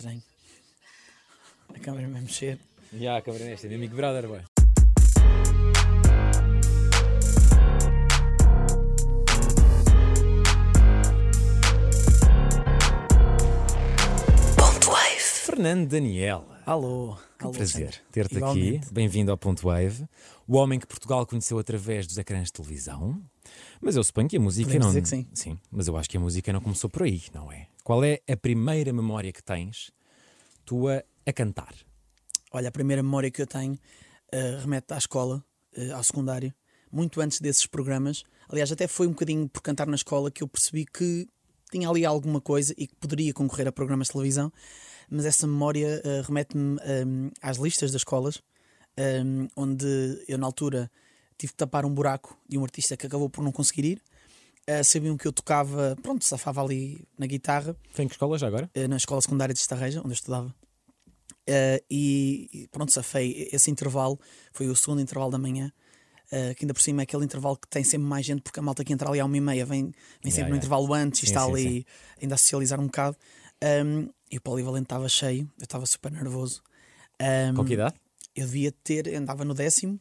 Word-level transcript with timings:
estranho. 0.00 0.22
A 1.74 1.78
câmera 1.78 2.08
vai 2.08 2.20
mexer. 2.22 2.58
Já, 2.92 3.18
a 3.18 3.22
câmera 3.22 3.44
nesta, 3.44 3.68
meu 3.68 3.78
Big 3.78 3.94
Brother, 3.94 4.26
boy. 4.26 4.40
Fernando 15.60 15.88
Daniel. 15.88 16.46
Alô. 16.64 17.18
Que 17.38 17.44
Alô, 17.44 17.52
prazer 17.52 18.02
ter-te 18.10 18.42
aqui. 18.42 18.80
Bem-vindo 18.90 19.30
ao 19.30 19.36
Ponto 19.36 19.66
Wave. 19.66 20.06
O 20.48 20.56
homem 20.56 20.78
que 20.78 20.86
Portugal 20.86 21.26
conheceu 21.26 21.58
através 21.58 22.06
dos 22.06 22.16
ecrãs 22.16 22.46
de 22.46 22.52
televisão. 22.54 23.20
Mas 23.78 23.94
eu 23.96 24.02
suponho 24.02 24.26
que 24.26 24.38
a 24.38 24.40
música 24.40 24.68
Podemos 24.68 24.86
não. 24.86 25.00
dizer 25.02 25.24
que 25.26 25.38
sim. 25.38 25.58
mas 25.70 25.86
eu 25.86 25.96
acho 25.98 26.08
que 26.08 26.16
a 26.16 26.20
música 26.20 26.50
não 26.50 26.62
começou 26.62 26.88
por 26.88 27.02
aí, 27.02 27.20
não 27.34 27.52
é? 27.52 27.66
Qual 27.90 28.04
é 28.04 28.20
a 28.30 28.36
primeira 28.36 28.92
memória 28.92 29.32
que 29.32 29.42
tens 29.42 29.90
tua 30.64 31.04
a 31.26 31.32
cantar? 31.32 31.74
Olha, 32.52 32.68
a 32.68 32.70
primeira 32.70 33.02
memória 33.02 33.32
que 33.32 33.42
eu 33.42 33.48
tenho 33.48 33.76
eh, 34.30 34.58
remete 34.60 34.94
à 34.94 34.96
escola, 34.96 35.44
eh, 35.76 35.90
ao 35.90 36.04
secundário, 36.04 36.54
muito 36.92 37.20
antes 37.20 37.40
desses 37.40 37.66
programas. 37.66 38.22
Aliás, 38.48 38.70
até 38.70 38.86
foi 38.86 39.08
um 39.08 39.10
bocadinho 39.10 39.48
por 39.48 39.60
cantar 39.60 39.88
na 39.88 39.96
escola 39.96 40.30
que 40.30 40.40
eu 40.40 40.46
percebi 40.46 40.86
que 40.86 41.26
tinha 41.68 41.88
ali 41.88 42.06
alguma 42.06 42.40
coisa 42.40 42.72
e 42.78 42.86
que 42.86 42.94
poderia 42.94 43.34
concorrer 43.34 43.66
a 43.66 43.72
programas 43.72 44.06
de 44.06 44.12
televisão. 44.12 44.52
Mas 45.10 45.24
essa 45.24 45.48
memória 45.48 46.00
eh, 46.04 46.22
remete-me 46.24 46.78
eh, 46.82 47.04
às 47.42 47.56
listas 47.56 47.90
das 47.90 48.02
escolas, 48.02 48.40
eh, 48.96 49.20
onde 49.56 50.24
eu, 50.28 50.38
na 50.38 50.46
altura, 50.46 50.88
tive 51.36 51.54
que 51.54 51.56
tapar 51.56 51.84
um 51.84 51.92
buraco 51.92 52.38
de 52.48 52.56
um 52.56 52.62
artista 52.62 52.96
que 52.96 53.08
acabou 53.08 53.28
por 53.28 53.42
não 53.42 53.50
conseguir 53.50 53.84
ir. 53.84 54.02
Eh, 54.66 54.82
sabiam 54.82 55.16
que 55.16 55.26
eu 55.26 55.32
tocava, 55.32 55.96
pronto, 56.02 56.24
safava 56.24 56.62
ali 56.62 57.04
na 57.18 57.26
guitarra. 57.26 57.76
Foi 57.92 58.04
em 58.04 58.08
que 58.08 58.14
escola 58.14 58.38
já 58.38 58.46
agora? 58.46 58.70
eh, 58.74 58.86
na 58.86 58.96
escola 58.96 59.20
secundária 59.20 59.52
de 59.54 59.60
Estarreja, 59.60 60.00
onde 60.00 60.10
eu 60.10 60.14
estudava. 60.14 60.54
Eh, 61.46 61.82
e 61.90 62.48
e 62.52 62.68
pronto, 62.68 62.92
safei 62.92 63.48
esse 63.52 63.70
intervalo, 63.70 64.18
foi 64.52 64.68
o 64.68 64.76
segundo 64.76 65.00
intervalo 65.00 65.30
da 65.30 65.38
manhã, 65.38 65.72
eh, 66.30 66.54
que 66.54 66.64
ainda 66.64 66.74
por 66.74 66.82
cima 66.82 67.02
é 67.02 67.04
aquele 67.04 67.24
intervalo 67.24 67.56
que 67.56 67.66
tem 67.68 67.82
sempre 67.82 68.06
mais 68.06 68.24
gente, 68.24 68.42
porque 68.42 68.60
a 68.60 68.62
malta 68.62 68.84
que 68.84 68.92
entra 68.92 69.08
ali 69.08 69.18
à 69.18 69.24
uma 69.24 69.36
e 69.36 69.40
meia 69.40 69.66
vem, 69.66 69.84
vem 70.22 70.30
sempre 70.30 70.38
Yeah, 70.42 70.50
no 70.50 70.56
intervalo 70.56 70.94
antes 70.94 71.22
e 71.22 71.26
Sim, 71.26 71.32
está 71.32 71.44
sim, 71.44 71.50
ali 71.52 71.86
ainda 72.22 72.34
a 72.34 72.38
socializar 72.38 72.78
um 72.78 72.86
bocado. 72.86 73.16
Um, 73.62 74.08
e 74.30 74.36
o 74.36 74.40
polivalente 74.40 74.84
estava 74.84 75.08
cheio, 75.08 75.50
eu 75.58 75.64
estava 75.64 75.84
super 75.86 76.12
nervoso. 76.12 76.62
Um, 77.20 77.54
Com 77.56 77.64
que 77.64 77.74
idade? 77.74 77.96
eu 78.36 78.46
devia 78.46 78.70
ter, 78.84 79.08
andava 79.16 79.44
no 79.44 79.52
décimo. 79.54 80.00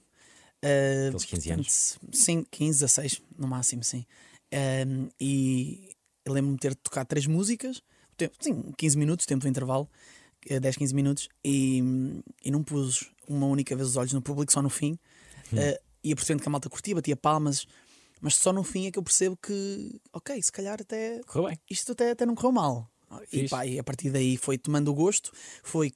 Uh, 0.63 1.07
Aqueles 1.07 1.25
15 1.25 1.51
anos. 1.51 1.99
Sim, 2.11 2.45
15, 2.51 2.79
16 2.81 3.21
no 3.37 3.47
máximo, 3.47 3.83
sim. 3.83 4.05
Um, 4.53 5.09
e 5.19 5.95
lembro-me 6.27 6.55
de 6.55 6.61
ter 6.61 6.75
tocado 6.75 7.07
três 7.07 7.25
músicas, 7.27 7.81
tempo, 8.17 8.35
sim, 8.39 8.71
15 8.77 8.97
minutos, 8.97 9.25
tempo 9.25 9.41
do 9.41 9.47
intervalo, 9.47 9.89
eh, 10.47 10.59
10, 10.59 10.77
15 10.77 10.95
minutos, 10.95 11.29
e, 11.43 11.81
e 12.43 12.51
não 12.51 12.63
pus 12.63 13.11
uma 13.27 13.45
única 13.47 13.75
vez 13.75 13.89
os 13.89 13.97
olhos 13.97 14.13
no 14.13 14.21
público, 14.21 14.51
só 14.51 14.61
no 14.61 14.69
fim. 14.69 14.93
Uh, 15.51 15.79
ia 16.03 16.15
percebendo 16.15 16.41
que 16.41 16.47
a 16.47 16.51
malta 16.51 16.69
curtia, 16.69 16.95
batia 16.95 17.15
palmas, 17.15 17.65
mas 18.21 18.35
só 18.35 18.51
no 18.53 18.63
fim 18.63 18.87
é 18.87 18.91
que 18.91 18.99
eu 18.99 19.03
percebo 19.03 19.37
que, 19.37 19.99
ok, 20.13 20.41
se 20.41 20.51
calhar 20.51 20.79
até 20.81 21.21
Correu 21.25 21.49
bem. 21.49 21.59
isto 21.69 21.91
até, 21.91 22.11
até 22.11 22.25
não 22.25 22.35
correu 22.35 22.51
mal. 22.51 22.91
E, 23.31 23.49
pá, 23.49 23.65
e 23.65 23.79
a 23.79 23.83
partir 23.83 24.11
daí 24.11 24.37
foi 24.37 24.57
tomando 24.57 24.89
o 24.89 24.93
gosto, 24.93 25.31
foi 25.63 25.91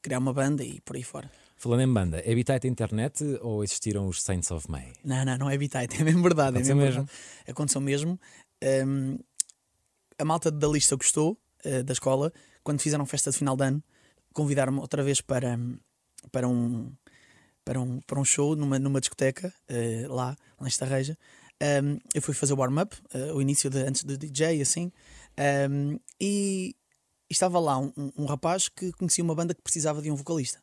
criar 0.00 0.18
uma 0.18 0.32
banda 0.32 0.64
e 0.64 0.80
por 0.80 0.96
aí 0.96 1.02
fora. 1.02 1.30
Falando 1.56 1.80
em 1.82 1.92
banda, 1.92 2.18
é 2.20 2.32
habitat 2.32 2.66
internet 2.66 3.22
ou 3.40 3.62
existiram 3.64 4.06
os 4.08 4.22
Saints 4.22 4.50
of 4.50 4.70
May? 4.70 4.92
Não, 5.04 5.24
não, 5.24 5.38
não 5.38 5.50
é 5.50 5.54
habitat, 5.54 5.94
é 5.98 6.04
mesmo 6.04 6.22
verdade. 6.22 6.56
Aconteceu 6.56 6.72
é 6.72 6.78
mesmo, 6.78 7.00
mesmo? 7.00 7.04
verdade. 7.06 7.50
Aconteceu 7.50 7.80
mesmo. 7.80 8.20
Um, 8.86 9.18
a 10.18 10.24
malta 10.24 10.50
da 10.50 10.68
lista 10.68 10.96
gostou 10.96 11.38
uh, 11.64 11.82
da 11.84 11.92
escola. 11.92 12.32
Quando 12.62 12.80
fizeram 12.80 13.06
festa 13.06 13.30
de 13.30 13.38
final 13.38 13.56
de 13.56 13.64
ano, 13.64 13.82
convidaram-me 14.32 14.78
outra 14.80 15.02
vez 15.02 15.20
para, 15.20 15.58
para, 16.32 16.48
um, 16.48 16.92
para, 17.64 17.80
um, 17.80 18.00
para 18.00 18.20
um 18.20 18.24
show 18.24 18.56
numa, 18.56 18.78
numa 18.78 19.00
discoteca 19.00 19.52
uh, 19.70 20.12
lá, 20.12 20.36
lá 20.60 20.66
em 20.66 20.68
Estarreja. 20.68 21.16
Um, 21.62 21.98
eu 22.12 22.20
fui 22.20 22.34
fazer 22.34 22.52
o 22.52 22.56
warm-up, 22.58 22.96
uh, 23.14 23.34
o 23.34 23.40
início 23.40 23.70
de, 23.70 23.78
antes 23.78 24.02
do 24.02 24.18
DJ, 24.18 24.60
assim, 24.60 24.90
um, 25.70 25.98
e, 26.20 26.74
e 27.30 27.32
estava 27.32 27.58
lá 27.60 27.78
um- 27.78 27.92
um 28.18 28.24
rapaz 28.26 28.68
que 28.68 28.90
conhecia 28.92 29.22
uma 29.22 29.34
banda 29.36 29.54
que 29.54 29.62
precisava 29.62 30.02
de 30.02 30.10
um 30.10 30.16
vocalista. 30.16 30.60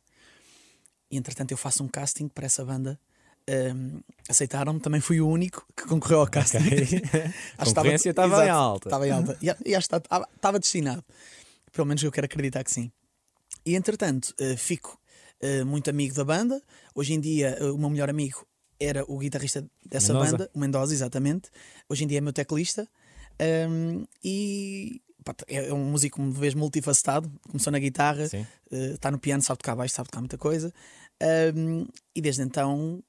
E 1.12 1.18
entretanto 1.18 1.52
eu 1.52 1.58
faço 1.58 1.84
um 1.84 1.88
casting 1.88 2.26
para 2.26 2.46
essa 2.46 2.64
banda. 2.64 2.98
Um, 3.48 4.00
aceitaram-me, 4.28 4.80
também 4.80 5.00
fui 5.00 5.20
o 5.20 5.28
único 5.28 5.66
que 5.76 5.84
concorreu 5.84 6.20
ao 6.20 6.26
casting. 6.26 6.58
A 7.58 7.66
concorrência 7.66 8.10
estava 8.10 8.46
em 8.46 8.48
alta. 8.48 8.88
Estava 8.88 9.06
em 9.06 9.10
alta. 9.10 9.38
E, 9.42 9.46
e 9.46 9.74
acho 9.74 9.88
que 9.88 9.96
estava, 9.96 10.28
estava 10.34 10.58
destinado. 10.58 11.04
Pelo 11.70 11.86
menos 11.86 12.02
eu 12.02 12.10
quero 12.10 12.24
acreditar 12.24 12.64
que 12.64 12.70
sim. 12.70 12.90
E 13.64 13.74
entretanto, 13.76 14.34
eh, 14.38 14.56
fico 14.56 14.98
eh, 15.40 15.64
muito 15.64 15.88
amigo 15.88 16.14
da 16.14 16.24
banda. 16.24 16.62
Hoje 16.94 17.14
em 17.14 17.20
dia, 17.20 17.56
eh, 17.60 17.70
o 17.70 17.78
meu 17.78 17.90
melhor 17.90 18.10
amigo 18.10 18.46
era 18.78 19.04
o 19.06 19.18
guitarrista 19.18 19.64
dessa 19.84 20.12
Mendoza. 20.12 20.32
banda, 20.32 20.50
o 20.52 20.58
Mendoza, 20.58 20.94
exatamente. 20.94 21.50
Hoje 21.88 22.04
em 22.04 22.06
dia 22.06 22.18
é 22.18 22.20
meu 22.20 22.32
teclista. 22.32 22.88
Um, 23.68 24.04
e 24.22 25.00
pá, 25.24 25.34
é 25.48 25.72
um 25.72 25.84
músico, 25.90 26.20
uma 26.20 26.32
vez 26.32 26.54
multifacetado. 26.54 27.30
Começou 27.48 27.70
na 27.70 27.78
guitarra, 27.78 28.28
está 28.70 29.10
no 29.10 29.18
piano, 29.18 29.42
sabe 29.42 29.58
tocar 29.58 29.76
baixo, 29.76 29.94
sabe 29.94 30.08
tocar 30.08 30.20
muita 30.20 30.36
coisa. 30.36 30.72
Um, 31.56 31.86
e 32.14 32.20
desde 32.20 32.42
então 32.42 33.02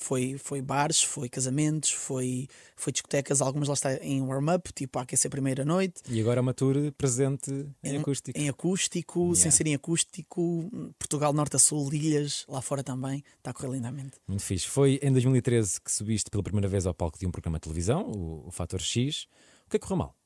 foi, 0.00 0.38
foi 0.38 0.62
bares, 0.62 1.02
foi 1.02 1.28
casamentos, 1.28 1.90
foi, 1.90 2.46
foi 2.76 2.92
discotecas, 2.92 3.40
algumas 3.42 3.66
lá 3.66 3.74
está 3.74 3.94
em 3.96 4.22
warm-up, 4.22 4.72
tipo 4.72 4.96
a 4.98 5.02
aquecer 5.02 5.28
a 5.28 5.30
primeira 5.30 5.64
noite, 5.64 6.00
E 6.08 6.20
agora 6.20 6.40
uma 6.40 6.54
tour 6.54 6.76
presente 6.92 7.50
em 7.82 7.94
Em- 7.94 7.98
acústico. 7.98 8.38
em 8.38 8.48
acústico, 8.48 9.20
Yeah. 9.20 9.40
sem 9.42 9.50
ser 9.50 9.66
em 9.66 9.74
acústico, 9.74 10.70
Portugal, 10.98 11.32
Norte 11.32 11.56
a 11.56 11.58
Sul, 11.58 11.92
Ilhas, 11.92 12.44
lá 12.48 12.62
fora 12.62 12.84
também, 12.84 13.24
está 13.38 13.50
a 13.50 13.52
correr 13.52 13.72
lindamente. 13.72 14.18
Muito 14.28 14.44
fixe. 14.44 14.68
Foi 14.68 15.00
em 15.02 15.10
2013 15.12 15.80
que 15.80 15.90
subiste 15.90 16.30
pela 16.30 16.44
primeira 16.44 16.68
vez 16.68 16.86
ao 16.86 16.94
palco 16.94 17.18
de 17.18 17.26
um 17.26 17.30
programa 17.32 17.58
de 17.58 17.62
televisão, 17.62 18.02
o, 18.10 18.46
o 18.46 18.50
Fator 18.52 18.80
X. 18.80 19.26
O 19.66 19.70
que 19.70 19.76
é 19.76 19.78
que 19.80 19.84
correu 19.86 19.96
mal? 19.98 20.16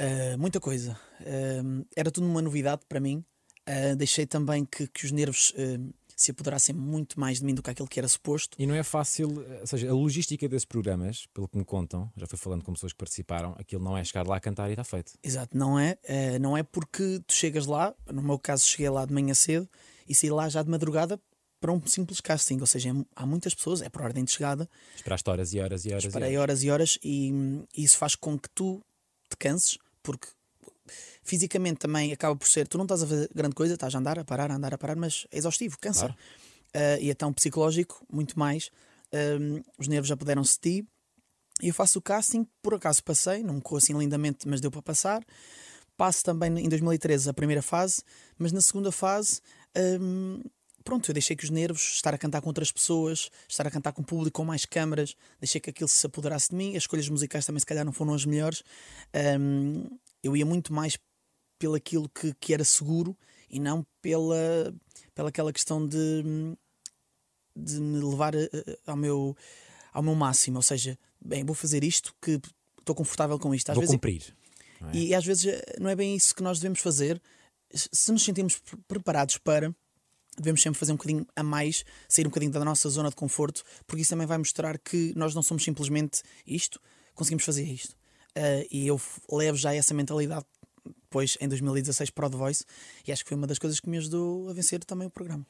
Uh, 0.00 0.36
muita 0.38 0.60
coisa. 0.60 0.98
Uh, 1.20 1.86
era 1.96 2.10
tudo 2.10 2.26
uma 2.26 2.42
novidade 2.42 2.82
para 2.88 3.00
mim. 3.00 3.24
Uh, 3.68 3.94
deixei 3.96 4.26
também 4.26 4.64
que, 4.64 4.88
que 4.88 5.04
os 5.06 5.12
nervos 5.12 5.54
se 6.22 6.30
apoderassem 6.30 6.74
muito 6.74 7.18
mais 7.18 7.38
de 7.38 7.44
mim 7.44 7.54
do 7.54 7.62
que 7.62 7.70
aquilo 7.70 7.88
que 7.88 7.98
era 7.98 8.06
suposto. 8.08 8.56
E 8.58 8.66
não 8.66 8.74
é 8.74 8.82
fácil, 8.82 9.28
ou 9.60 9.66
seja, 9.66 9.90
a 9.90 9.92
logística 9.92 10.48
desses 10.48 10.64
programas, 10.64 11.26
pelo 11.34 11.48
que 11.48 11.58
me 11.58 11.64
contam, 11.64 12.10
já 12.16 12.26
fui 12.26 12.38
falando 12.38 12.62
com 12.62 12.72
pessoas 12.72 12.92
que 12.92 12.98
participaram, 12.98 13.54
aquilo 13.58 13.82
não 13.82 13.96
é 13.98 14.04
chegar 14.04 14.26
lá 14.26 14.36
a 14.36 14.40
cantar 14.40 14.68
e 14.68 14.72
está 14.72 14.84
feito. 14.84 15.12
Exato, 15.22 15.56
não 15.56 15.78
é? 15.78 15.98
Uh, 16.04 16.38
não 16.40 16.56
é 16.56 16.62
porque 16.62 17.20
tu 17.26 17.32
chegas 17.34 17.66
lá, 17.66 17.94
no 18.10 18.22
meu 18.22 18.38
caso 18.38 18.64
cheguei 18.66 18.88
lá 18.88 19.04
de 19.04 19.12
manhã 19.12 19.34
cedo 19.34 19.68
e 20.08 20.14
saí 20.14 20.30
lá 20.30 20.48
já 20.48 20.62
de 20.62 20.70
madrugada 20.70 21.20
para 21.60 21.72
um 21.72 21.84
simples 21.86 22.20
casting, 22.20 22.58
ou 22.60 22.66
seja, 22.66 22.90
é- 22.90 23.04
há 23.14 23.24
muitas 23.24 23.54
pessoas, 23.54 23.82
é 23.82 23.88
por 23.88 24.02
ordem 24.02 24.24
de 24.24 24.32
chegada, 24.32 24.68
Esperaste 24.96 25.30
horas 25.30 25.52
e 25.54 25.60
horas 25.60 25.84
e 25.84 25.90
horas. 25.90 26.04
Esperei 26.04 26.32
e 26.34 26.36
horas. 26.38 26.42
horas 26.60 26.62
e 26.64 26.70
horas 26.70 26.98
e 27.02 27.32
hum, 27.32 27.64
isso 27.76 27.96
faz 27.96 28.14
com 28.16 28.38
que 28.38 28.48
tu 28.50 28.80
te 29.30 29.36
canses, 29.36 29.78
porque 30.02 30.26
fisicamente 31.22 31.78
também 31.78 32.12
acaba 32.12 32.36
por 32.36 32.48
ser, 32.48 32.66
tu 32.66 32.78
não 32.78 32.84
estás 32.84 33.02
a 33.02 33.06
fazer 33.06 33.30
grande 33.34 33.54
coisa, 33.54 33.74
estás 33.74 33.94
a 33.94 33.98
andar, 33.98 34.18
a 34.18 34.24
parar, 34.24 34.50
a 34.50 34.56
andar, 34.56 34.74
a 34.74 34.78
parar, 34.78 34.96
mas 34.96 35.26
é 35.30 35.38
exaustivo, 35.38 35.78
cansa. 35.78 36.06
Claro. 36.06 36.16
Ah, 36.74 36.98
e 37.00 37.10
então 37.10 37.32
psicológico, 37.32 38.04
muito 38.10 38.38
mais. 38.38 38.70
Os 39.78 39.88
nervos 39.88 40.08
já 40.08 40.16
puderam 40.16 40.42
ti. 40.42 40.86
E 41.60 41.68
eu 41.68 41.74
faço 41.74 41.98
o 41.98 42.02
casting, 42.02 42.46
por 42.60 42.74
acaso 42.74 43.04
passei, 43.04 43.42
não 43.42 43.54
me 43.54 43.60
correu 43.60 43.78
assim 43.78 43.96
lindamente, 43.96 44.48
mas 44.48 44.60
deu 44.60 44.70
para 44.70 44.82
passar. 44.82 45.24
Passo 45.96 46.24
também 46.24 46.58
em 46.58 46.68
2013 46.68 47.28
a 47.30 47.34
primeira 47.34 47.62
fase, 47.62 48.02
mas 48.38 48.50
na 48.50 48.60
segunda 48.60 48.90
fase, 48.90 49.40
hum, 50.00 50.42
pronto, 50.82 51.08
eu 51.08 51.12
deixei 51.12 51.36
que 51.36 51.44
os 51.44 51.50
nervos, 51.50 51.82
estar 51.94 52.12
a 52.12 52.18
cantar 52.18 52.40
com 52.40 52.48
outras 52.48 52.72
pessoas, 52.72 53.30
estar 53.48 53.66
a 53.66 53.70
cantar 53.70 53.92
com 53.92 54.02
o 54.02 54.04
público, 54.04 54.38
com 54.38 54.44
mais 54.44 54.64
câmaras, 54.64 55.14
deixei 55.38 55.60
que 55.60 55.70
aquilo 55.70 55.88
se 55.88 56.04
apoderasse 56.04 56.48
de 56.48 56.56
mim. 56.56 56.70
As 56.70 56.84
escolhas 56.84 57.08
musicais 57.08 57.46
também, 57.46 57.60
se 57.60 57.66
calhar, 57.66 57.84
não 57.84 57.92
foram 57.92 58.14
as 58.14 58.24
melhores. 58.24 58.64
Hum, 59.38 59.86
eu 60.22 60.36
ia 60.36 60.46
muito 60.46 60.72
mais 60.72 60.98
pelo 61.58 61.74
aquilo 61.74 62.08
que, 62.08 62.34
que 62.40 62.52
era 62.54 62.64
seguro 62.64 63.16
e 63.48 63.60
não 63.60 63.86
pela, 64.00 64.74
pela 65.14 65.28
aquela 65.28 65.52
questão 65.52 65.86
de, 65.86 66.22
de 67.56 67.80
me 67.80 68.00
levar 68.02 68.34
eh, 68.34 68.48
eh, 68.52 68.78
ao 68.86 68.96
meu, 68.96 69.36
ao 69.92 70.02
meu 70.02 70.14
máximo. 70.14 70.56
Ou 70.58 70.62
seja, 70.62 70.98
bem, 71.20 71.44
vou 71.44 71.54
fazer 71.54 71.84
isto 71.84 72.14
que 72.20 72.40
estou 72.78 72.94
confortável 72.94 73.38
com 73.38 73.54
isto. 73.54 73.70
Às 73.70 73.74
Vou 73.76 73.82
vezes 73.82 73.94
cumprir. 73.94 74.34
é? 74.92 74.96
e 74.96 75.14
às 75.14 75.24
vezes 75.24 75.46
eh, 75.46 75.76
não 75.78 75.90
é 75.90 75.94
bem 75.96 76.16
isso 76.16 76.34
que 76.34 76.42
nós 76.42 76.58
devemos 76.58 76.80
fazer. 76.80 77.20
Se 77.74 78.10
nos 78.12 78.22
sentimos 78.24 78.58
pre- 78.58 78.78
preparados 78.88 79.38
para, 79.38 79.74
devemos 80.36 80.62
sempre 80.62 80.78
fazer 80.78 80.92
um 80.92 80.96
bocadinho 80.96 81.26
a 81.36 81.42
mais, 81.42 81.84
sair 82.08 82.26
um 82.26 82.30
bocadinho 82.30 82.52
da 82.52 82.64
nossa 82.64 82.88
zona 82.88 83.10
de 83.10 83.16
conforto, 83.16 83.62
porque 83.86 84.02
isso 84.02 84.10
também 84.10 84.26
vai 84.26 84.38
mostrar 84.38 84.78
que 84.78 85.12
nós 85.16 85.34
não 85.34 85.42
somos 85.42 85.62
simplesmente 85.62 86.22
isto, 86.46 86.80
conseguimos 87.14 87.44
fazer 87.44 87.64
isto. 87.64 87.94
Eh, 88.34 88.66
e 88.70 88.86
eu 88.86 89.00
levo 89.30 89.56
já 89.58 89.74
essa 89.74 89.92
mentalidade 89.94 90.44
depois 91.04 91.36
em 91.40 91.48
2016 91.48 92.10
para 92.10 92.26
o 92.26 92.30
The 92.30 92.36
Voice 92.36 92.64
e 93.06 93.12
acho 93.12 93.22
que 93.22 93.28
foi 93.28 93.36
uma 93.36 93.46
das 93.46 93.58
coisas 93.58 93.78
que 93.78 93.88
me 93.88 93.98
ajudou 93.98 94.48
a 94.48 94.52
vencer 94.52 94.82
também 94.84 95.06
o 95.06 95.10
programa. 95.10 95.46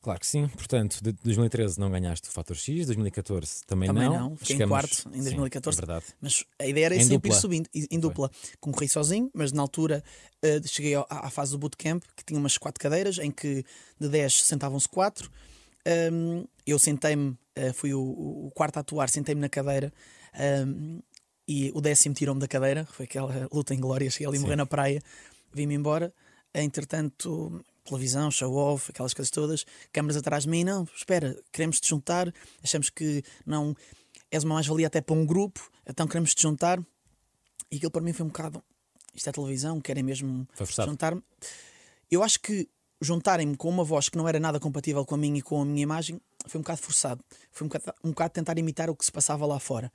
Claro 0.00 0.18
que 0.18 0.26
sim. 0.26 0.48
Portanto, 0.48 0.98
de 1.00 1.12
2013 1.12 1.78
não 1.78 1.88
ganhaste 1.90 2.28
o 2.28 2.32
Fator 2.32 2.56
X, 2.56 2.86
2014 2.86 3.62
também, 3.66 3.86
Também 3.88 4.04
não. 4.08 4.30
não, 4.30 4.36
fiquei 4.36 4.56
em 4.56 4.58
Chegamos- 4.58 4.70
quarto 4.80 5.08
em 5.10 5.18
Sim, 5.18 5.22
2014. 5.24 5.78
é 5.78 5.80
verdade. 5.80 6.04
Mas 6.20 6.44
a 6.58 6.66
ideia 6.66 6.86
era 6.86 6.96
Em 6.96 7.00
sempre 7.00 7.14
dupla. 7.18 7.36
ir 7.36 7.40
subindo, 7.40 7.68
em 7.74 7.86
em 7.90 8.00
dupla. 8.00 8.30
Concorri 8.60 8.88
sozinho, 8.88 9.30
mas 9.32 9.52
na 9.52 9.62
altura 9.62 10.02
eh, 10.42 10.60
cheguei 10.64 10.94
à, 10.96 11.04
à 11.08 11.30
fase 11.30 11.52
do 11.52 11.58
bootcamp, 11.58 12.02
que 12.16 12.24
tinha 12.24 12.38
umas 12.38 12.58
quatro 12.58 12.80
cadeiras, 12.82 13.18
em 13.18 13.30
que 13.30 13.64
de 14.00 14.08
10 14.08 14.42
sentavam-se 14.44 14.88
quatro. 14.88 15.30
Um, 16.12 16.46
eu 16.66 16.78
sentei-me, 16.80 17.36
eh, 17.54 17.72
fui 17.72 17.92
o, 17.94 18.00
o 18.00 18.50
quarto 18.54 18.78
a 18.78 18.80
atuar, 18.80 19.08
sentei-me 19.08 19.40
na 19.40 19.48
cadeira 19.48 19.92
um, 20.66 21.00
e 21.46 21.70
o 21.74 21.80
décimo 21.80 22.14
tirou-me 22.14 22.40
da 22.40 22.48
cadeira. 22.48 22.84
Foi 22.86 23.04
aquela 23.04 23.48
luta 23.52 23.74
em 23.74 23.80
glória, 23.80 24.10
cheguei 24.10 24.26
ali 24.26 24.38
a 24.38 24.40
morrer 24.40 24.56
na 24.56 24.66
praia, 24.66 25.02
vim-me 25.52 25.74
embora. 25.74 26.12
Entretanto, 26.54 27.64
televisão, 27.84 28.30
show-off, 28.30 28.90
aquelas 28.90 29.14
coisas 29.14 29.30
todas, 29.30 29.64
câmaras 29.92 30.16
atrás 30.16 30.44
de 30.44 30.50
mim, 30.50 30.64
não, 30.64 30.86
espera, 30.94 31.36
queremos 31.50 31.80
te 31.80 31.88
juntar, 31.88 32.32
achamos 32.62 32.90
que 32.90 33.22
não 33.44 33.74
és 34.30 34.44
uma 34.44 34.54
mais-valia 34.54 34.86
até 34.86 35.00
para 35.00 35.14
um 35.14 35.26
grupo, 35.26 35.70
então 35.86 36.06
queremos 36.06 36.34
te 36.34 36.42
juntar. 36.42 36.80
E 37.70 37.76
aquilo 37.76 37.90
para 37.90 38.02
mim 38.02 38.12
foi 38.12 38.24
um 38.26 38.28
bocado, 38.28 38.62
isto 39.14 39.28
é 39.28 39.32
televisão, 39.32 39.80
querem 39.80 40.02
mesmo 40.02 40.46
juntar-me. 40.84 41.22
Eu 42.10 42.22
acho 42.22 42.38
que 42.40 42.68
juntarem-me 43.00 43.56
com 43.56 43.68
uma 43.68 43.82
voz 43.82 44.08
que 44.08 44.16
não 44.16 44.28
era 44.28 44.38
nada 44.38 44.60
compatível 44.60 45.04
com 45.04 45.14
a 45.14 45.18
minha 45.18 45.38
e 45.38 45.42
com 45.42 45.60
a 45.60 45.64
minha 45.64 45.82
imagem 45.82 46.20
foi 46.46 46.58
um 46.58 46.62
bocado 46.62 46.80
forçado. 46.80 47.24
Foi 47.50 47.64
um 47.64 47.68
bocado, 47.68 47.98
um 48.04 48.10
bocado 48.10 48.34
tentar 48.34 48.58
imitar 48.58 48.90
o 48.90 48.96
que 48.96 49.04
se 49.04 49.12
passava 49.12 49.46
lá 49.46 49.58
fora. 49.58 49.92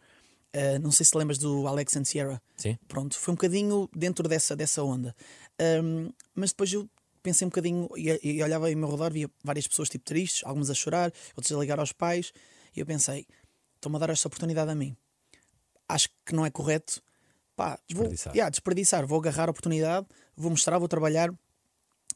Uh, 0.56 0.80
não 0.82 0.92
sei 0.92 1.06
se 1.06 1.16
lembras 1.18 1.38
do 1.38 1.68
Alex 1.68 1.96
and 1.98 2.06
Sierra. 2.06 2.42
Sim. 2.56 2.78
Pronto, 2.88 3.18
foi 3.18 3.32
um 3.34 3.36
bocadinho 3.36 3.90
dentro 3.96 4.28
dessa, 4.28 4.56
dessa 4.56 4.84
onda. 4.84 5.16
Um, 5.84 6.12
mas 6.34 6.52
depois 6.52 6.72
eu 6.74 6.90
pensei 7.22 7.46
um 7.46 7.50
bocadinho 7.50 7.90
e, 7.96 8.20
e 8.24 8.42
olhava 8.44 8.70
ao 8.70 8.76
meu 8.76 8.90
redor, 8.90 9.12
via 9.12 9.30
várias 9.44 9.68
pessoas 9.68 9.90
tipo 9.90 10.06
tristes, 10.06 10.44
algumas 10.46 10.70
a 10.70 10.74
chorar, 10.74 11.12
outras 11.36 11.52
a 11.56 11.60
ligar 11.60 11.80
aos 11.80 11.92
pais, 11.92 12.32
e 12.76 12.80
eu 12.80 12.86
pensei: 12.86 13.28
estão-me 13.76 13.98
a 13.98 14.00
dar 14.00 14.10
esta 14.10 14.28
oportunidade 14.28 14.72
a 14.72 14.76
mim. 14.76 14.96
Acho 15.88 16.10
que 16.26 16.34
não 16.34 16.46
é 16.46 16.50
correto. 16.50 17.02
Pá, 17.56 17.80
vou 17.92 18.04
Desperdiçar. 18.04 18.34
yeah, 18.34 18.50
desperdiçar, 18.50 19.06
vou 19.08 19.20
agarrar 19.20 19.48
a 19.48 19.52
oportunidade, 19.52 20.06
vou 20.36 20.52
mostrar, 20.52 20.78
vou 20.78 20.88
trabalhar. 20.88 21.34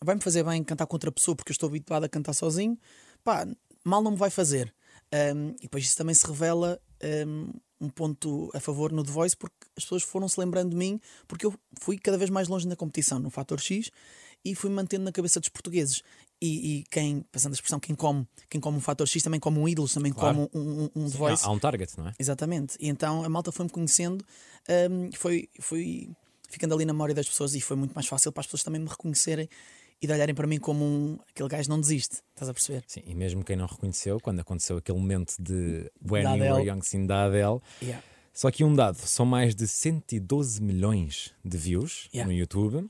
Vai-me 0.03 0.21
fazer 0.21 0.43
bem 0.43 0.63
cantar 0.63 0.87
com 0.87 0.95
outra 0.95 1.11
pessoa 1.11 1.35
porque 1.35 1.51
eu 1.51 1.53
estou 1.53 1.67
habituado 1.67 2.03
a 2.03 2.09
cantar 2.09 2.33
sozinho. 2.33 2.77
Pá, 3.23 3.45
mal 3.83 4.01
não 4.01 4.11
me 4.11 4.17
vai 4.17 4.29
fazer. 4.29 4.73
Um, 5.13 5.49
e 5.59 5.63
depois 5.63 5.83
isso 5.83 5.97
também 5.97 6.15
se 6.15 6.25
revela 6.25 6.79
um, 7.27 7.51
um 7.81 7.89
ponto 7.89 8.49
a 8.53 8.59
favor 8.59 8.91
no 8.91 9.03
The 9.03 9.11
Voice 9.11 9.35
porque 9.35 9.55
as 9.75 9.83
pessoas 9.83 10.03
foram 10.03 10.27
se 10.29 10.39
lembrando 10.39 10.69
de 10.69 10.75
mim 10.77 11.01
porque 11.27 11.45
eu 11.45 11.53
fui 11.79 11.97
cada 11.97 12.17
vez 12.17 12.29
mais 12.29 12.47
longe 12.47 12.67
na 12.67 12.75
competição, 12.75 13.17
no 13.19 13.29
Fator 13.31 13.59
X, 13.59 13.89
e 14.45 14.53
fui 14.55 14.69
mantendo 14.69 15.03
na 15.03 15.11
cabeça 15.11 15.39
dos 15.39 15.49
portugueses. 15.49 16.01
E, 16.39 16.77
e 16.79 16.83
quem, 16.89 17.21
passando 17.31 17.51
a 17.51 17.55
expressão, 17.55 17.79
quem 17.79 17.95
come, 17.95 18.27
quem 18.49 18.59
come 18.61 18.77
um 18.77 18.81
Fator 18.81 19.05
X 19.07 19.21
também 19.21 19.39
come 19.39 19.59
um 19.59 19.67
ídolo, 19.67 19.87
também 19.89 20.11
Claro. 20.13 20.47
come 20.49 20.65
um, 20.65 20.83
um, 20.83 20.89
um 20.95 21.03
The 21.05 21.11
Sim, 21.11 21.17
Voice. 21.17 21.43
há, 21.43 21.47
há 21.47 21.51
um 21.51 21.59
target, 21.59 21.97
não 21.97 22.07
é? 22.07 22.13
Exatamente. 22.17 22.77
E 22.79 22.87
então 22.87 23.23
a 23.23 23.29
malta 23.29 23.51
foi-me 23.51 23.69
conhecendo, 23.71 24.23
um, 24.89 25.11
foi, 25.13 25.49
foi 25.59 26.09
ficando 26.49 26.73
ali 26.75 26.85
na 26.85 26.93
memória 26.93 27.13
das 27.15 27.27
pessoas 27.27 27.53
e 27.55 27.61
foi 27.61 27.77
muito 27.77 27.93
mais 27.93 28.07
fácil 28.07 28.31
para 28.31 28.41
as 28.41 28.47
pessoas 28.47 28.63
também 28.63 28.81
me 28.81 28.87
reconhecerem 28.89 29.47
e 30.01 30.07
de 30.07 30.13
olharem 30.13 30.33
para 30.33 30.47
mim 30.47 30.59
como 30.59 30.83
um 30.83 31.17
aquele 31.29 31.47
gajo 31.49 31.69
não 31.69 31.79
desiste. 31.79 32.17
Estás 32.33 32.49
a 32.49 32.53
perceber? 32.53 32.83
Sim, 32.87 33.01
e 33.05 33.13
mesmo 33.13 33.43
quem 33.43 33.55
não 33.55 33.65
reconheceu, 33.67 34.19
quando 34.19 34.39
aconteceu 34.39 34.77
aquele 34.77 34.97
momento 34.97 35.35
de 35.39 35.91
When 36.09 36.23
Da 36.23 36.35
You 36.35 36.55
Were. 36.55 36.67
Young 36.69 36.81
Sim 36.81 37.05
da 37.05 37.25
Adele, 37.25 37.59
Yeah. 37.81 38.03
só 38.33 38.49
que 38.49 38.63
um 38.63 38.73
dado, 38.73 38.95
são 38.97 39.25
mais 39.25 39.53
de 39.55 39.67
112 39.67 40.61
milhões 40.61 41.33
de 41.45 41.57
views 41.57 42.09
Yeah. 42.13 42.31
no 42.31 42.37
YouTube 42.37 42.89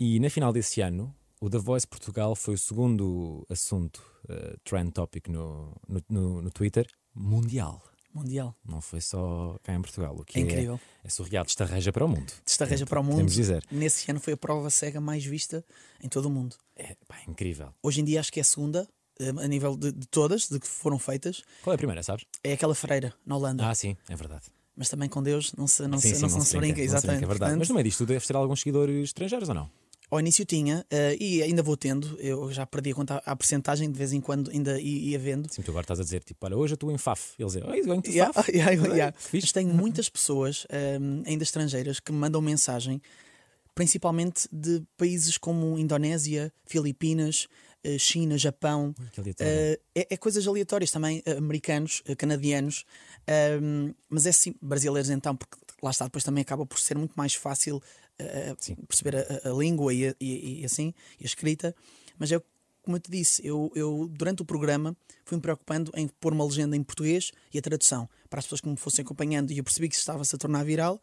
e 0.00 0.18
na 0.20 0.30
final 0.30 0.52
desse 0.52 0.80
ano 0.80 1.14
o 1.40 1.50
The 1.50 1.58
Voice 1.58 1.86
Portugal 1.86 2.34
foi 2.34 2.54
o 2.54 2.58
segundo 2.58 3.46
assunto 3.50 4.02
eh, 4.28 4.56
trend 4.64 4.92
topic 4.92 5.28
no, 5.28 5.74
no, 5.86 6.02
no, 6.08 6.42
no 6.42 6.50
Twitter 6.50 6.86
mundial. 7.14 7.82
Mundial. 8.16 8.54
Não 8.64 8.80
foi 8.80 9.00
só 9.00 9.56
cá 9.62 9.74
em 9.74 9.80
Portugal, 9.80 10.16
o 10.18 10.24
que 10.24 10.38
É 10.38 10.42
incrível. 10.42 10.80
é, 11.04 11.06
é 11.06 11.10
surreal, 11.10 11.44
destarreja 11.44 11.92
para 11.92 12.04
o 12.04 12.08
mundo. 12.08 12.32
Destarreja 12.44 12.86
para 12.86 12.98
o 13.00 13.02
mundo. 13.04 13.12
Podemos 13.14 13.34
dizer. 13.34 13.64
Nesse 13.70 14.10
ano 14.10 14.18
foi 14.20 14.32
a 14.32 14.36
prova 14.36 14.70
cega 14.70 15.00
mais 15.00 15.24
vista 15.24 15.64
em 16.02 16.08
todo 16.08 16.26
o 16.26 16.30
mundo. 16.30 16.56
É, 16.74 16.96
pá, 17.06 17.16
incrível. 17.28 17.68
Hoje 17.82 18.00
em 18.00 18.04
dia 18.04 18.18
acho 18.20 18.32
que 18.32 18.40
é 18.40 18.42
a 18.42 18.44
segunda, 18.44 18.88
eh, 19.20 19.28
a 19.28 19.46
nível 19.48 19.76
de, 19.76 19.92
de 19.92 20.06
todas, 20.08 20.48
de 20.48 20.58
que 20.58 20.66
foram 20.66 20.98
feitas. 20.98 21.42
Qual 21.62 21.72
é 21.72 21.74
a 21.74 21.78
primeira, 21.78 22.02
sabes? 22.02 22.24
É 22.42 22.52
aquela 22.54 22.74
freira, 22.74 23.14
na 23.24 23.36
Holanda. 23.36 23.68
Ah, 23.68 23.74
sim, 23.74 23.96
é 24.08 24.16
verdade. 24.16 24.44
Mas 24.76 24.88
também 24.90 25.08
com 25.08 25.22
Deus 25.22 25.52
não 25.54 25.66
se, 25.66 25.86
não 25.86 25.98
sim, 25.98 26.08
se, 26.10 26.14
sim, 26.16 26.22
não, 26.22 26.28
se- 26.28 26.34
não 26.36 26.44
se 26.44 26.56
brinca, 26.58 26.76
não 26.78 26.84
exatamente. 26.84 27.24
é 27.24 27.26
verdade. 27.26 27.38
Portanto, 27.50 27.58
Mas 27.60 27.68
no 27.68 27.74
meio 27.76 27.84
disto 27.84 27.98
tu 28.04 28.06
deves 28.06 28.26
ter 28.26 28.36
alguns 28.36 28.60
seguidores 28.60 29.04
estrangeiros 29.04 29.48
ou 29.48 29.54
não? 29.54 29.70
Ao 30.08 30.20
início 30.20 30.44
tinha, 30.44 30.86
eh, 30.88 31.16
e 31.18 31.42
ainda 31.42 31.64
vou 31.64 31.76
tendo, 31.76 32.16
eu 32.20 32.52
já 32.52 32.64
perdi 32.64 32.92
a 32.92 32.94
conta 32.94 33.22
à 33.26 33.34
porcentagem, 33.34 33.90
de 33.90 33.98
vez 33.98 34.12
em 34.12 34.20
quando 34.20 34.52
ainda 34.52 34.80
ia 34.80 35.18
vendo. 35.18 35.52
Sim, 35.52 35.62
tu 35.62 35.72
agora 35.72 35.82
estás 35.82 35.98
a 35.98 36.04
dizer, 36.04 36.22
tipo, 36.22 36.46
olha, 36.46 36.56
hoje 36.56 36.74
eu 36.74 36.76
estou 36.76 36.92
em 36.92 36.98
FAF. 36.98 37.34
Eles 37.36 37.54
dizem, 37.54 37.84
going 37.84 38.00
to 38.00 38.10
Yeah, 38.10 38.32
FAF. 38.32 38.50
yeah, 38.54 38.82
Olha, 38.82 38.94
yeah. 38.94 39.18
fixe. 39.18 39.46
Mas 39.46 39.52
tenho 39.52 39.74
muitas 39.74 40.08
pessoas, 40.08 40.64
ehm, 40.70 41.22
ainda 41.26 41.42
estrangeiras, 41.42 41.98
que 41.98 42.12
me 42.12 42.18
mandam 42.18 42.40
mensagem, 42.40 43.02
principalmente 43.74 44.48
de 44.52 44.80
países 44.96 45.36
como 45.36 45.76
Indonésia, 45.76 46.52
Filipinas, 46.64 47.48
eh, 47.82 47.98
China, 47.98 48.38
Japão. 48.38 48.94
Eh, 49.40 49.80
é, 49.92 50.06
é 50.14 50.16
coisas 50.16 50.46
aleatórias 50.46 50.92
também, 50.92 51.20
americanos, 51.36 52.00
canadianos, 52.16 52.84
ehm, 53.26 53.90
mas 54.08 54.24
é 54.24 54.30
sim, 54.30 54.54
brasileiros 54.62 55.10
então, 55.10 55.34
porque 55.34 55.56
lá 55.82 55.90
está, 55.90 56.04
depois 56.04 56.22
também 56.22 56.42
acaba 56.42 56.64
por 56.64 56.78
ser 56.78 56.96
muito 56.96 57.14
mais 57.16 57.34
fácil 57.34 57.82
perceber 58.88 59.16
a, 59.16 59.48
a- 59.50 59.52
língua 59.52 59.92
e, 59.92 60.08
a- 60.08 60.14
e- 60.20 60.60
e 60.60 60.64
assim, 60.64 60.92
e 61.20 61.24
a 61.24 61.26
escrita, 61.26 61.74
mas 62.18 62.32
é 62.32 62.40
como 62.82 62.96
eu 62.96 63.00
te 63.00 63.10
disse, 63.10 63.44
eu, 63.44 63.70
eu 63.74 64.08
durante 64.12 64.42
o 64.42 64.44
programa 64.44 64.96
fui-me 65.24 65.42
preocupando 65.42 65.90
em 65.96 66.06
pôr 66.06 66.32
uma 66.32 66.44
legenda 66.44 66.76
em 66.76 66.82
português 66.84 67.32
e 67.52 67.58
a 67.58 67.62
tradução, 67.62 68.08
para 68.30 68.38
as 68.38 68.44
pessoas 68.46 68.60
que 68.60 68.68
me 68.68 68.76
fossem 68.76 69.04
acompanhando 69.04 69.50
e 69.50 69.58
eu 69.58 69.64
percebi 69.64 69.88
que 69.88 69.96
estava-se 69.96 70.32
a 70.36 70.38
tornar 70.38 70.64
viral, 70.64 71.00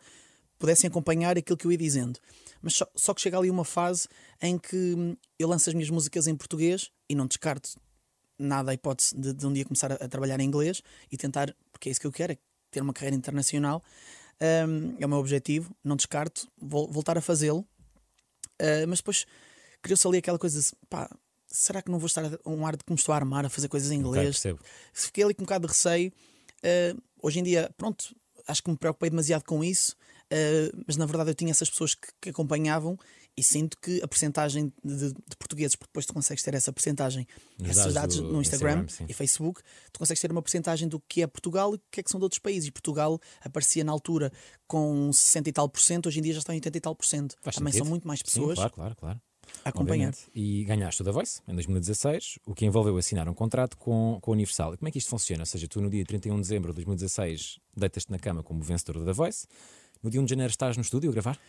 pudessem 0.57 0.87
acompanhar 0.87 1.37
aquilo 1.37 1.57
que 1.57 1.67
eu 1.67 1.71
ia 1.73 1.77
dizendo. 1.77 2.19
Mas 2.61 2.75
só, 2.75 2.87
só 2.95 3.13
que 3.13 3.19
chega 3.21 3.37
ali 3.37 3.49
uma 3.49 3.65
fase 3.65 4.07
em 4.41 4.57
que 4.57 4.77
hum, 4.97 5.17
eu 5.37 5.45
lanço 5.49 5.69
as 5.69 5.73
minhas 5.73 5.89
músicas 5.89 6.25
em 6.25 6.35
português 6.37 6.89
e 7.09 7.15
não 7.15 7.27
descarto 7.27 7.71
nada 8.39 8.71
a 8.71 8.73
hipótese 8.73 9.13
de, 9.17 9.33
de 9.33 9.45
um 9.45 9.51
dia 9.51 9.65
começar 9.65 9.91
a, 9.91 9.95
a 9.95 10.07
trabalhar 10.07 10.39
em 10.39 10.45
inglês 10.45 10.81
e 11.11 11.17
tentar, 11.17 11.53
porque 11.69 11.89
é 11.89 11.91
isso 11.91 11.99
que 11.99 12.07
eu 12.07 12.11
quero, 12.13 12.31
é 12.31 12.37
ter 12.71 12.81
uma 12.81 12.93
carreira 12.93 13.15
internacional. 13.17 13.83
Hum, 14.41 14.95
é 14.99 15.05
o 15.05 15.09
meu 15.09 15.19
objetivo, 15.19 15.75
não 15.83 15.95
descarto, 15.95 16.47
vou 16.57 16.91
voltar 16.91 17.17
a 17.17 17.21
fazê-lo. 17.21 17.65
Uh, 18.61 18.87
mas 18.87 18.99
depois 18.99 19.25
criou-se 19.81 20.07
ali 20.07 20.17
aquela 20.17 20.39
coisa 20.39 20.59
de 20.59 20.71
pá, 20.89 21.09
será 21.47 21.81
que 21.81 21.91
não 21.91 21.99
vou 21.99 22.07
estar 22.07 22.25
a 22.25 22.49
um 22.49 22.65
ar 22.65 22.75
de 22.75 22.83
que 22.83 22.91
me 22.91 22.97
estou 22.97 23.13
a 23.13 23.15
armar 23.15 23.45
a 23.45 23.49
fazer 23.49 23.67
coisas 23.67 23.91
em 23.91 23.99
inglês? 23.99 24.25
percebo. 24.25 24.59
Fiquei 24.93 25.23
ali 25.23 25.33
com 25.33 25.43
um 25.43 25.45
bocado 25.45 25.67
de 25.67 25.73
receio. 25.73 26.11
Uh, 26.59 27.01
hoje 27.21 27.39
em 27.39 27.43
dia, 27.43 27.69
pronto, 27.77 28.15
acho 28.47 28.63
que 28.63 28.69
me 28.69 28.77
preocupei 28.77 29.09
demasiado 29.09 29.43
com 29.43 29.63
isso, 29.63 29.95
uh, 30.31 30.83
mas 30.87 30.97
na 30.97 31.05
verdade 31.05 31.31
eu 31.31 31.35
tinha 31.35 31.51
essas 31.51 31.69
pessoas 31.69 31.93
que, 31.93 32.07
que 32.21 32.29
acompanhavam 32.29 32.97
e 33.35 33.43
sinto 33.43 33.77
que 33.79 34.01
a 34.03 34.07
percentagem 34.07 34.71
de, 34.83 35.11
de 35.11 35.35
portugueses, 35.37 35.75
porque 35.75 35.89
depois 35.89 36.05
tu 36.05 36.13
consegues 36.13 36.43
ter 36.43 36.53
essa 36.53 36.71
percentagem, 36.71 37.27
Nos 37.57 37.69
esses 37.71 37.93
dados 37.93 37.93
dados 37.93 38.15
do 38.17 38.33
no 38.33 38.41
Instagram, 38.41 38.83
Instagram, 38.83 38.87
sim. 38.87 39.05
e 39.09 39.13
Facebook, 39.13 39.61
tu 39.91 39.99
consegues 39.99 40.21
ter 40.21 40.31
uma 40.31 40.41
percentagem 40.41 40.87
do 40.87 40.99
que 40.99 41.21
é 41.21 41.27
Portugal 41.27 41.73
e 41.73 41.77
o 41.77 41.81
que 41.91 41.99
é 41.99 42.03
que 42.03 42.11
são 42.11 42.19
de 42.19 42.23
outros 42.23 42.39
países. 42.39 42.69
Portugal 42.69 43.19
aparecia 43.41 43.83
na 43.83 43.91
altura 43.91 44.31
com 44.67 45.11
60 45.11 45.49
e 45.49 45.53
tal 45.53 45.67
por 45.67 45.81
cento, 45.81 46.07
hoje 46.07 46.19
em 46.19 46.21
dia 46.21 46.33
já 46.33 46.39
está 46.39 46.53
em 46.53 46.57
80 46.57 46.77
e 46.77 46.81
tal 46.81 46.95
por 46.95 47.05
cento. 47.05 47.35
Faz 47.41 47.55
Também 47.55 47.71
sentido. 47.73 47.85
são 47.85 47.89
muito 47.89 48.07
mais 48.07 48.19
Sim, 48.19 48.25
pessoas 48.25 48.55
claro, 48.55 48.73
claro, 48.73 48.95
claro. 48.95 49.21
a 49.65 49.69
acompanhar. 49.69 50.09
Obviamente. 50.09 50.31
E 50.35 50.63
ganhaste 50.65 51.01
o 51.01 51.05
The 51.05 51.11
Voice 51.11 51.41
em 51.47 51.53
2016, 51.53 52.39
o 52.45 52.53
que 52.53 52.65
envolveu 52.65 52.95
assinar 52.97 53.27
um 53.27 53.33
contrato 53.33 53.77
com, 53.77 54.19
com 54.21 54.31
a 54.31 54.33
Universal. 54.33 54.75
E 54.75 54.77
como 54.77 54.89
é 54.89 54.91
que 54.91 54.99
isto 54.99 55.09
funciona? 55.09 55.41
Ou 55.41 55.47
seja, 55.47 55.67
tu 55.67 55.81
no 55.81 55.89
dia 55.89 56.05
31 56.05 56.35
de 56.35 56.41
dezembro 56.41 56.71
de 56.71 56.75
2016 56.75 57.59
deitas-te 57.75 58.11
na 58.11 58.19
cama 58.19 58.43
como 58.43 58.61
vencedor 58.61 58.99
do 58.99 59.05
The 59.05 59.13
Voice, 59.13 59.47
no 60.03 60.09
dia 60.09 60.21
1 60.21 60.25
de 60.25 60.29
janeiro 60.31 60.51
estás 60.51 60.77
no 60.77 60.83
estúdio 60.83 61.09
a 61.09 61.13
gravar? 61.13 61.39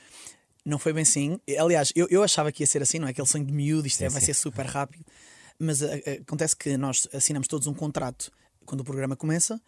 Não 0.64 0.78
foi 0.78 0.92
bem 0.92 1.02
assim. 1.02 1.38
Aliás, 1.58 1.92
eu, 1.94 2.06
eu 2.10 2.22
achava 2.22 2.50
que 2.50 2.62
ia 2.62 2.66
ser 2.66 2.82
assim, 2.82 2.98
não 2.98 3.06
é? 3.06 3.10
Aquele 3.10 3.26
sonho 3.28 3.44
de 3.44 3.52
miúdo, 3.52 3.86
isto 3.86 4.02
é, 4.02 4.08
vai 4.08 4.20
ser 4.20 4.34
super 4.34 4.64
rápido. 4.66 5.04
Mas 5.58 5.82
a- 5.82 5.86
a- 5.94 6.12
acontece 6.22 6.56
que 6.56 6.76
nós 6.76 7.06
assinamos 7.12 7.46
todos 7.48 7.66
um 7.66 7.74
contrato 7.74 8.30
quando 8.64 8.80
o 8.80 8.84
programa 8.84 9.14
começa, 9.14 9.60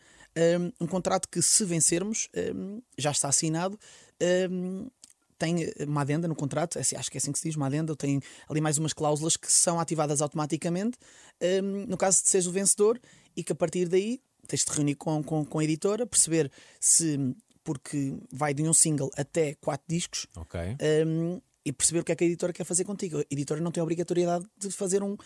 um, 0.80 0.84
um 0.84 0.86
contrato 0.86 1.28
que, 1.28 1.42
se 1.42 1.64
vencermos, 1.64 2.28
um, 2.54 2.80
já 2.96 3.10
está 3.10 3.28
assinado. 3.28 3.78
um, 4.50 4.88
tem 5.38 5.70
uma 5.86 6.00
adenda 6.00 6.26
no 6.26 6.34
contrato, 6.34 6.78
é 6.78 6.80
assim, 6.80 6.96
acho 6.96 7.10
que 7.10 7.18
é 7.18 7.20
assim 7.20 7.30
que 7.30 7.38
se 7.38 7.46
diz, 7.46 7.56
uma 7.56 7.66
adenda, 7.66 7.94
tem 7.94 8.22
ali 8.48 8.58
mais 8.58 8.78
umas 8.78 8.94
cláusulas 8.94 9.36
que 9.36 9.52
são 9.52 9.78
ativadas 9.78 10.22
automaticamente 10.22 10.96
no 11.86 11.94
caso 11.98 12.22
de 12.22 12.30
seres 12.30 12.46
o 12.46 12.52
vencedor 12.52 12.98
e 13.36 13.44
que 13.44 13.52
a 13.52 13.54
partir 13.54 13.86
daí 13.86 14.18
tens 14.48 14.64
de 14.64 14.72
reunir 14.72 14.94
com, 14.94 15.22
com, 15.22 15.44
com 15.44 15.58
a 15.58 15.64
editora, 15.64 16.06
perceber 16.06 16.50
se, 16.80 17.18
porque 17.66 18.16
vai 18.32 18.54
de 18.54 18.62
um 18.62 18.72
single 18.72 19.10
até 19.16 19.54
quatro 19.56 19.84
discos, 19.88 20.26
Ok. 20.36 20.60
um, 21.04 21.40
e 21.64 21.72
perceber 21.72 21.98
o 22.00 22.04
que 22.04 22.12
é 22.12 22.16
que 22.16 22.22
a 22.22 22.26
editora 22.28 22.52
quer 22.52 22.62
fazer 22.64 22.84
contigo. 22.84 23.18
A 23.18 23.24
editora 23.28 23.60
não 23.60 23.72
tem 23.72 23.80
a 23.80 23.84
obrigatoriedade 23.84 24.46
de 24.56 24.70
fazer 24.70 25.02
um, 25.02 25.16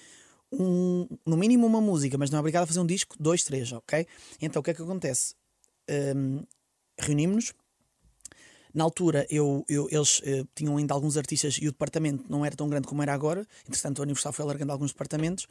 um 0.50 1.06
no 1.26 1.36
mínimo 1.36 1.66
uma 1.66 1.80
música, 1.82 2.16
mas 2.16 2.30
não 2.30 2.38
é 2.38 2.40
obrigada 2.40 2.64
a 2.64 2.66
fazer 2.66 2.80
um 2.80 2.86
disco, 2.86 3.14
dois, 3.20 3.44
três, 3.44 3.70
ok? 3.72 4.06
Então 4.40 4.60
o 4.60 4.62
que 4.62 4.70
é 4.70 4.74
que 4.74 4.80
acontece? 4.82 5.34
Um, 6.16 6.42
Reunimos-nos, 6.98 7.52
Na 8.72 8.84
altura, 8.84 9.26
eu, 9.28 9.64
eu- 9.68 9.88
eles 9.90 10.20
eh, 10.24 10.44
tinham 10.54 10.76
ainda 10.76 10.94
alguns 10.94 11.16
artistas 11.16 11.58
e 11.60 11.66
o 11.66 11.72
departamento 11.72 12.24
não 12.30 12.44
era 12.44 12.54
tão 12.54 12.68
grande 12.68 12.86
como 12.86 13.02
era 13.02 13.12
agora. 13.12 13.44
Entretanto, 13.68 14.00
a 14.00 14.04
Universal 14.04 14.32
foi 14.32 14.44
alargando 14.44 14.70
alguns 14.70 14.92
departamentos 14.92 15.48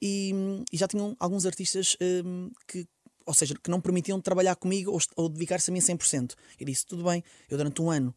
e, 0.00 0.32
e 0.72 0.76
já 0.76 0.86
tinham 0.86 1.16
alguns 1.18 1.46
artistas 1.46 1.96
eh, 2.00 2.22
que, 2.68 2.86
ou 3.30 3.34
seja, 3.34 3.54
que 3.54 3.70
não 3.70 3.80
permitiam 3.80 4.20
trabalhar 4.20 4.56
comigo 4.56 4.90
ou, 4.90 4.98
ou 5.14 5.28
dedicar-se 5.28 5.70
a 5.70 5.72
mim 5.72 5.78
100%. 5.78 6.34
Eu 6.58 6.66
disse: 6.66 6.84
tudo 6.84 7.04
bem, 7.04 7.22
eu 7.48 7.56
durante 7.56 7.80
um 7.80 7.88
ano 7.88 8.12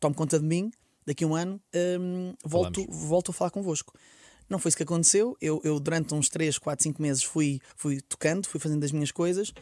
tomo 0.00 0.16
conta 0.16 0.38
de 0.38 0.44
mim, 0.44 0.72
daqui 1.06 1.22
a 1.22 1.28
um 1.28 1.36
ano 1.36 1.60
hum, 2.00 2.34
volto, 2.44 2.84
volto 2.90 3.30
a 3.30 3.34
falar 3.34 3.50
convosco. 3.52 3.92
Não 4.48 4.58
foi 4.58 4.70
isso 4.70 4.76
que 4.76 4.82
aconteceu. 4.82 5.36
Eu, 5.40 5.60
eu 5.62 5.78
durante 5.78 6.12
uns 6.12 6.28
3, 6.28 6.58
4, 6.58 6.82
5 6.82 7.00
meses 7.00 7.22
fui, 7.22 7.60
fui 7.76 8.00
tocando, 8.00 8.48
fui 8.48 8.58
fazendo 8.58 8.82
as 8.82 8.90
minhas 8.90 9.12
coisas 9.12 9.52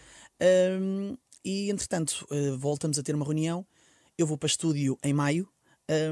hum, 0.80 1.14
e 1.44 1.70
entretanto 1.70 2.26
eh, 2.30 2.52
voltamos 2.56 2.98
a 2.98 3.02
ter 3.02 3.14
uma 3.14 3.24
reunião. 3.24 3.66
Eu 4.16 4.26
vou 4.26 4.38
para 4.38 4.46
estúdio 4.46 4.98
em 5.02 5.12
maio 5.12 5.46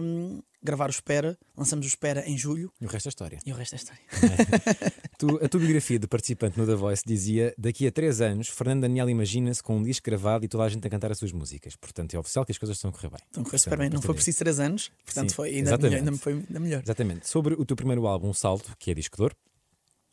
hum, 0.02 0.42
gravar 0.64 0.86
o 0.88 0.90
Espera, 0.90 1.38
lançamos 1.56 1.84
o 1.84 1.88
Espera 1.88 2.26
em 2.28 2.36
julho 2.38 2.72
E 2.80 2.86
o 2.86 2.88
resto 2.88 3.06
é 3.06 3.10
história. 3.10 3.38
e 3.44 3.52
o 3.52 3.54
resto 3.54 3.74
é 3.74 3.76
história. 3.76 4.00
Tu- 5.18 5.38
a 5.44 5.48
tua 5.48 5.60
biografia 5.60 5.96
de 5.98 6.08
participante 6.08 6.58
no 6.58 6.66
The 6.66 6.74
Voice 6.74 7.02
dizia: 7.06 7.54
daqui 7.56 7.86
a 7.86 7.92
três 7.92 8.20
anos, 8.20 8.48
Fernando 8.48 8.80
Daniel 8.82 9.08
imagina-se 9.08 9.62
com 9.62 9.76
um 9.76 9.82
disco 9.82 10.04
gravado 10.04 10.44
e 10.44 10.48
toda 10.48 10.64
a 10.64 10.68
gente 10.68 10.84
a 10.86 10.90
cantar 10.90 11.12
as 11.12 11.18
suas 11.18 11.30
músicas. 11.30 11.76
Portanto, 11.76 12.14
é 12.14 12.18
oficial 12.18 12.44
que 12.44 12.50
as 12.50 12.58
coisas 12.58 12.76
estão 12.76 12.90
a 12.90 12.92
correr 12.92 13.10
bem. 13.10 13.20
Então 13.30 13.44
correu 13.44 13.58
super 13.58 13.76
Portanto, 13.76 13.90
bem. 13.90 13.94
Não 13.94 13.98
a 14.00 14.02
foi 14.02 14.14
preciso 14.14 14.38
3 14.38 14.58
anos, 14.60 14.90
portanto 15.04 15.28
Sim, 15.30 15.34
foi 15.36 15.48
ainda 15.54 15.78
melhor, 15.78 15.96
ainda 15.98 16.12
foi 16.16 16.32
ainda 16.32 16.60
melhor. 16.60 16.82
Exatamente. 16.82 17.28
Sobre 17.28 17.54
o 17.54 17.64
teu 17.64 17.76
primeiro 17.76 18.06
álbum, 18.08 18.32
Salto, 18.32 18.74
que 18.78 18.90
é 18.90 18.94
disco 18.94 19.16
de 19.16 19.22
ouro, 19.22 19.36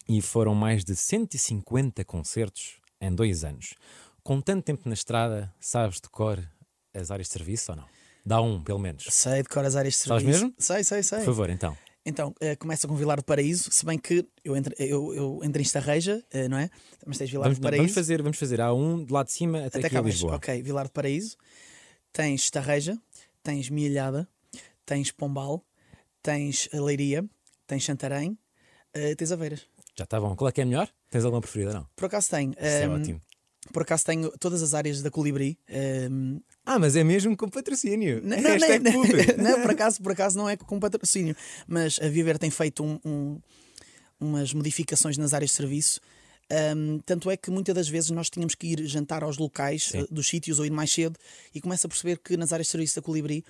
e 0.08 0.22
foram 0.22 0.54
mais 0.54 0.84
de 0.84 0.96
150 0.96 2.04
concertos 2.06 2.80
em 3.00 3.14
dois 3.14 3.44
anos. 3.44 3.74
Com 4.24 4.40
tanto 4.40 4.64
tempo 4.64 4.84
na 4.88 4.94
estrada, 4.94 5.52
sabes 5.60 5.96
de 6.00 6.08
cor 6.10 6.38
as 6.94 7.10
áreas 7.10 7.28
de 7.28 7.34
serviço 7.34 7.72
ou 7.72 7.78
não? 7.78 7.86
Dá 8.26 8.42
um, 8.42 8.64
pelo 8.64 8.80
menos. 8.80 9.06
Sei 9.10 9.44
decorar 9.44 9.68
as 9.68 9.76
áreas 9.76 9.96
de 9.96 10.00
Sabes 10.02 10.24
serviço. 10.24 10.46
mesmo? 10.46 10.56
Sei, 10.58 10.84
sei, 10.84 11.04
sei. 11.04 11.20
Por 11.20 11.26
favor, 11.26 11.50
então. 11.50 11.76
Então, 12.06 12.34
eh, 12.40 12.56
começa 12.56 12.88
com 12.88 12.96
Vilar 12.96 13.18
do 13.18 13.24
Paraíso, 13.24 13.70
se 13.72 13.86
bem 13.86 13.98
que 13.98 14.28
eu 14.44 14.58
entrei, 14.58 14.76
eu, 14.80 15.14
eu 15.14 15.40
entrei 15.44 15.62
em 15.62 15.66
Estarreja, 15.66 16.24
eh, 16.32 16.48
não 16.48 16.58
é? 16.58 16.70
Mas 17.06 17.18
tens 17.20 17.30
Vilar 17.30 17.46
Vamos, 17.46 17.60
do 17.60 17.62
Paraíso. 17.62 17.84
vamos 17.84 17.94
fazer, 17.94 18.22
vamos 18.24 18.38
fazer. 18.40 18.60
Há 18.60 18.74
um 18.74 19.04
de 19.06 19.14
lá 19.14 19.22
de 19.24 19.32
cima 19.32 19.60
até, 19.60 19.78
até 19.78 19.88
aqui 19.88 19.96
cá 19.96 20.02
a. 20.02 20.04
Lisboa. 20.04 20.36
Ok, 20.36 20.64
Vilar 20.64 20.86
do 20.86 20.92
Paraíso. 20.92 21.38
Tens 22.12 22.42
Estarreja, 22.44 22.98
tens 23.44 23.70
Milhada, 23.70 24.28
tens 24.86 25.12
Pombal, 25.12 25.64
tens 26.24 26.68
Leiria, 26.74 27.24
tens 27.68 27.86
Santarém, 27.86 28.36
eh, 28.94 29.14
tens 29.16 29.32
Aveiras. 29.32 29.68
Já 29.96 30.04
está 30.06 30.20
bom. 30.20 30.36
Qual 30.36 30.50
é 30.50 30.52
que 30.52 30.62
é 30.62 30.66
melhor? 30.66 30.90
Tens 31.10 31.24
alguma 31.24 31.42
preferida, 31.42 31.74
não? 31.74 31.88
Por 31.96 32.06
acaso 32.06 32.30
tenho. 32.32 32.52
Isso 32.52 32.60
é 32.62 32.84
ehm, 32.84 32.94
ótimo. 32.96 33.22
Por 33.74 33.84
acaso 33.84 34.04
tenho 34.06 34.32
todas 34.40 34.62
as 34.64 34.74
áreas 34.74 35.02
da 35.02 35.12
Colibri. 35.12 35.58
ehm, 35.68 36.40
Ah, 36.66 36.78
mas 36.80 36.96
é 36.96 37.04
mesmo 37.04 37.36
com 37.38 37.50
patrocínio. 37.50 38.22
Não, 38.24 38.38
não, 38.42 38.50
Hashtag 38.52 38.84
não, 38.84 39.04
não, 39.52 39.62
por 39.62 39.72
acaso, 39.72 40.02
por 40.02 40.12
acaso 40.12 40.38
não 40.38 40.50
é 40.50 40.58
com 40.58 40.80
patrocínio, 40.80 41.36
mas 41.68 42.00
a 42.02 42.08
Viver 42.08 42.38
tem 42.38 42.50
feito 42.50 42.84
um- 42.84 43.00
um- 43.06 43.40
umas 44.20 44.54
modificações 44.54 45.18
nas 45.18 45.34
áreas 45.34 45.52
de 45.52 45.58
serviço. 45.58 46.00
Ahm, 46.52 47.00
tanto 47.06 47.30
é 47.32 47.38
que 47.38 47.50
muitas 47.50 47.74
das 47.74 47.88
vezes 47.88 48.10
nós 48.12 48.30
tínhamos 48.30 48.56
que 48.56 48.68
ir 48.68 48.86
jantar 48.86 49.24
aos 49.24 49.38
locais 49.38 49.92
eh, 49.96 50.06
dos 50.12 50.28
sítios 50.28 50.60
ou 50.60 50.66
ir 50.66 50.70
mais 50.72 50.92
cedo 50.92 51.18
e 51.56 51.62
começa 51.62 51.88
a 51.88 51.90
perceber 51.90 52.18
que 52.20 52.36
nas 52.36 52.52
áreas 52.52 52.68
de 52.68 52.72
serviço 52.72 52.96
da 52.98 53.02
Colibri 53.02 53.44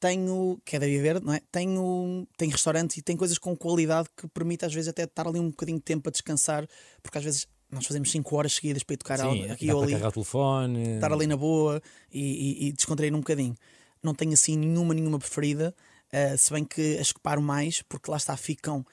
tenho, 0.00 0.60
que 0.64 0.74
é 0.74 0.78
da 0.80 0.86
Viver, 0.86 1.20
não 1.22 1.32
é? 1.32 1.40
Tenho, 1.52 2.26
tem 2.36 2.48
restaurante 2.50 2.96
e 2.98 3.02
tem 3.02 3.16
coisas 3.16 3.38
com 3.38 3.56
qualidade 3.56 4.08
que 4.16 4.26
permite 4.28 4.64
às 4.64 4.74
vezes 4.74 4.88
até 4.88 5.04
estar 5.04 5.28
ali 5.28 5.38
um 5.38 5.50
bocadinho 5.50 5.78
de 5.78 5.84
tempo 5.84 6.08
a 6.08 6.12
descansar, 6.12 6.66
porque 7.00 7.18
às 7.18 7.24
vezes 7.24 7.46
nós 7.72 7.86
fazemos 7.86 8.10
5 8.10 8.36
horas 8.36 8.52
seguidas 8.54 8.82
para 8.82 8.94
ir 8.94 8.96
tocar 8.98 9.18
Sim, 9.18 9.48
aqui 9.50 9.66
dá 9.66 9.74
ou 9.76 9.82
ali 9.82 9.94
o 9.96 10.12
telefone. 10.12 10.94
estar 10.94 11.12
ali 11.12 11.26
na 11.26 11.36
boa 11.36 11.82
e, 12.12 12.20
e- 12.20 12.68
e 12.68 12.72
descontrair 12.72 13.14
um 13.14 13.18
bocadinho. 13.18 13.56
Não 14.02 14.14
tenho 14.14 14.32
assim 14.32 14.56
nenhuma, 14.56 14.92
nenhuma 14.94 15.18
preferida, 15.18 15.74
eh, 16.12 16.36
se 16.36 16.52
bem 16.52 16.64
que 16.64 16.98
as 16.98 17.12
que 17.12 17.20
paro 17.20 17.40
mais, 17.40 17.82
porque 17.82 18.10
lá 18.10 18.16
está, 18.16 18.36
ficam 18.36 18.84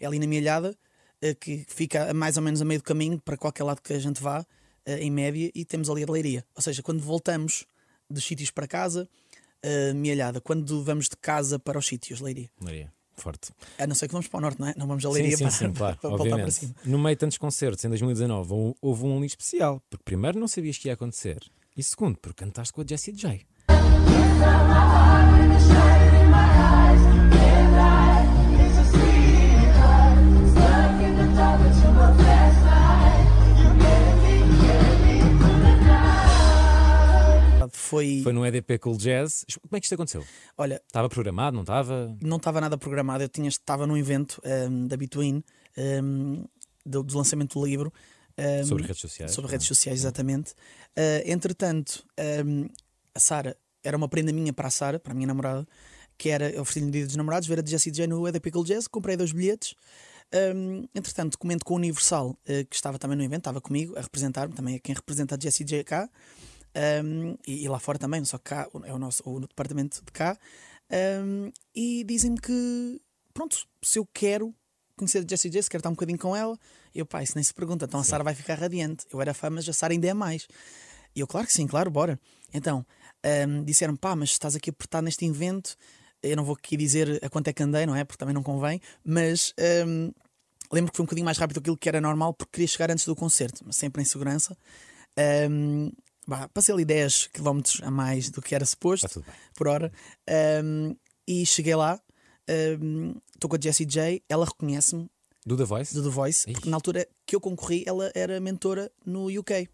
é 0.00 0.06
ali 0.06 0.18
na 0.18 0.26
milhada, 0.26 0.76
eh, 1.22 1.34
que 1.34 1.64
fica 1.68 2.12
mais 2.12 2.36
ou 2.36 2.42
menos 2.42 2.60
a 2.60 2.64
meio 2.64 2.80
do 2.80 2.84
caminho 2.84 3.18
para 3.18 3.36
qualquer 3.36 3.64
lado 3.64 3.80
que 3.80 3.92
a 3.94 3.98
gente 3.98 4.20
vá, 4.22 4.44
eh, 4.84 4.98
em 5.00 5.10
média, 5.10 5.50
e 5.54 5.64
temos 5.64 5.88
ali 5.88 6.02
a 6.02 6.06
leiria. 6.12 6.44
Ou 6.54 6.60
seja, 6.62 6.82
quando 6.82 7.00
voltamos 7.00 7.64
dos 8.10 8.22
sítios 8.24 8.50
para 8.50 8.68
casa, 8.68 9.08
uh, 9.64 9.94
milhada. 9.94 10.40
Quando 10.40 10.84
vamos 10.84 11.08
de 11.08 11.16
casa 11.16 11.58
para 11.58 11.76
os 11.78 11.86
sítios, 11.86 12.20
leiria. 12.20 12.48
Maria, 12.60 12.92
forte. 13.22 13.50
A 13.78 13.86
não 13.86 13.94
ser 13.94 14.06
que 14.08 14.12
vamos 14.12 14.28
para 14.28 14.38
o 14.38 14.40
norte, 14.40 14.60
não 14.60 14.68
é? 14.68 14.74
Não 14.76 14.86
vamos 14.86 15.04
a 15.04 15.08
Sim, 15.08 15.14
leiria 15.14 15.36
sim, 15.36 15.44
para, 15.44 15.52
sim, 15.52 15.72
claro, 15.72 15.96
para 16.00 16.10
voltar 16.10 16.36
para 16.38 16.50
cima. 16.50 16.74
No 16.84 16.98
meio 16.98 17.16
de 17.16 17.20
tantos 17.20 17.38
concertos, 17.38 17.84
em 17.84 17.88
2019, 17.88 18.52
hou- 18.52 18.76
houve 18.80 19.04
um 19.04 19.16
ali 19.16 19.26
especial, 19.26 19.82
porque 19.90 20.04
primeiro 20.04 20.38
não 20.38 20.48
sabias 20.48 20.78
que 20.78 20.88
ia 20.88 20.94
acontecer, 20.94 21.38
e 21.76 21.82
segundo, 21.82 22.16
porque 22.18 22.44
cantaste 22.44 22.72
com 22.72 22.80
a 22.82 22.84
Jessie 22.86 23.12
J. 23.14 23.46
Foi, 37.96 38.20
Foi 38.22 38.32
no 38.32 38.44
EDP 38.44 38.78
Cool 38.78 38.96
Jazz. 38.98 39.44
Como 39.62 39.76
é 39.76 39.80
que 39.80 39.86
isto 39.86 39.94
aconteceu? 39.94 40.24
olha, 40.56 40.82
Estava 40.86 41.08
programado, 41.08 41.54
não 41.54 41.62
estava? 41.62 42.16
não 42.20 42.36
estava 42.36 42.60
nada 42.60 42.76
programado. 42.76 43.24
Eu 43.24 43.28
tinha, 43.28 43.48
estava 43.48 43.86
num 43.86 43.96
evento 43.96 44.40
um, 44.44 44.86
da 44.86 44.96
Between 44.96 45.42
um, 46.02 46.44
do, 46.84 47.02
do 47.02 47.16
lançamento 47.16 47.58
do 47.58 47.64
livro 47.64 47.92
um, 48.38 48.66
Sobre 48.66 48.84
redes 48.84 49.00
sociais. 49.00 49.32
sobre 49.32 49.50
é? 49.50 49.52
redes 49.52 49.66
sociais, 49.66 50.00
exatamente. 50.00 50.52
Uh, 50.96 51.24
entretanto, 51.24 52.04
um, 52.44 52.68
a 53.14 53.18
Sara 53.18 53.56
era 53.82 53.96
uma 53.96 54.08
prenda 54.08 54.32
minha 54.32 54.52
para 54.52 54.68
a 54.68 54.70
Sara, 54.70 54.98
para 54.98 55.12
a 55.12 55.14
minha 55.14 55.26
namorada, 55.26 55.66
que 56.18 56.28
era 56.28 56.50
eu 56.50 56.62
ofereci-lhe 56.62 56.86
no 56.86 56.92
dia 56.92 57.06
dos 57.06 57.16
namorados, 57.16 57.48
ver 57.48 57.60
a 57.60 57.66
Jessie 57.66 57.90
J 57.90 58.06
no 58.06 58.28
EDP 58.28 58.50
Cool 58.50 58.64
Jazz, 58.64 58.86
comprei 58.86 59.16
dois 59.16 59.32
bilhetes. 59.32 59.74
Um, 60.54 60.86
entretanto, 60.94 61.38
comento 61.38 61.64
com 61.64 61.74
o 61.74 61.76
Universal, 61.76 62.30
uh, 62.30 62.36
que 62.68 62.74
estava 62.76 62.98
também 62.98 63.16
no 63.16 63.22
evento, 63.24 63.42
estava 63.42 63.60
comigo 63.60 63.96
a 63.96 64.02
representar-me, 64.02 64.54
também 64.54 64.74
é 64.74 64.78
quem 64.78 64.94
representa 64.94 65.34
a 65.34 65.38
Jessie 65.40 65.64
J 65.64 65.82
cá. 65.84 66.10
Um, 66.76 67.36
e, 67.46 67.64
e 67.64 67.68
lá 67.68 67.78
fora 67.78 67.98
também, 67.98 68.22
só 68.24 68.36
que 68.36 68.44
cá 68.44 68.68
é 68.84 68.92
o 68.92 68.98
nosso 68.98 69.22
o 69.24 69.40
departamento 69.40 70.04
de 70.04 70.12
cá. 70.12 70.38
Um, 71.22 71.50
e 71.74 72.04
dizem-me 72.04 72.38
que, 72.38 73.00
pronto, 73.32 73.66
se 73.82 73.98
eu 73.98 74.06
quero 74.12 74.54
conhecer 74.96 75.24
a 75.24 75.26
Jessie 75.28 75.50
J, 75.50 75.62
se 75.62 75.70
quero 75.70 75.80
estar 75.80 75.88
um 75.88 75.94
bocadinho 75.94 76.18
com 76.18 76.34
ela, 76.36 76.58
eu, 76.94 77.06
pá, 77.06 77.22
isso 77.22 77.32
nem 77.34 77.42
se 77.42 77.52
pergunta. 77.52 77.86
Então 77.86 78.00
a 78.00 78.04
Sara 78.04 78.22
vai 78.22 78.34
ficar 78.34 78.58
radiante. 78.58 79.06
Eu 79.10 79.20
era 79.20 79.32
fã, 79.32 79.50
mas 79.50 79.68
a 79.68 79.72
Sara 79.72 79.92
ainda 79.92 80.06
é 80.06 80.14
mais. 80.14 80.46
E 81.14 81.20
eu, 81.20 81.26
claro 81.26 81.46
que 81.46 81.52
sim, 81.52 81.66
claro, 81.66 81.90
bora. 81.90 82.20
Então, 82.52 82.84
um, 83.48 83.64
disseram 83.64 83.96
pá, 83.96 84.14
mas 84.14 84.30
estás 84.30 84.54
aqui 84.54 84.70
apertado 84.70 85.04
neste 85.04 85.24
evento. 85.24 85.76
Eu 86.22 86.36
não 86.36 86.44
vou 86.44 86.54
aqui 86.54 86.76
dizer 86.76 87.22
a 87.22 87.28
quanto 87.30 87.48
é 87.48 87.52
que 87.52 87.62
andei, 87.62 87.86
não 87.86 87.94
é? 87.94 88.04
Porque 88.04 88.18
também 88.18 88.34
não 88.34 88.42
convém, 88.42 88.80
mas. 89.04 89.54
um, 89.86 90.12
Lembro 90.72 90.90
que 90.90 90.96
foi 90.96 91.04
um 91.04 91.06
bocadinho 91.06 91.24
mais 91.24 91.38
rápido 91.38 91.60
do 91.60 91.76
que 91.76 91.88
era 91.88 92.00
normal 92.00 92.34
porque 92.34 92.52
queria 92.54 92.66
chegar 92.66 92.90
antes 92.90 93.04
do 93.04 93.14
concerto, 93.14 93.62
mas 93.64 93.76
sempre 93.76 94.02
em 94.02 94.04
segurança. 94.04 94.56
Um, 95.48 95.92
bah, 96.26 96.48
passei 96.48 96.74
ali 96.74 96.84
10 96.84 97.28
km 97.28 97.60
a 97.82 97.90
mais 97.90 98.30
do 98.30 98.42
que 98.42 98.54
era 98.54 98.64
suposto 98.66 99.20
bem. 99.20 99.34
por 99.54 99.68
hora. 99.68 99.92
Um, 100.64 100.96
e 101.26 101.44
cheguei 101.46 101.74
lá, 101.74 102.00
estou 103.34 103.48
com 103.50 103.56
a 103.56 103.60
Jessie 103.60 103.86
J, 103.86 104.22
ela 104.28 104.44
reconhece-me 104.44 105.08
Do 105.44 105.56
The 105.56 105.64
Voice? 105.64 105.94
do 105.94 106.02
The 106.02 106.08
Voice, 106.10 106.40
Ixi. 106.42 106.52
porque 106.52 106.70
na 106.70 106.76
altura 106.76 107.06
que 107.26 107.34
eu 107.36 107.40
concorri, 107.40 107.84
ela 107.86 108.10
era 108.14 108.40
mentora 108.40 108.90
no 109.04 109.26
UK. 109.26 109.68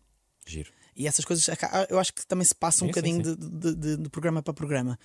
Giro. 0.46 0.70
E 0.94 1.06
essas 1.06 1.24
coisas 1.24 1.48
aca- 1.48 1.86
eu 1.88 1.98
acho 1.98 2.12
que 2.12 2.26
também 2.26 2.44
se 2.44 2.54
passa 2.54 2.84
um 2.84 2.88
Sim, 2.88 2.92
bocadinho 2.92 3.24
sim. 3.24 3.34
De, 3.36 3.48
de- 3.48 3.74
de- 3.74 3.96
de 3.96 4.08
programa 4.10 4.42
para 4.42 4.52
programa. 4.52 4.98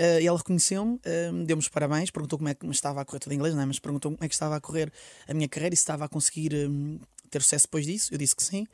Uh, 0.00 0.20
e 0.22 0.26
ela 0.28 0.38
reconheceu-me, 0.38 0.94
uh, 0.94 1.44
deu-me 1.44 1.60
os 1.60 1.68
parabéns, 1.68 2.10
perguntou 2.10 2.38
como 2.38 2.48
é 2.48 2.54
que 2.54 2.64
me 2.64 2.72
estava 2.72 3.00
a 3.00 3.04
correr, 3.04 3.18
tudo 3.18 3.32
em 3.32 3.34
inglês, 3.34 3.52
não 3.54 3.62
é? 3.62 3.66
mas 3.66 3.78
perguntou 3.80 4.12
como 4.12 4.24
é 4.24 4.28
que 4.28 4.34
estava 4.34 4.54
a 4.56 4.60
correr 4.60 4.92
a 5.26 5.34
minha 5.34 5.48
carreira 5.48 5.74
e 5.74 5.76
se 5.76 5.82
estava 5.82 6.04
a 6.04 6.08
conseguir 6.08 6.54
um, 6.54 7.00
ter 7.28 7.42
sucesso 7.42 7.64
depois 7.66 7.84
disso. 7.84 8.14
Eu 8.14 8.18
disse 8.18 8.34
que 8.36 8.44
sim. 8.44 8.66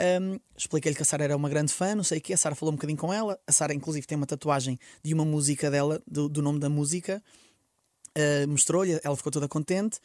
Um, 0.00 0.38
Expliquei-lhe 0.56 0.96
que 0.96 1.02
a 1.02 1.04
Sara 1.04 1.24
era 1.24 1.36
uma 1.36 1.48
grande 1.48 1.72
fã, 1.72 1.94
não 1.94 2.04
sei 2.04 2.18
o 2.18 2.20
quê. 2.20 2.32
A 2.32 2.36
Sara 2.36 2.54
falou 2.54 2.72
um 2.72 2.76
bocadinho 2.76 2.98
com 2.98 3.12
ela. 3.12 3.38
A 3.46 3.52
Sara, 3.52 3.74
inclusive, 3.74 4.06
tem 4.06 4.16
uma 4.16 4.26
tatuagem 4.26 4.78
de 5.02 5.12
uma 5.14 5.24
música 5.24 5.70
dela, 5.70 6.02
do, 6.06 6.28
do 6.28 6.42
nome 6.42 6.58
da 6.58 6.68
música. 6.68 7.22
Uh, 8.16 8.46
Mostrou-lhe, 8.46 9.00
ela 9.02 9.16
ficou 9.16 9.32
toda 9.32 9.48
contente. 9.48 9.98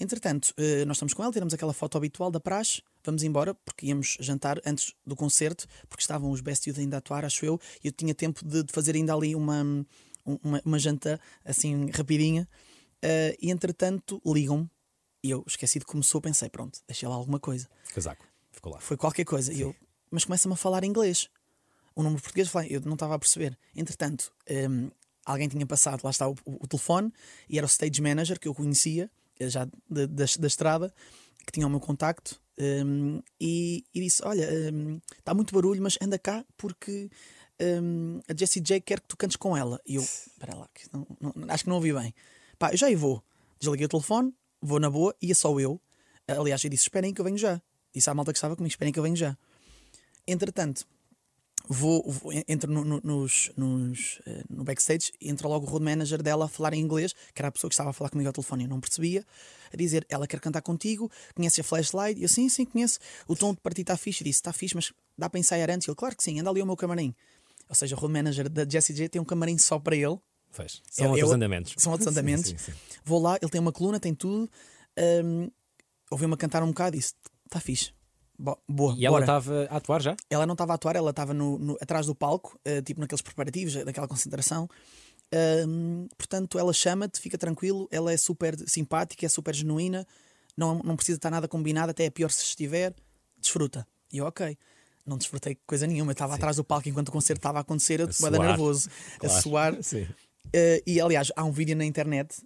Entretanto, 0.00 0.52
uh, 0.58 0.84
nós 0.86 0.96
estamos 0.96 1.14
com 1.14 1.22
ela, 1.22 1.32
tiramos 1.32 1.54
aquela 1.54 1.72
foto 1.72 1.96
habitual 1.96 2.30
da 2.30 2.40
praxe, 2.40 2.82
vamos 3.04 3.22
embora, 3.22 3.54
porque 3.54 3.86
íamos 3.86 4.16
jantar 4.18 4.60
antes 4.66 4.94
do 5.06 5.14
concerto, 5.14 5.66
porque 5.88 6.02
estavam 6.02 6.30
os 6.30 6.40
Best 6.40 6.68
Youth 6.68 6.78
ainda 6.78 6.96
a 6.96 6.98
atuar, 6.98 7.24
acho 7.24 7.44
eu, 7.44 7.60
e 7.82 7.86
eu 7.86 7.92
tinha 7.92 8.14
tempo 8.14 8.44
de, 8.44 8.64
de 8.64 8.72
fazer 8.72 8.96
ainda 8.96 9.14
ali 9.14 9.36
uma, 9.36 9.62
uma, 10.24 10.62
uma 10.64 10.78
janta 10.78 11.20
assim 11.44 11.88
rapidinha. 11.90 12.48
Uh, 13.04 13.36
e 13.40 13.50
entretanto, 13.50 14.20
ligam-me, 14.26 14.68
e 15.22 15.30
eu 15.30 15.44
esqueci 15.46 15.78
de 15.78 15.84
começou, 15.84 16.20
pensei, 16.20 16.50
pronto, 16.50 16.80
deixei 16.86 17.08
lá 17.08 17.14
alguma 17.14 17.38
coisa 17.38 17.68
Casaco. 17.94 18.26
Ficou 18.52 18.72
lá. 18.72 18.80
foi 18.80 18.96
qualquer 18.96 19.24
coisa. 19.24 19.52
Eu, 19.52 19.74
mas 20.10 20.24
começa-me 20.24 20.54
a 20.54 20.56
falar 20.56 20.84
inglês. 20.84 21.28
O 21.94 22.02
número 22.02 22.22
português, 22.22 22.50
eu 22.70 22.80
não 22.82 22.94
estava 22.94 23.14
a 23.14 23.18
perceber. 23.18 23.58
Entretanto, 23.74 24.32
hum, 24.70 24.90
alguém 25.26 25.48
tinha 25.48 25.66
passado, 25.66 26.00
lá 26.04 26.10
está 26.10 26.28
o, 26.28 26.34
o- 26.44 26.66
telefone, 26.66 27.12
e 27.48 27.58
era 27.58 27.66
o 27.66 27.68
stage 27.68 28.00
manager 28.00 28.38
que 28.38 28.48
eu 28.48 28.54
conhecia, 28.54 29.10
eh, 29.38 29.48
já 29.48 29.64
da, 29.88 30.06
da, 30.06 30.24
da 30.38 30.46
estrada, 30.46 30.94
que 31.44 31.52
tinha 31.52 31.66
o 31.66 31.70
meu 31.70 31.80
contacto, 31.80 32.40
hum, 32.58 33.20
e, 33.40 33.84
e 33.94 34.00
disse: 34.00 34.22
Olha, 34.24 34.48
hum, 34.72 35.00
está 35.18 35.34
muito 35.34 35.52
barulho, 35.54 35.82
mas 35.82 35.98
anda 36.00 36.18
cá 36.18 36.44
porque 36.56 37.10
hum, 37.60 38.20
a 38.28 38.34
Jessie 38.34 38.62
J 38.62 38.80
quer 38.80 39.00
que 39.00 39.08
tu 39.08 39.16
cantes 39.16 39.36
com 39.36 39.56
ela. 39.56 39.80
E 39.86 39.96
eu, 39.96 40.02
espera 40.32 40.54
lá, 40.56 40.68
que 40.74 40.88
não, 40.92 41.06
não, 41.20 41.34
acho 41.52 41.64
que 41.64 41.68
não 41.70 41.76
ouvi 41.76 41.92
bem. 41.92 42.14
Pá, 42.58 42.70
eu 42.72 42.76
já 42.76 42.86
aí 42.86 42.94
vou. 42.94 43.22
Desliguei 43.60 43.86
o 43.86 43.88
telefone, 43.88 44.34
vou 44.60 44.80
na 44.80 44.88
boa, 44.90 45.14
ia 45.20 45.34
só 45.34 45.58
eu. 45.60 45.80
Aliás, 46.26 46.62
eu 46.64 46.70
disse: 46.70 46.84
esperem 46.84 47.12
que 47.12 47.20
eu 47.20 47.24
venho 47.24 47.36
já. 47.38 47.60
Disse 47.94 48.08
à 48.08 48.14
malta 48.14 48.32
que 48.32 48.38
estava 48.38 48.56
comigo: 48.56 48.70
esperem 48.70 48.92
que 48.92 48.98
eu 48.98 49.02
venho 49.02 49.16
já. 49.16 49.36
Entretanto, 50.26 50.86
vou, 51.68 52.02
vou 52.10 52.32
entro 52.48 52.70
no, 52.72 52.84
no, 52.84 53.00
nos, 53.02 53.50
nos, 53.56 54.20
uh, 54.26 54.44
no 54.48 54.64
backstage 54.64 55.12
entra 55.20 55.48
logo 55.48 55.66
o 55.66 55.68
road 55.68 55.84
manager 55.84 56.22
dela 56.22 56.46
a 56.46 56.48
falar 56.48 56.74
em 56.74 56.80
inglês, 56.80 57.12
que 57.12 57.40
era 57.40 57.48
a 57.48 57.52
pessoa 57.52 57.68
que 57.68 57.74
estava 57.74 57.90
a 57.90 57.92
falar 57.92 58.10
comigo 58.10 58.28
ao 58.28 58.32
telefone 58.32 58.64
e 58.64 58.66
eu 58.66 58.70
não 58.70 58.80
percebia, 58.80 59.24
a 59.72 59.76
dizer: 59.76 60.06
Ela 60.08 60.26
quer 60.26 60.40
cantar 60.40 60.62
contigo, 60.62 61.10
conhece 61.34 61.60
a 61.60 61.64
flashlight? 61.64 62.18
E 62.18 62.22
eu, 62.22 62.28
sim, 62.28 62.48
sim, 62.48 62.64
conheço. 62.64 62.98
O 63.26 63.36
tom 63.36 63.52
de 63.52 63.60
partida 63.60 63.92
está 63.92 63.96
fixe. 63.96 64.22
E 64.22 64.24
disse: 64.24 64.38
Está 64.38 64.52
fixe, 64.52 64.74
mas 64.74 64.92
dá 65.16 65.28
para 65.28 65.40
ensaiar 65.40 65.70
antes? 65.70 65.86
E 65.86 65.90
ele, 65.90 65.96
claro 65.96 66.16
que 66.16 66.22
sim, 66.22 66.40
anda 66.40 66.50
ali 66.50 66.60
ao 66.60 66.66
meu 66.66 66.76
camarim. 66.76 67.14
Ou 67.68 67.74
seja, 67.74 67.96
o 67.96 67.98
road 67.98 68.12
manager 68.12 68.48
da 68.48 68.68
Jessie 68.68 68.94
J 68.94 69.08
tem 69.08 69.20
um 69.20 69.24
camarim 69.24 69.56
só 69.58 69.78
para 69.78 69.96
ele. 69.96 70.18
Faz. 70.50 70.82
São 70.90 71.06
eu, 71.06 71.10
outros 71.12 71.30
eu, 71.30 71.34
andamentos. 71.34 71.74
São 71.78 71.92
outros 71.92 72.06
andamentos. 72.08 72.50
sim, 72.50 72.58
sim, 72.58 72.72
sim. 72.72 72.78
Vou 73.04 73.20
lá, 73.20 73.38
ele 73.40 73.50
tem 73.50 73.60
uma 73.60 73.72
coluna, 73.72 73.98
tem 73.98 74.14
tudo. 74.14 74.50
Um, 75.24 75.50
Ouvi-me 76.10 76.36
cantar 76.36 76.62
um 76.62 76.66
bocado 76.66 76.94
e 76.94 76.98
disse: 76.98 77.14
Está 77.52 77.60
fixe 77.60 77.92
boa, 78.68 78.94
e 78.96 79.06
ela 79.06 79.20
estava 79.20 79.68
a 79.70 79.76
atuar 79.76 80.02
já? 80.02 80.16
Ela 80.28 80.46
não 80.46 80.54
estava 80.54 80.72
a 80.72 80.74
atuar, 80.74 80.96
ela 80.96 81.10
estava 81.10 81.32
no, 81.32 81.58
no, 81.58 81.76
atrás 81.80 82.06
do 82.06 82.14
palco, 82.14 82.58
uh, 82.66 82.82
tipo 82.82 83.00
naqueles 83.00 83.22
preparativos, 83.22 83.74
daquela 83.84 84.08
concentração. 84.08 84.68
Uh, 85.32 86.08
portanto, 86.16 86.58
ela 86.58 86.72
chama-te, 86.72 87.20
fica 87.20 87.38
tranquilo, 87.38 87.88
ela 87.90 88.12
é 88.12 88.16
super 88.16 88.56
simpática, 88.68 89.24
é 89.24 89.28
super 89.28 89.54
genuína, 89.54 90.06
não, 90.56 90.80
não 90.82 90.96
precisa 90.96 91.16
estar 91.16 91.30
nada 91.30 91.48
combinado, 91.48 91.90
até 91.90 92.04
é 92.04 92.10
pior 92.10 92.30
se 92.30 92.42
estiver, 92.42 92.94
desfruta. 93.38 93.86
E 94.12 94.18
eu, 94.18 94.26
ok. 94.26 94.56
Não 95.04 95.18
desfrutei 95.18 95.58
coisa 95.66 95.84
nenhuma, 95.86 96.12
estava 96.12 96.34
atrás 96.34 96.56
do 96.56 96.64
palco 96.64 96.88
enquanto 96.88 97.08
o 97.08 97.12
concerto 97.12 97.40
estava 97.40 97.58
a 97.58 97.62
acontecer, 97.62 97.98
eu 98.00 98.08
estava 98.08 98.38
nervoso, 98.38 98.88
claro. 99.18 99.36
a 99.36 99.40
suar. 99.40 99.78
Sim. 99.82 100.02
Uh, 100.02 100.82
e 100.86 101.00
aliás, 101.00 101.32
há 101.34 101.44
um 101.44 101.50
vídeo 101.50 101.74
na 101.76 101.84
internet 101.84 102.40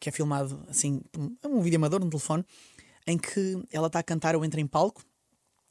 que 0.00 0.08
é 0.08 0.12
filmado 0.12 0.62
assim, 0.68 1.02
um 1.44 1.60
vídeo 1.60 1.76
amador 1.76 2.00
no 2.00 2.08
telefone, 2.08 2.44
em 3.08 3.18
que 3.18 3.60
ela 3.72 3.88
está 3.88 3.98
a 3.98 4.02
cantar, 4.02 4.34
eu 4.34 4.44
entro 4.44 4.60
em 4.60 4.66
palco 4.66 5.02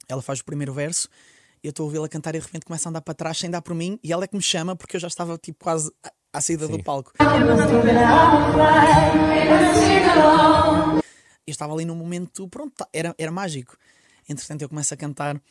ela 0.07 0.21
faz 0.21 0.39
o 0.39 0.45
primeiro 0.45 0.73
verso, 0.73 1.09
eu 1.61 1.71
estou 1.71 1.83
a 1.83 1.87
ouvi-la 1.87 2.07
cantar 2.07 2.33
e 2.35 2.39
de 2.39 2.45
repente 2.45 2.65
começa 2.65 2.87
a 2.87 2.89
andar 2.89 3.01
para 3.01 3.13
trás 3.13 3.37
sem 3.37 3.49
dar 3.49 3.61
por 3.61 3.75
mim 3.75 3.99
e 4.03 4.13
ela 4.13 4.23
é 4.23 4.27
que 4.27 4.35
me 4.35 4.41
chama 4.41 4.75
porque 4.75 4.95
eu 4.95 4.99
já 4.99 5.07
estava 5.07 5.37
tipo 5.37 5.63
quase 5.63 5.91
à 6.31 6.39
saída 6.39 6.65
Sim. 6.67 6.77
do 6.77 6.83
palco. 6.83 7.13
Eu 11.45 11.51
estava 11.51 11.73
ali 11.73 11.85
num 11.85 11.95
momento, 11.95 12.47
pronto, 12.47 12.73
tá, 12.75 12.87
era, 12.91 13.15
era 13.17 13.31
mágico. 13.31 13.77
Entretanto, 14.27 14.61
eu 14.61 14.69
começo 14.69 14.93
a 14.93 14.97
cantar 14.97 15.41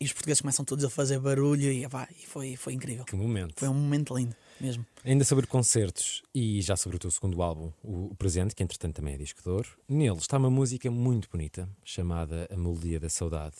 e 0.00 0.04
os 0.04 0.12
portugueses 0.12 0.40
começam 0.40 0.64
todos 0.64 0.84
a 0.84 0.90
fazer 0.90 1.18
barulho 1.20 1.70
e, 1.70 1.86
vai, 1.86 2.08
e 2.22 2.26
foi, 2.26 2.56
foi 2.56 2.72
incrível. 2.72 3.04
Que 3.04 3.14
momento. 3.14 3.54
Foi 3.56 3.68
um 3.68 3.74
momento 3.74 4.16
lindo, 4.16 4.34
mesmo. 4.60 4.86
Ainda 5.04 5.24
sobre 5.24 5.46
concertos 5.46 6.22
e 6.34 6.60
já 6.60 6.76
sobre 6.76 6.96
o 6.96 6.98
teu 6.98 7.10
segundo 7.10 7.42
álbum, 7.42 7.72
o, 7.82 8.14
Presente, 8.16 8.54
que 8.54 8.62
entretanto 8.62 8.96
também 8.96 9.14
é 9.14 9.18
disco 9.18 9.42
de 9.42 9.48
ouro, 9.48 9.68
nele 9.88 10.18
está 10.18 10.36
uma 10.36 10.50
música 10.50 10.90
muito 10.90 11.28
bonita 11.30 11.68
chamada 11.84 12.48
A 12.50 12.56
Melodia 12.56 13.00
da 13.00 13.08
Saudade 13.08 13.56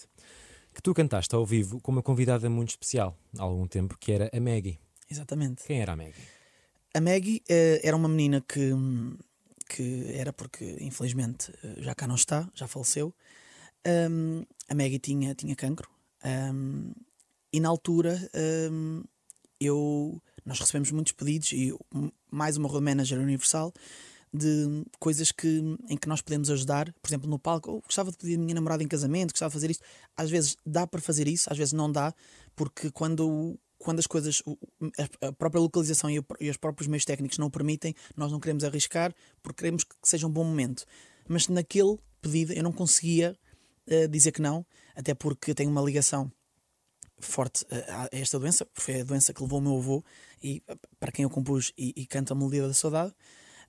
que 0.74 0.82
tu 0.82 0.94
cantaste 0.94 1.34
ao 1.34 1.44
vivo 1.44 1.80
com 1.80 1.92
uma 1.92 2.02
convidada 2.02 2.48
muito 2.48 2.70
especial 2.70 3.16
há 3.38 3.42
algum 3.42 3.66
tempo, 3.66 3.96
que 3.98 4.12
era 4.12 4.30
a 4.34 4.40
Maggie. 4.40 4.78
Exatamente. 5.10 5.64
Quem 5.64 5.80
era 5.82 5.92
a 5.92 5.96
Maggie? 5.96 6.22
A 6.94 7.00
Maggie 7.00 7.42
uh, 7.50 7.80
era 7.82 7.96
uma 7.96 8.08
menina 8.08 8.40
que, 8.40 8.70
que 9.68 10.06
era 10.14 10.32
porque, 10.32 10.78
infelizmente, 10.80 11.50
uh, 11.62 11.82
já 11.82 11.94
cá 11.94 12.06
não 12.06 12.14
está, 12.14 12.50
já 12.54 12.66
faleceu. 12.66 13.14
Um, 13.86 14.44
a 14.68 14.74
Maggie 14.74 14.98
tinha, 14.98 15.34
tinha 15.34 15.54
cancro. 15.54 15.90
Um, 16.24 16.92
e 17.52 17.60
na 17.60 17.68
altura 17.68 18.30
um, 18.70 19.02
eu, 19.60 20.22
nós 20.44 20.58
recebemos 20.58 20.90
muitos 20.90 21.12
pedidos 21.12 21.52
e 21.52 21.74
mais 22.30 22.56
uma 22.56 22.68
road 22.68 22.84
manager 22.84 23.18
universal 23.18 23.72
de 24.32 24.84
coisas 24.98 25.30
que, 25.30 25.60
em 25.90 25.96
que 25.96 26.08
nós 26.08 26.22
podemos 26.22 26.48
ajudar, 26.48 26.92
por 27.02 27.08
exemplo, 27.08 27.28
no 27.28 27.38
palco, 27.38 27.70
oh, 27.70 27.80
gostava 27.82 28.10
de 28.10 28.16
pedir 28.16 28.36
a 28.36 28.38
minha 28.38 28.54
namorada 28.54 28.82
em 28.82 28.88
casamento, 28.88 29.32
gostava 29.32 29.50
de 29.50 29.54
fazer 29.54 29.70
isto. 29.70 29.84
Às 30.16 30.30
vezes 30.30 30.56
dá 30.64 30.86
para 30.86 31.00
fazer 31.00 31.28
isso, 31.28 31.52
às 31.52 31.58
vezes 31.58 31.72
não 31.72 31.92
dá, 31.92 32.14
porque 32.56 32.90
quando, 32.90 33.58
quando 33.78 33.98
as 33.98 34.06
coisas, 34.06 34.42
a 35.20 35.32
própria 35.32 35.60
localização 35.60 36.08
e, 36.10 36.48
os 36.48 36.56
próprios 36.56 36.88
meios 36.88 37.04
técnicos 37.04 37.36
não 37.36 37.48
o 37.48 37.50
permitem, 37.50 37.94
nós 38.16 38.32
não 38.32 38.40
queremos 38.40 38.64
arriscar 38.64 39.14
porque 39.42 39.58
queremos 39.58 39.84
que 39.84 39.94
seja 40.02 40.26
um 40.26 40.30
bom 40.30 40.44
momento. 40.44 40.86
Mas 41.28 41.48
naquele 41.48 41.98
pedido 42.22 42.54
eu 42.54 42.62
não 42.62 42.72
conseguia 42.72 43.36
uh, 43.86 44.08
dizer 44.08 44.32
que 44.32 44.40
não, 44.40 44.64
até 44.96 45.14
porque 45.14 45.54
tenho 45.54 45.70
uma 45.70 45.82
ligação 45.82 46.32
forte 47.24 47.64
a 47.88 48.08
esta 48.12 48.38
doença, 48.38 48.66
foi 48.74 49.00
a 49.00 49.04
doença 49.04 49.32
que 49.32 49.42
levou 49.42 49.58
o 49.58 49.62
meu 49.62 49.76
avô 49.76 50.04
e 50.42 50.62
para 50.98 51.12
quem 51.12 51.22
eu 51.22 51.30
compus 51.30 51.72
e, 51.76 51.92
e 51.96 52.06
canto 52.06 52.32
a 52.32 52.36
melodia 52.36 52.66
da 52.66 52.74
saudade. 52.74 53.14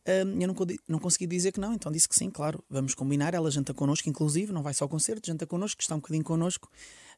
Um, 0.06 0.42
eu 0.42 0.48
não, 0.50 0.56
não 0.88 1.00
consegui 1.00 1.26
dizer 1.26 1.54
que 1.54 1.62
não, 1.62 1.74
então 1.74 1.90
disse 1.90 2.10
que 2.10 2.16
sim, 2.16 2.30
claro, 2.30 2.64
vamos 2.70 2.94
combinar. 2.94 3.34
Ela 3.34 3.50
janta 3.50 3.74
connosco, 3.74 4.10
inclusive, 4.10 4.52
não 4.52 4.62
vai 4.62 4.74
só 4.74 4.84
ao 4.84 4.90
concerto, 4.90 5.26
janta 5.26 5.48
connosco, 5.48 5.82
está 5.82 5.96
um 5.96 6.00
bocadinho 6.00 6.24
connosco. 6.24 6.70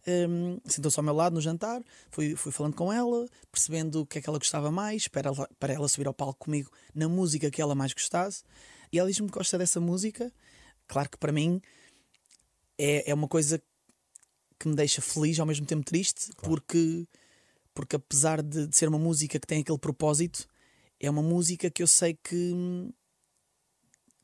Um, 0.08 0.60
Sentou-se 0.66 1.00
ao 1.00 1.04
meu 1.04 1.16
lado 1.16 1.34
no 1.34 1.42
jantar, 1.42 1.82
fui, 2.12 2.36
fui 2.36 2.52
falando 2.52 2.76
com 2.76 2.94
ela, 2.94 3.28
percebendo 3.52 4.02
o 4.02 4.06
que 4.06 4.20
é 4.20 4.22
que 4.22 4.30
ela 4.30 4.38
gostava 4.38 4.70
mais, 4.70 5.08
para 5.08 5.30
ela, 5.30 5.50
para 5.60 5.74
ela 5.74 5.88
subir 5.88 6.06
ao 6.06 6.14
palco 6.14 6.46
comigo 6.46 6.70
na 6.94 7.10
música 7.10 7.50
que 7.50 7.60
ela 7.60 7.74
mais 7.74 7.92
gostasse. 7.92 8.44
E 8.92 9.00
ela 9.00 9.10
diz-me 9.10 9.28
que 9.28 9.34
gosta 9.34 9.58
dessa 9.58 9.80
música. 9.80 10.32
Claro 10.88 11.10
que 11.10 11.18
para 11.18 11.32
mim 11.32 11.60
é, 12.78 13.10
é 13.10 13.14
uma 13.16 13.28
coisa 13.28 13.60
que 14.60 14.68
me 14.68 14.76
deixa 14.76 15.02
feliz, 15.02 15.40
ao 15.40 15.46
mesmo 15.46 15.66
tempo 15.66 15.84
triste, 15.84 16.32
claro. 16.34 16.50
porque, 16.50 17.08
porque 17.74 17.96
apesar 17.96 18.42
de, 18.42 18.68
de 18.68 18.76
ser 18.76 18.88
uma 18.88 19.00
música 19.00 19.40
que 19.40 19.48
tem 19.48 19.62
aquele 19.62 19.78
propósito 19.78 20.48
é 21.00 21.10
uma 21.10 21.22
música 21.22 21.70
que 21.70 21.84
eu 21.84 21.88
sei 21.88 22.14
que, 22.14 22.54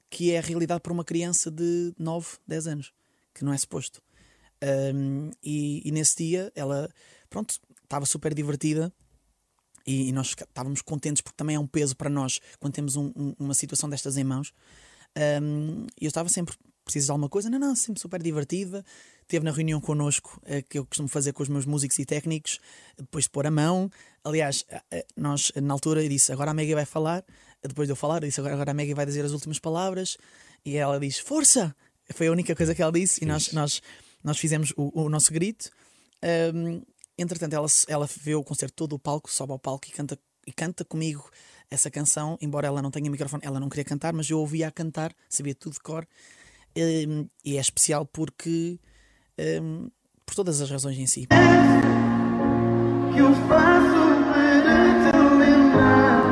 que 0.09 0.31
é 0.31 0.39
a 0.39 0.41
realidade 0.41 0.81
para 0.81 0.93
uma 0.93 1.03
criança 1.03 1.51
de 1.51 1.93
9, 1.97 2.37
10 2.47 2.67
anos, 2.67 2.93
que 3.33 3.43
não 3.43 3.53
é 3.53 3.57
suposto. 3.57 4.01
Um, 4.63 5.31
e, 5.43 5.81
e, 5.87 5.91
nesse 5.91 6.17
dia 6.17 6.51
ela, 6.55 6.89
pronto, 7.29 7.59
estava 7.83 8.05
super 8.05 8.31
divertida 8.31 8.93
e, 9.87 10.09
e, 10.09 10.11
nós 10.11 10.35
estávamos 10.37 10.83
contentes 10.83 11.19
porque 11.19 11.35
também 11.35 11.55
é 11.55 11.59
um 11.59 11.65
peso 11.65 11.95
para 11.95 12.11
nós 12.11 12.39
quando 12.59 12.73
temos 12.73 12.95
um, 12.95 13.11
um, 13.15 13.35
uma 13.39 13.55
situação 13.55 13.89
destas 13.89 14.17
em 14.17 14.23
mãos. 14.23 14.53
E 15.99 16.05
eu 16.05 16.07
estava 16.07 16.29
sempre, 16.29 16.55
precisas 16.85 17.07
de 17.07 17.11
alguma 17.11 17.29
coisa? 17.29 17.49
Não, 17.49 17.59
não, 17.59 17.75
sempre 17.75 17.99
super 17.99 18.21
divertida. 18.21 18.85
Teve 19.31 19.45
na 19.45 19.51
reunião 19.53 19.79
connosco, 19.79 20.41
eh, 20.43 20.61
que 20.61 20.77
eu 20.77 20.85
costumo 20.85 21.07
fazer 21.07 21.31
com 21.31 21.41
os 21.41 21.47
meus 21.47 21.65
músicos 21.65 21.97
e 21.99 22.05
técnicos, 22.05 22.59
depois 22.97 23.23
de 23.23 23.29
pôr 23.29 23.47
a 23.47 23.49
mão. 23.49 23.89
Aliás, 24.25 24.65
eh, 24.67 24.83
eh, 24.91 25.05
nós, 25.15 25.53
na 25.55 25.73
altura, 25.73 26.03
eu 26.03 26.09
disse: 26.09 26.33
agora 26.33 26.51
a 26.51 26.53
Maggie 26.53 26.75
vai 26.75 26.83
falar. 26.83 27.23
Depois 27.63 27.87
de 27.87 27.93
eu 27.93 27.95
falar, 27.95 28.15
eu 28.15 28.27
disse: 28.27 28.41
agora, 28.41 28.55
agora 28.55 28.71
a 28.71 28.73
Maggie 28.73 28.93
vai 28.93 29.05
dizer 29.05 29.23
as 29.23 29.31
últimas 29.31 29.57
palavras. 29.57 30.17
E 30.65 30.75
ela 30.75 30.99
diz: 30.99 31.17
Força! 31.17 31.73
Foi 32.13 32.27
a 32.27 32.31
única 32.33 32.53
coisa 32.53 32.75
que 32.75 32.81
ela 32.81 32.91
disse. 32.91 33.23
E 33.23 33.25
nós, 33.25 33.53
nós, 33.53 33.81
nós 34.21 34.37
fizemos 34.37 34.73
o, 34.75 35.03
o 35.03 35.07
nosso 35.07 35.31
grito. 35.31 35.69
Um, 36.53 36.81
entretanto, 37.17 37.53
ela, 37.53 37.67
ela 37.87 38.09
vê 38.21 38.35
o 38.35 38.43
concerto 38.43 38.75
todo, 38.75 38.97
o 38.97 38.99
palco, 38.99 39.31
sobe 39.31 39.53
ao 39.53 39.59
palco 39.59 39.87
e 39.87 39.91
canta, 39.91 40.19
e 40.45 40.51
canta 40.51 40.83
comigo 40.83 41.31
essa 41.69 41.89
canção. 41.89 42.37
Embora 42.41 42.67
ela 42.67 42.81
não 42.81 42.91
tenha 42.91 43.09
microfone, 43.09 43.43
ela 43.45 43.61
não 43.61 43.69
queria 43.69 43.85
cantar, 43.85 44.11
mas 44.11 44.29
eu 44.29 44.39
ouvia 44.39 44.67
a 44.67 44.71
cantar, 44.71 45.15
sabia 45.29 45.55
tudo 45.55 45.71
de 45.71 45.79
cor. 45.79 46.05
Um, 46.75 47.29
e 47.45 47.55
é 47.55 47.61
especial 47.61 48.05
porque. 48.05 48.77
Um, 49.39 49.89
por 50.25 50.35
todas 50.35 50.61
as 50.61 50.69
razões 50.69 50.97
em 50.97 51.07
si. 51.07 51.27
Que 51.27 53.19
eu 53.19 53.33
faço 53.47 54.01
para 54.31 55.11
te 55.11 55.17
lembrar 55.37 56.23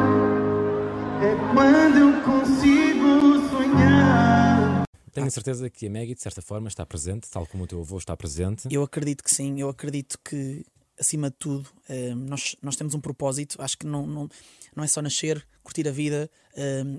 é 1.23 1.35
quando 1.53 1.97
eu 1.97 2.21
consigo 2.23 3.49
sonhar. 3.49 4.83
Tenho 5.11 5.27
a 5.27 5.31
certeza 5.31 5.69
que 5.69 5.87
a 5.87 5.89
Maggie, 5.89 6.13
de 6.13 6.21
certa 6.21 6.41
forma, 6.41 6.67
está 6.67 6.85
presente, 6.85 7.29
tal 7.29 7.45
como 7.47 7.63
o 7.63 7.67
teu 7.67 7.79
avô 7.81 7.97
está 7.97 8.15
presente. 8.15 8.67
Eu 8.71 8.83
acredito 8.83 9.23
que 9.23 9.33
sim, 9.33 9.59
eu 9.59 9.69
acredito 9.69 10.17
que, 10.23 10.65
acima 10.99 11.29
de 11.29 11.35
tudo, 11.37 11.67
nós, 12.15 12.55
nós 12.61 12.75
temos 12.75 12.93
um 12.93 13.01
propósito. 13.01 13.61
Acho 13.61 13.77
que 13.77 13.85
não, 13.87 14.05
não, 14.05 14.29
não 14.75 14.83
é 14.83 14.87
só 14.87 15.01
nascer, 15.01 15.45
curtir 15.63 15.87
a 15.87 15.91
vida 15.91 16.29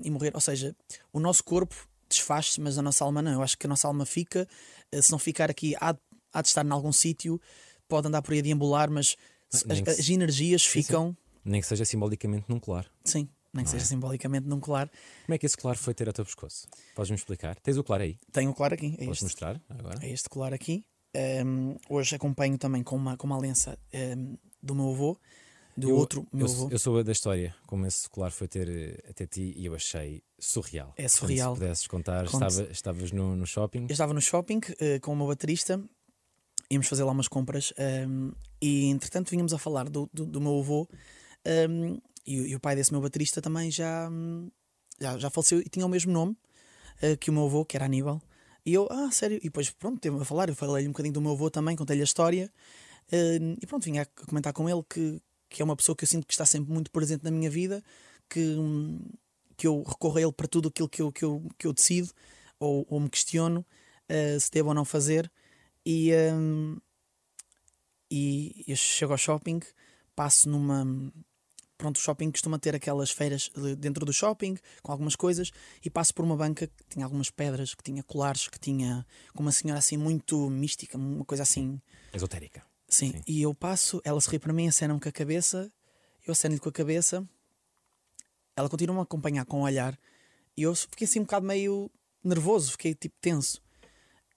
e 0.03 0.09
morrer. 0.11 0.31
Ou 0.35 0.41
seja, 0.41 0.75
o 1.11 1.19
nosso 1.19 1.43
corpo 1.43 1.87
desfaz-se, 2.11 2.59
mas 2.61 2.77
a 2.77 2.81
nossa 2.81 3.03
alma 3.03 3.21
não. 3.21 3.31
Eu 3.31 3.41
acho 3.41 3.57
que 3.57 3.65
a 3.65 3.69
nossa 3.69 3.87
alma 3.87 4.05
fica, 4.05 4.47
eh, 4.91 5.01
se 5.01 5.11
não 5.11 5.19
ficar 5.19 5.49
aqui, 5.49 5.75
há, 5.79 5.95
há 6.33 6.41
de 6.41 6.47
estar 6.47 6.65
em 6.65 6.71
algum 6.71 6.91
sítio, 6.91 7.39
pode 7.87 8.07
andar 8.07 8.21
por 8.21 8.33
aí 8.33 8.39
a 8.39 8.41
deambular, 8.41 8.89
mas 8.89 9.17
as, 9.53 9.65
as, 9.87 10.09
energias 10.09 10.65
ficam. 10.65 11.15
Nem 11.43 11.59
que 11.59 11.67
seja 11.67 11.83
simbolicamente 11.85 12.45
num 12.47 12.59
colar. 12.59 12.85
Sim, 13.03 13.27
nem 13.53 13.65
que 13.65 13.71
seja 13.71 13.83
é? 13.83 13.87
simbolicamente 13.87 14.47
num 14.47 14.59
colar. 14.59 14.89
Como 15.25 15.35
é 15.35 15.37
que 15.37 15.45
esse 15.45 15.57
colar 15.57 15.75
foi 15.75 15.93
ter 15.93 16.07
ao 16.07 16.13
teu 16.13 16.23
pescoço? 16.23 16.67
Podes-me 16.95 17.15
explicar? 17.15 17.59
Tens 17.59 17.77
o 17.77 17.83
colar 17.83 18.01
aí? 18.01 18.17
Tenho 18.31 18.51
o 18.51 18.53
colar 18.53 18.73
aqui. 18.73 18.95
É 18.99 19.05
Podes 19.05 19.13
este. 19.13 19.23
mostrar 19.23 19.61
agora? 19.69 19.99
É 20.05 20.09
este 20.09 20.29
colar 20.29 20.53
aqui. 20.53 20.85
Um, 21.45 21.75
hoje 21.89 22.15
acompanho 22.15 22.57
também 22.57 22.83
com 22.83 22.95
uma, 22.95 23.17
com 23.17 23.27
uma 23.27 23.37
aliança 23.37 23.77
um, 23.93 24.37
do 24.63 24.73
meu 24.73 24.91
avô 24.91 25.19
do 25.75 25.89
eu, 25.89 25.95
outro 25.95 26.27
meu 26.31 26.47
eu, 26.47 26.69
eu, 26.71 26.79
sou 26.79 27.03
da 27.03 27.11
história, 27.11 27.55
como 27.65 27.85
esse 27.85 28.09
colar 28.09 28.31
foi 28.31 28.47
ter 28.47 28.69
eh, 28.69 29.09
até 29.09 29.25
ti 29.25 29.53
e 29.55 29.65
eu 29.65 29.75
achei 29.75 30.23
surreal. 30.39 30.93
É 30.97 31.07
surreal. 31.07 31.55
se 31.55 31.59
pudesses 31.61 31.87
contar, 31.87 32.25
estava, 32.25 32.63
estavas 32.71 33.11
no, 33.11 33.35
no, 33.35 33.45
shopping? 33.45 33.83
Eu 33.83 33.91
estava 33.91 34.13
no 34.13 34.21
shopping 34.21 34.57
uh, 34.59 34.99
com 35.01 35.13
uma 35.13 35.27
baterista 35.27 35.81
íamos 36.69 36.87
fazer 36.87 37.03
lá 37.03 37.11
umas 37.11 37.27
compras 37.27 37.73
um, 38.07 38.31
e 38.61 38.85
entretanto 38.85 39.29
vínhamos 39.29 39.53
a 39.53 39.57
falar 39.57 39.89
do, 39.89 40.09
do, 40.13 40.25
do 40.25 40.39
meu 40.39 40.57
avô 40.57 40.87
um, 41.69 41.99
e, 42.25 42.35
e, 42.35 42.55
o 42.55 42.59
pai 42.59 42.75
desse 42.75 42.91
meu 42.93 43.01
baterista 43.01 43.41
também 43.41 43.69
já, 43.69 44.09
já, 44.99 45.17
já 45.17 45.29
faleceu 45.29 45.59
e 45.59 45.65
tinha 45.65 45.85
o 45.85 45.89
mesmo 45.89 46.11
nome 46.11 46.37
uh, 47.01 47.17
que 47.17 47.29
o 47.29 47.33
meu 47.33 47.45
avô, 47.45 47.65
que 47.65 47.75
era 47.75 47.85
Aníbal. 47.85 48.21
E 48.65 48.73
eu, 48.73 48.87
ah, 48.91 49.09
sério? 49.11 49.37
E 49.37 49.45
depois, 49.45 49.71
pronto, 49.71 49.99
teve 49.99 50.15
a 50.17 50.25
falar. 50.25 50.49
Eu 50.49 50.55
falei-lhe 50.55 50.87
um 50.87 50.91
bocadinho 50.91 51.13
do 51.13 51.21
meu 51.21 51.31
avô 51.31 51.49
também, 51.49 51.75
contei-lhe 51.75 52.01
a 52.01 52.05
história. 52.05 52.51
Uh, 53.11 53.57
e 53.61 53.65
pronto, 53.65 53.83
vinha 53.83 54.03
a 54.03 54.05
comentar 54.05 54.53
com 54.53 54.69
ele 54.69 54.83
que, 54.87 55.19
que 55.51 55.61
é 55.61 55.65
uma 55.65 55.75
pessoa 55.75 55.95
que 55.95 56.05
eu 56.05 56.07
sinto 56.07 56.25
que 56.25 56.33
está 56.33 56.45
sempre 56.45 56.71
muito 56.71 56.89
presente 56.89 57.25
na 57.25 57.29
minha 57.29 57.49
vida, 57.49 57.83
que, 58.29 58.55
que 59.57 59.67
eu 59.67 59.83
recorro 59.83 60.17
a 60.17 60.21
ele 60.21 60.31
para 60.31 60.47
tudo 60.47 60.69
aquilo 60.69 60.87
que 60.87 61.01
eu, 61.01 61.11
que 61.11 61.25
eu, 61.25 61.45
que 61.59 61.67
eu 61.67 61.73
decido 61.73 62.09
ou, 62.57 62.87
ou 62.89 62.99
me 63.01 63.09
questiono 63.09 63.65
uh, 64.09 64.39
se 64.39 64.49
devo 64.49 64.69
ou 64.69 64.73
não 64.73 64.85
fazer. 64.85 65.29
E, 65.85 66.11
um, 66.33 66.77
e 68.09 68.63
eu 68.65 68.77
chego 68.77 69.11
ao 69.11 69.17
shopping, 69.17 69.59
passo 70.15 70.49
numa. 70.49 70.85
Pronto, 71.77 71.97
o 71.97 71.99
shopping 71.99 72.31
costuma 72.31 72.59
ter 72.59 72.75
aquelas 72.75 73.09
feiras 73.09 73.49
dentro 73.79 74.05
do 74.05 74.13
shopping 74.13 74.55
com 74.83 74.91
algumas 74.91 75.15
coisas 75.15 75.51
e 75.83 75.89
passo 75.89 76.13
por 76.13 76.23
uma 76.23 76.37
banca 76.37 76.67
que 76.67 76.83
tinha 76.87 77.03
algumas 77.03 77.31
pedras, 77.31 77.73
que 77.73 77.83
tinha 77.83 78.03
colares, 78.03 78.47
que 78.47 78.59
tinha 78.59 79.05
com 79.33 79.41
uma 79.41 79.51
senhora 79.51 79.79
assim 79.79 79.97
muito 79.97 80.49
mística, 80.49 80.97
uma 80.97 81.25
coisa 81.25 81.41
assim. 81.41 81.81
Esotérica. 82.13 82.70
Sim, 82.91 83.13
Sim. 83.13 83.21
e 83.25 83.41
eu 83.41 83.55
passo, 83.55 84.01
ela 84.03 84.19
se 84.19 84.29
ri 84.29 84.37
para 84.37 84.51
mim, 84.51 84.67
acena-me 84.67 84.99
com 84.99 85.07
a 85.07 85.11
cabeça, 85.13 85.71
eu 86.27 86.33
aceno-lhe 86.33 86.59
com 86.59 86.67
a 86.67 86.73
cabeça, 86.73 87.27
ela 88.53 88.69
continua-me 88.69 88.99
a 88.99 89.03
acompanhar 89.03 89.45
com 89.45 89.61
o 89.61 89.63
olhar 89.63 89.97
e 90.57 90.63
eu 90.63 90.75
fiquei 90.75 91.07
assim 91.07 91.21
um 91.21 91.23
bocado 91.23 91.45
meio 91.45 91.89
nervoso, 92.21 92.71
fiquei 92.71 92.93
tipo 92.93 93.15
tenso. 93.21 93.61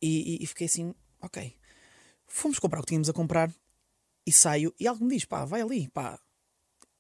E, 0.01 0.37
e, 0.37 0.45
e, 0.45 0.47
fiquei 0.47 0.67
assim, 0.67 0.95
ok. 1.21 1.57
Fomos 2.27 2.61
comprar 2.61 2.79
o 2.79 2.83
que 2.83 2.89
tínhamos 2.89 3.09
a 3.09 3.13
comprar 3.13 3.53
e 4.25 4.33
saio 4.33 4.73
e 4.79 4.87
algo 4.87 5.05
me 5.05 5.15
diz, 5.15 5.25
pá, 5.25 5.45
vai 5.45 5.61
ali, 5.61 5.89
pá. 5.89 6.21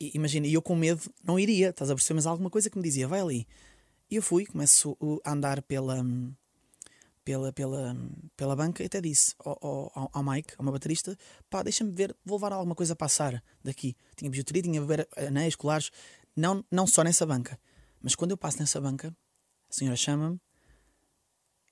E, 0.00 0.10
imagina, 0.14 0.48
e 0.48 0.54
eu 0.54 0.62
com 0.62 0.74
medo 0.74 1.02
não 1.22 1.38
iria, 1.38 1.70
estás 1.70 1.88
a 1.88 1.94
perceber, 1.94 2.16
mas 2.16 2.26
alguma 2.26 2.50
coisa 2.50 2.68
que 2.68 2.76
me 2.76 2.82
dizia, 2.82 3.06
vai 3.06 3.20
ali. 3.20 3.46
E 4.10 4.16
eu 4.16 4.22
fui, 4.22 4.44
começo 4.44 4.98
a 5.24 5.32
andar 5.32 5.62
pela, 5.62 6.04
pela, 7.24 7.52
pela, 7.52 7.96
pela 8.36 8.54
banca 8.54 8.82
e 8.82 8.86
até 8.86 9.00
disse 9.00 9.34
ao, 9.38 9.58
ao, 9.94 10.10
ao 10.12 10.24
Mike, 10.24 10.54
ao 10.58 10.64
meu 10.64 10.72
baterista, 10.72 11.16
pá, 11.48 11.62
deixa-me 11.62 11.90
ver, 11.90 12.14
vou 12.24 12.36
levar 12.36 12.52
alguma 12.52 12.74
coisa 12.74 12.92
a 12.92 12.96
passar 12.96 13.42
daqui. 13.62 13.96
Tinha 14.16 14.30
bijuteria, 14.30 14.62
tinha 14.62 14.80
anéis, 15.16 15.56
colares, 15.56 15.90
não, 16.36 16.64
não 16.70 16.86
só 16.86 17.02
nessa 17.02 17.24
banca. 17.24 17.58
Mas 18.02 18.14
quando 18.14 18.32
eu 18.32 18.36
passo 18.36 18.58
nessa 18.58 18.80
banca, 18.80 19.16
a 19.70 19.72
senhora 19.72 19.96
chama-me 19.96 20.38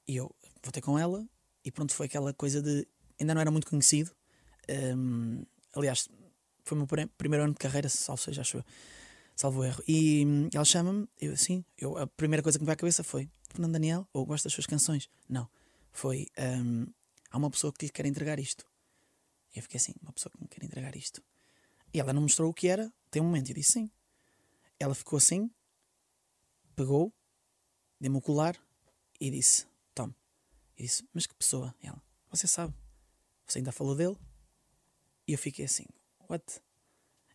e 0.09 0.17
eu 0.17 0.35
vou 0.63 0.73
ter 0.73 0.81
com 0.81 0.99
ela 0.99 1.27
e 1.65 1.71
pronto, 1.71 1.93
foi 1.95 2.07
aquela 2.07 2.33
coisa 2.33 2.61
de. 2.61 2.87
Ainda 3.21 3.35
não 3.35 3.41
era 3.41 3.51
muito 3.51 3.69
conhecido. 3.69 4.11
Um, 4.97 5.45
aliás, 5.75 6.09
foi 6.65 6.77
o 6.77 6.81
meu 6.81 7.09
primeiro 7.17 7.45
ano 7.45 7.53
de 7.53 7.59
carreira, 7.59 7.89
salvo 7.89 8.21
seja, 8.21 8.41
acho 8.41 8.59
eu. 8.59 8.65
Salvo 9.43 9.65
erro. 9.65 9.83
E 9.89 10.25
hum, 10.25 10.49
ela 10.55 10.65
chama-me, 10.65 11.09
eu 11.21 11.33
assim, 11.33 11.65
eu, 11.77 11.99
a 11.99 12.07
primeira 12.07 12.45
coisa 12.45 12.57
que 12.57 12.63
me 12.63 12.67
veio 12.67 12.75
à 12.75 12.77
cabeça 12.77 13.03
foi: 13.03 13.29
Fernando 13.51 13.73
Daniel, 13.73 14.09
ou 14.13 14.25
gosto 14.25 14.45
das 14.45 14.53
suas 14.53 14.67
canções? 14.67 15.11
Não. 15.29 15.51
Foi: 15.91 16.29
um, 16.39 16.87
há 17.29 17.39
uma 17.39 17.51
pessoa 17.51 17.73
que 17.73 17.87
lhe 17.87 17.91
quer 17.91 18.07
entregar 18.07 18.39
isto. 18.39 18.65
E 19.53 19.59
eu 19.59 19.63
fiquei 19.65 19.79
assim: 19.79 19.95
uma 20.01 20.13
pessoa 20.13 20.31
que 20.31 20.41
me 20.41 20.47
quer 20.47 20.63
entregar 20.63 20.95
isto. 20.95 21.21
E 21.93 21.99
ela 21.99 22.13
não 22.13 22.23
mostrou 22.23 22.49
o 22.49 22.55
que 22.55 22.69
era, 22.69 22.89
tem 23.11 23.21
um 23.21 23.25
momento, 23.25 23.51
e 23.51 23.55
disse 23.55 23.73
sim. 23.73 23.91
Ela 24.79 24.95
ficou 24.95 25.17
assim, 25.17 25.51
pegou, 26.77 27.13
deu-me 28.01 28.19
o 28.19 28.21
colar 28.21 28.57
e 29.21 29.29
disse: 29.29 29.67
e 30.79 30.85
disse: 30.85 31.05
Mas 31.13 31.27
que 31.27 31.35
pessoa? 31.35 31.75
Ela: 31.83 32.01
Você 32.31 32.47
sabe, 32.47 32.73
você 33.45 33.59
ainda 33.59 33.73
falou 33.73 33.97
dele? 33.97 34.17
E 35.27 35.33
eu 35.33 35.39
fiquei 35.39 35.65
assim: 35.65 35.87
What? 36.31 36.63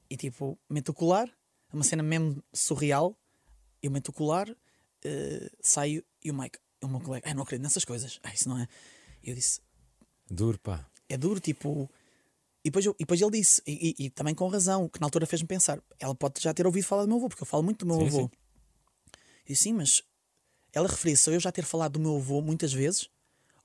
E 0.09 0.15
tipo, 0.15 0.57
meto 0.69 0.93
o 0.93 0.93
colar, 0.93 1.29
é 1.71 1.75
uma 1.75 1.83
cena 1.83 2.03
mesmo 2.03 2.43
surreal. 2.53 3.17
Eu 3.81 3.91
meto 3.91 4.09
o 4.09 4.13
colar, 4.13 4.49
uh, 4.49 4.55
saio 5.61 6.03
e 6.23 6.31
o 6.31 6.33
Mike, 6.33 6.59
o 6.81 6.87
meu 6.87 6.99
colega, 6.99 7.29
ah, 7.29 7.33
não 7.33 7.43
acredito 7.43 7.63
nessas 7.63 7.85
coisas. 7.85 8.19
Ah, 8.23 8.33
isso 8.33 8.49
não 8.49 8.57
é. 8.59 8.67
E 9.23 9.29
eu 9.29 9.35
disse: 9.35 9.61
Duro, 10.29 10.59
pá. 10.59 10.89
É 11.07 11.17
duro, 11.17 11.39
tipo. 11.39 11.89
E 12.63 12.69
depois, 12.69 12.85
eu, 12.85 12.93
e 12.93 13.03
depois 13.03 13.21
ele 13.21 13.31
disse, 13.31 13.61
e, 13.65 13.95
e, 13.97 14.05
e, 14.05 14.09
também 14.09 14.35
com 14.35 14.45
razão, 14.49 14.89
que 14.89 14.99
na 14.99 15.07
altura 15.07 15.25
fez-me 15.25 15.47
pensar: 15.47 15.81
ela 15.99 16.13
pode 16.13 16.41
já 16.41 16.53
ter 16.53 16.65
ouvido 16.65 16.85
falar 16.85 17.03
do 17.03 17.07
meu 17.07 17.17
avô, 17.17 17.29
porque 17.29 17.43
eu 17.43 17.47
falo 17.47 17.63
muito 17.63 17.85
do 17.85 17.85
meu 17.85 18.01
sim, 18.01 18.07
avô. 18.07 18.21
Sim. 18.23 18.29
E 19.47 19.55
sim, 19.55 19.73
mas 19.73 20.03
ela 20.73 20.87
referia-se 20.87 21.29
a 21.29 21.33
eu 21.33 21.39
já 21.39 21.51
ter 21.51 21.63
falado 21.63 21.93
do 21.93 21.99
meu 21.99 22.17
avô 22.17 22.41
muitas 22.41 22.73
vezes 22.73 23.09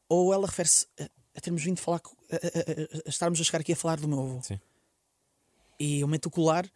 ou 0.08 0.32
ela 0.32 0.46
refere-se 0.46 0.86
a, 1.00 1.04
a, 1.34 1.40
termos 1.40 1.62
vindo 1.64 1.80
falar, 1.80 2.00
a, 2.30 2.36
a, 2.36 3.06
a, 3.06 3.08
estarmos 3.08 3.40
a 3.40 3.44
chegar 3.44 3.60
aqui 3.60 3.72
a 3.72 3.76
falar 3.76 3.98
do 3.98 4.06
meu 4.06 4.20
avô. 4.20 4.42
Sim. 4.42 4.60
E 5.80 6.00
eu 6.00 6.06
meto 6.06 6.26
o 6.26 6.30
colar 6.30 6.70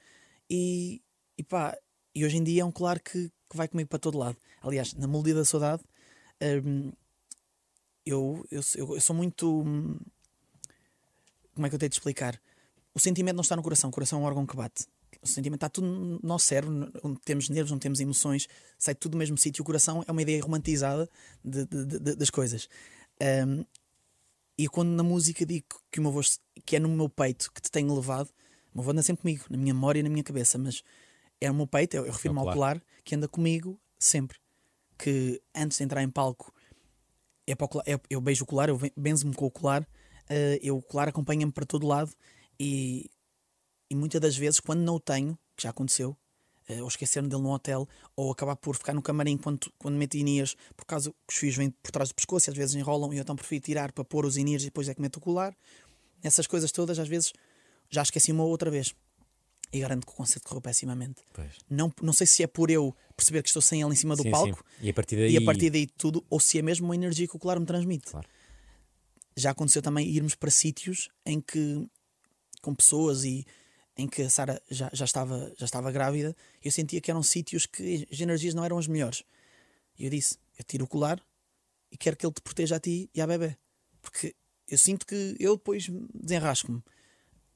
e, 0.49 1.03
e 1.39 1.43
pá, 1.43 1.77
e 2.15 2.25
hoje 2.25 2.37
em 2.37 2.45
dia 2.45 2.63
é 2.63 2.65
um 2.65 2.73
colar 2.73 2.99
que, 3.01 3.31
que 3.49 3.57
vai 3.57 3.69
comigo 3.69 3.89
para 3.89 3.99
todo 3.99 4.19
lado. 4.19 4.37
Aliás, 4.63 4.95
na 4.95 5.07
Melodia 5.07 5.35
da 5.35 5.45
Saudade, 5.45 5.83
hum, 6.65 6.93
eu, 8.05 8.47
eu, 8.51 8.61
eu, 8.77 9.01
sou 9.01 9.15
muito. 9.15 9.63
Hum, 9.63 9.99
como 11.55 11.67
é 11.67 11.69
que 11.69 11.75
eu 11.75 11.79
tenho 11.79 11.91
de 11.91 11.97
explicar? 11.97 12.41
O 12.95 13.01
sentimento 13.01 13.37
não 13.37 13.43
está 13.43 13.57
no 13.57 13.63
coração, 13.63 13.91
o 13.91 13.93
coração 13.93 14.21
é 14.21 14.23
um 14.23 14.25
órgão 14.25 14.47
que 14.47 14.57
bate. 14.57 14.87
O 15.23 15.27
sentimento 15.27 15.59
está 15.59 15.69
tudo 15.69 15.87
no 15.87 16.21
nosso 16.23 16.47
cérebro, 16.47 16.91
onde 17.03 17.21
temos 17.21 17.49
nervos, 17.49 17.73
onde 17.73 17.81
temos 17.81 18.01
emoções, 18.01 18.49
sai 18.79 18.95
tudo 18.95 19.13
do 19.13 19.19
mesmo 19.19 19.37
sítio. 19.37 19.63
O 19.63 19.65
coração 19.65 20.05
é 20.07 20.13
uma 20.13 20.23
ideia 20.23 20.41
romantizada 20.43 21.09
de, 21.45 21.67
de, 21.67 21.85
de, 21.85 22.17
das 22.17 22.31
coisas. 22.31 22.69
Um, 23.21 23.65
e 24.59 24.69
quando 24.69 24.91
na 24.91 25.03
música 25.03 25.45
digo 25.45 25.67
que 25.91 26.01
o 26.01 26.03
meu 26.03 26.21
que 26.65 26.77
é 26.77 26.79
no 26.79 26.89
meu 26.89 27.09
peito 27.09 27.53
que 27.53 27.61
te 27.61 27.71
tenho 27.71 27.95
levado, 27.95 28.29
o 28.73 28.79
meu 28.79 28.83
avô 28.83 28.91
anda 28.93 29.03
sempre 29.03 29.23
comigo, 29.23 29.45
na 29.51 29.57
minha 29.57 29.75
memória 29.75 30.01
e 30.01 30.03
na 30.03 30.09
minha 30.09 30.25
cabeça, 30.25 30.57
mas 30.57 30.83
é 31.41 31.51
o 31.51 31.55
meu 31.55 31.67
peito, 31.67 31.97
eu, 31.97 32.07
eu 32.07 32.13
refiro-me 32.13 32.41
ao 32.41 32.53
colar, 32.53 32.83
que 33.05 33.15
anda 33.15 33.29
comigo 33.29 33.81
sempre. 33.99 34.39
Que 34.99 35.41
antes 35.55 35.79
de 35.79 35.85
entrar 35.85 36.03
em 36.03 36.11
palco, 36.11 36.53
é 37.47 37.55
para 37.55 37.65
o 37.65 37.69
colar, 37.69 37.85
é, 37.87 37.99
eu 38.11 38.21
beijo 38.21 38.45
o 38.45 38.47
colar, 38.47 38.69
eu 38.69 38.79
benzo-me 38.97 39.35
com 39.35 39.47
o 39.47 39.51
colar, 39.51 39.83
uh, 39.83 40.59
eu, 40.61 40.79
o 40.79 40.83
colar 40.83 41.09
acompanha-me 41.09 41.53
para 41.53 41.65
todo 41.65 41.87
lado 41.87 42.13
e, 42.59 43.11
e 43.91 43.95
muitas 43.95 44.21
das 44.21 44.37
vezes, 44.37 44.59
quando 44.59 44.81
não 44.81 44.97
o 44.97 45.01
tenho, 45.01 45.39
que 45.55 45.63
já 45.63 45.71
aconteceu, 45.71 46.17
uh, 46.69 46.83
ou 46.83 46.89
esquecer-me 46.89 47.29
dele 47.29 47.43
no 47.43 47.53
hotel, 47.53 47.89
ou 48.17 48.33
acabar 48.33 48.57
por 48.57 48.75
ficar 48.75 48.95
no 48.95 49.03
camarim 49.03 49.37
quando, 49.37 49.71
quando 49.79 49.97
meto 49.97 50.17
inias, 50.17 50.57
por 50.77 50.85
causa 50.85 51.11
que 51.11 51.35
os 51.35 51.37
fios 51.37 51.57
vêm 51.57 51.71
por 51.71 51.91
trás 51.91 52.09
do 52.09 52.15
pescoço 52.15 52.49
e 52.49 52.51
às 52.51 52.57
vezes 52.57 52.75
enrolam 52.75 53.13
e 53.13 53.19
eu 53.19 53.23
então 53.23 53.37
prefiro 53.37 53.63
tirar 53.63 53.93
para 53.93 54.05
pôr 54.05 54.27
os 54.27 54.37
inias 54.37 54.63
e 54.63 54.67
depois 54.67 54.89
é 54.89 54.95
que 54.95 55.01
meto 55.01 55.17
o 55.17 55.21
colar. 55.21 55.57
Essas 56.23 56.47
coisas 56.47 56.73
todas, 56.73 56.99
às 56.99 57.09
vezes, 57.09 57.33
já 57.89 58.03
esqueci 58.03 58.33
uma 58.33 58.43
ou 58.43 58.51
outra 58.51 58.71
vez. 58.71 58.95
E 59.73 59.81
garanto 59.81 60.07
que 60.07 60.13
o 60.13 60.15
concerto 60.15 60.49
correu 60.49 60.63
pessimamente. 60.63 61.23
Não, 61.69 61.93
não 62.01 62.13
sei 62.13 62.27
se 62.27 62.43
é 62.43 62.47
por 62.47 62.71
eu 62.71 62.95
perceber 63.17 63.43
que 63.43 63.49
estou 63.49 63.63
sem 63.63 63.83
ele 63.83 63.93
em 63.93 63.97
cima 63.97 64.15
do 64.15 64.23
sim, 64.23 64.31
palco 64.31 64.65
sim. 64.79 64.87
E, 64.87 64.91
a 64.91 64.95
partir 64.95 65.17
daí... 65.17 65.33
e 65.33 65.37
a 65.37 65.45
partir 65.45 65.71
daí 65.71 65.87
tudo, 65.87 66.25
ou 66.31 66.39
se 66.39 66.59
é 66.59 66.63
mesmo 66.63 66.87
uma 66.87 66.95
energia 66.95 67.27
que 67.27 67.37
o 67.37 67.39
colar 67.39 67.59
me 67.59 67.67
transmite. 67.67 68.11
Claro. 68.11 68.29
Já 69.37 69.51
aconteceu 69.51 69.83
também 69.83 70.09
irmos 70.09 70.35
para 70.35 70.51
sítios 70.51 71.09
em 71.25 71.41
que, 71.41 71.87
com 72.63 72.75
pessoas 72.75 73.25
e 73.25 73.45
em 73.97 74.07
que 74.07 74.23
a 74.23 74.31
Sara 74.31 74.63
já, 74.71 74.91
já, 74.93 75.05
estava, 75.05 75.53
já 75.59 75.65
estava 75.65 75.91
grávida, 75.91 76.37
eu 76.63 76.71
sentia 76.71 77.01
que 77.01 77.11
eram 77.11 77.23
sítios 77.23 77.67
que 77.67 78.07
as 78.11 78.21
energias 78.21 78.55
não 78.55 78.65
eram 78.65 78.79
as 78.79 78.87
melhores. 78.87 79.25
E 79.99 80.05
eu 80.05 80.11
disse: 80.11 80.39
Eu 80.59 80.65
tiro 80.65 80.85
o 80.85 80.89
colar 80.89 81.21
e 81.91 81.97
quero 81.97 82.17
que 82.17 82.27
ele 82.27 82.33
te 82.33 82.43
proteja 82.43 82.77
a 82.77 82.81
ti 82.81 83.11
e 83.15 83.21
à 83.21 83.27
bebê. 83.27 83.57
Porque 84.03 84.35
eu 84.69 84.79
sinto 84.79 85.07
que 85.07 85.37
eu 85.39 85.57
depois 85.57 85.89
desenrasco-me. 86.15 86.83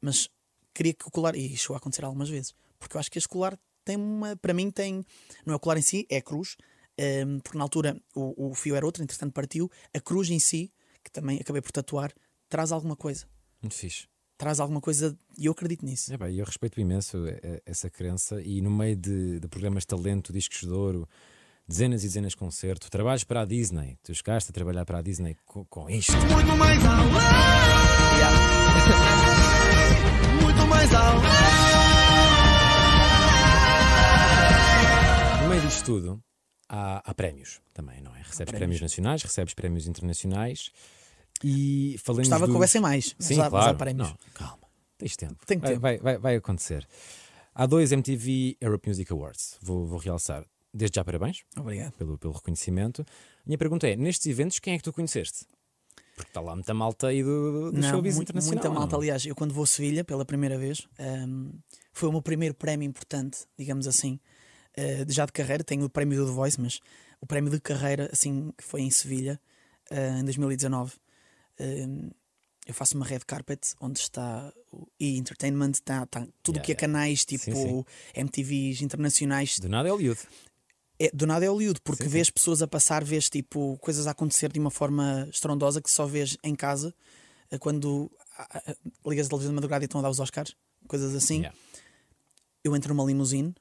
Mas 0.00 0.30
queria 0.74 0.94
que 0.94 1.06
o 1.06 1.10
colar. 1.10 1.34
E 1.34 1.54
isso 1.54 1.74
acontecer 1.74 2.04
algumas 2.04 2.28
vezes. 2.28 2.54
Porque 2.78 2.96
eu 2.96 3.00
acho 3.00 3.10
que 3.10 3.18
este 3.18 3.28
colar 3.28 3.58
tem 3.84 3.96
uma. 3.96 4.36
Para 4.36 4.54
mim, 4.54 4.70
tem. 4.70 5.04
Não 5.44 5.52
é 5.54 5.56
o 5.56 5.60
colar 5.60 5.78
em 5.78 5.82
si, 5.82 6.06
é 6.08 6.18
a 6.18 6.22
cruz. 6.22 6.56
Um, 6.98 7.02
ehm, 7.02 7.38
porque 7.40 7.58
na 7.58 7.64
altura 7.64 8.00
o, 8.14 8.50
o 8.50 8.54
fio 8.54 8.74
era 8.74 8.84
outro, 8.84 9.02
entretanto 9.02 9.32
partiu. 9.32 9.70
A 9.94 10.00
cruz 10.00 10.30
em 10.30 10.38
si, 10.38 10.72
que 11.02 11.10
também 11.10 11.38
acabei 11.40 11.62
por 11.62 11.72
tatuar, 11.72 12.12
traz 12.48 12.72
alguma 12.72 12.96
coisa. 12.96 13.26
Muito 13.62 13.74
fixe 13.74 14.10
traz 14.40 14.58
alguma 14.58 14.80
coisa 14.80 15.14
e 15.36 15.44
eu 15.44 15.52
acredito 15.52 15.84
nisso. 15.84 16.10
É 16.10 16.16
bem, 16.16 16.34
eu 16.34 16.46
respeito 16.46 16.80
imenso 16.80 17.26
eh, 17.26 17.38
eh, 17.42 17.62
essa 17.66 17.90
crença 17.90 18.40
e 18.40 18.62
no 18.62 18.70
meio 18.70 18.96
de, 18.96 19.38
de 19.38 19.46
programas 19.48 19.82
de 19.82 19.88
talento, 19.88 20.32
discos 20.32 20.60
de 20.60 20.70
ouro, 20.70 21.06
dezenas 21.68 22.02
e 22.02 22.06
dezenas 22.06 22.32
de 22.32 22.38
concertos, 22.38 22.88
trabalhos 22.88 23.22
para 23.22 23.42
a 23.42 23.44
Disney, 23.44 23.98
tu 24.02 24.14
chegaste 24.14 24.50
a 24.50 24.52
trabalhar 24.54 24.86
para 24.86 24.98
a 24.98 25.02
Disney 25.02 25.36
com, 25.44 25.66
com 25.66 25.90
isto. 25.90 26.12
Muito 26.16 26.56
mais 26.56 26.82
além! 26.86 27.10
Muito 27.10 28.49
mais 30.80 30.94
além! 30.94 31.20
No 35.42 35.48
meio 35.48 35.60
disto 35.62 35.84
tudo, 35.84 36.22
há, 36.68 37.02
há 37.04 37.14
prémios 37.14 37.60
também, 37.74 38.00
não 38.00 38.14
é? 38.16 38.18
Recebes 38.18 38.36
prémios. 38.36 38.58
prémios 38.58 38.80
nacionais, 38.80 39.22
recebes 39.22 39.54
prémios 39.54 39.86
internacionais. 39.86 40.70
E 41.42 41.96
falamos 42.02 42.28
Gostava 42.28 42.46
dos... 42.46 42.52
que 42.52 42.54
houvessem 42.54 42.80
mais. 42.80 43.14
Sim, 43.18 43.36
mas 43.36 43.48
claro. 43.48 43.76
Mas 43.78 43.94
não, 43.94 44.16
calma, 44.34 44.68
tens 44.96 45.16
tempo. 45.16 45.36
Tenho 45.46 45.60
vai, 45.60 45.70
tempo. 45.70 45.82
Vai, 45.82 45.98
vai, 45.98 46.18
vai, 46.18 46.36
acontecer. 46.36 46.86
Há 47.54 47.66
dois 47.66 47.92
MTV 47.92 48.56
Europe 48.60 48.88
Music 48.88 49.12
Awards. 49.12 49.58
Vou, 49.60 49.86
vou 49.86 49.98
realçar. 49.98 50.46
Desde 50.72 50.96
já, 50.96 51.04
parabéns. 51.04 51.42
Obrigado. 51.58 51.92
Pelo, 51.92 52.16
pelo 52.16 52.32
reconhecimento. 52.32 53.04
Minha 53.44 53.58
pergunta 53.58 53.88
é: 53.88 53.96
nestes 53.96 54.26
eventos, 54.26 54.58
quem 54.58 54.74
é 54.74 54.78
que 54.78 54.84
tu 54.84 54.92
conheceste? 54.92 55.46
Porque 56.20 56.30
está 56.30 56.40
lá 56.40 56.54
muita 56.54 56.74
malta 56.74 57.08
aí 57.08 57.22
do, 57.22 57.70
do 57.72 57.80
Não, 57.80 57.90
showbiz 57.90 58.16
muito- 58.16 58.30
internacional. 58.30 58.62
muita 58.64 58.70
malta. 58.80 58.96
Aliás, 58.96 59.24
eu 59.26 59.34
quando 59.34 59.52
vou 59.54 59.64
a 59.64 59.66
Sevilha 59.66 60.04
pela 60.04 60.24
primeira 60.24 60.58
vez, 60.58 60.86
hum, 60.98 61.52
foi 61.92 62.08
o 62.08 62.12
meu 62.12 62.22
primeiro 62.22 62.54
prémio 62.54 62.86
importante, 62.86 63.38
digamos 63.58 63.86
assim, 63.86 64.18
eh, 64.76 65.04
já 65.08 65.24
de 65.26 65.32
carreira. 65.32 65.64
Tenho 65.64 65.84
o 65.84 65.90
prémio 65.90 66.18
do 66.18 66.26
The 66.26 66.32
Voice, 66.32 66.60
mas 66.60 66.80
o 67.20 67.26
prémio 67.26 67.50
de 67.50 67.60
carreira, 67.60 68.08
assim, 68.12 68.52
que 68.56 68.64
foi 68.64 68.82
em 68.82 68.90
Sevilha, 68.90 69.40
eh, 69.90 70.18
em 70.20 70.24
2019. 70.24 70.94
Hum, 71.58 72.10
eu 72.66 72.74
faço 72.74 72.96
uma 72.96 73.04
red 73.04 73.20
carpet 73.26 73.74
onde 73.80 73.98
está 73.98 74.52
o 74.72 74.86
E! 74.98 75.16
Entertainment, 75.18 75.72
está, 75.72 76.04
está 76.04 76.20
tudo 76.42 76.56
o 76.56 76.58
Yeah, 76.58 76.66
que 76.66 76.72
é 76.72 76.74
canais, 76.74 77.24
tipo 77.24 77.44
Sim, 77.44 77.54
sim. 77.54 77.84
MTVs 78.14 78.82
internacionais, 78.82 79.58
Do 79.58 79.68
nada 79.68 79.88
é 79.88 79.90
Hollywood. 79.92 80.20
É, 81.00 81.10
do 81.14 81.26
nada 81.26 81.46
é 81.46 81.48
Hollywood, 81.48 81.80
porque 81.82 82.04
Sim, 82.04 82.10
vês 82.10 82.28
pessoas 82.28 82.60
a 82.60 82.68
passar, 82.68 83.02
vês 83.02 83.30
tipo 83.30 83.78
coisas 83.78 84.06
a 84.06 84.10
acontecer 84.10 84.52
de 84.52 84.60
uma 84.60 84.70
forma 84.70 85.26
estrondosa 85.32 85.80
que 85.80 85.90
só 85.90 86.06
vês 86.06 86.36
em 86.44 86.54
casa 86.54 86.94
eh, 87.50 87.56
quando 87.56 88.12
ah, 88.36 88.62
ah, 88.66 88.76
ligas 89.06 89.24
a 89.24 89.30
televisão 89.30 89.50
de 89.50 89.54
madrugada 89.54 89.82
e 89.82 89.86
estão 89.86 89.98
a 89.98 90.02
dar 90.02 90.10
os 90.10 90.20
Oscars, 90.20 90.54
coisas 90.86 91.14
assim. 91.14 91.38
Yeah. 91.38 91.56
Eu 92.62 92.76
entro 92.76 92.92
numa 92.92 93.02
limusine, 93.06 93.54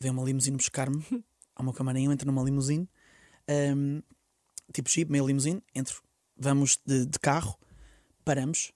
vem 0.00 0.12
uma 0.12 0.22
limusine 0.22 0.56
buscar-me 0.56 1.04
ao 1.56 1.64
meu 1.64 1.72
camarim, 1.72 2.04
eu 2.04 2.12
entro 2.12 2.24
numa 2.24 2.44
limusine, 2.44 2.88
ehm, 3.48 4.00
tipo 4.72 4.88
Jeep, 4.88 5.10
meio 5.10 5.26
limusine, 5.26 5.60
entro, 5.74 6.00
vamos 6.36 6.78
de, 6.86 7.04
de 7.04 7.18
carro, 7.18 7.58
paramos. 8.24 8.70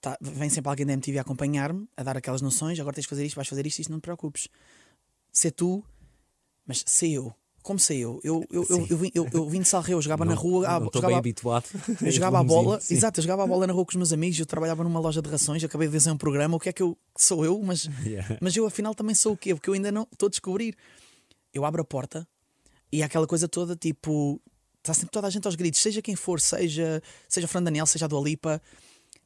Tá, 0.00 0.18
vem 0.20 0.50
sempre 0.50 0.68
alguém 0.68 0.86
da 0.86 0.94
MTV 0.94 1.18
a 1.18 1.22
acompanhar-me, 1.22 1.88
a 1.96 2.02
dar 2.02 2.16
aquelas 2.16 2.40
noções. 2.40 2.78
Agora 2.78 2.94
tens 2.94 3.02
de 3.02 3.08
fazer 3.08 3.24
isto, 3.24 3.36
vais 3.36 3.48
fazer 3.48 3.66
isto, 3.66 3.80
isto 3.80 3.90
não 3.90 3.98
te 3.98 4.02
preocupes. 4.02 4.48
Se 5.32 5.48
é 5.48 5.50
tu, 5.50 5.84
mas 6.68 6.84
sei 6.86 7.16
eu. 7.16 7.34
Como 7.62 7.78
sei 7.78 7.98
eu? 7.98 8.20
Eu, 8.22 8.44
eu, 8.50 8.64
eu, 8.70 8.86
eu, 8.88 8.96
vim, 8.96 9.10
eu, 9.14 9.28
eu 9.32 9.48
vim 9.48 9.60
de 9.60 9.68
Salreu, 9.68 9.98
eu 9.98 10.02
jogava 10.02 10.24
na 10.24 10.34
Não- 10.34 10.40
rua, 10.40 10.66
ah, 10.68 10.78
Não 10.78 10.86
estou 10.86 11.00
jogava, 11.02 11.08
bem 11.14 11.18
habituado. 11.18 11.64
eu 12.00 12.10
jogava 12.12 12.38
a 12.38 12.42
bola, 12.44 12.80
Sim. 12.80 12.94
exato, 12.94 13.18
eu 13.18 13.22
jogava 13.24 13.42
a 13.42 13.46
bola 13.46 13.66
na 13.66 13.72
rua 13.72 13.84
com 13.84 13.90
os 13.90 13.96
meus 13.96 14.12
amigos, 14.12 14.38
eu 14.38 14.46
trabalhava 14.46 14.84
numa 14.84 15.00
loja 15.00 15.20
de 15.20 15.28
rações, 15.28 15.62
eu 15.62 15.66
acabei 15.66 15.88
de 15.88 15.92
vencer 15.92 16.12
um 16.12 16.16
programa, 16.16 16.56
o 16.56 16.60
que 16.60 16.68
é 16.68 16.72
que 16.72 16.82
eu 16.82 16.96
sou 17.16 17.44
eu, 17.44 17.60
mas, 17.62 17.86
Yeah. 18.06 18.38
mas 18.40 18.56
eu 18.56 18.64
afinal 18.64 18.94
também 18.94 19.14
sou 19.14 19.32
o 19.32 19.36
quê? 19.36 19.54
Porque 19.54 19.68
eu 19.68 19.74
ainda 19.74 19.90
não 19.90 20.06
estou 20.12 20.28
a 20.28 20.30
descobrir. 20.30 20.76
Eu 21.52 21.64
abro 21.64 21.82
a 21.82 21.84
porta 21.84 22.26
e 22.92 23.02
há 23.02 23.06
aquela 23.06 23.26
coisa 23.26 23.48
toda 23.48 23.74
tipo. 23.74 24.40
Está 24.78 24.94
sempre 24.94 25.10
toda 25.10 25.26
a 25.26 25.30
gente 25.30 25.44
aos 25.44 25.56
gritos, 25.56 25.80
seja 25.80 26.00
quem 26.00 26.14
for, 26.16 26.40
seja, 26.40 27.02
seja 27.28 27.46
o 27.46 27.48
Fran 27.48 27.62
Daniel, 27.62 27.84
seja 27.84 28.04
a 28.04 28.08
Dua 28.08 28.22
Lipa. 28.22 28.62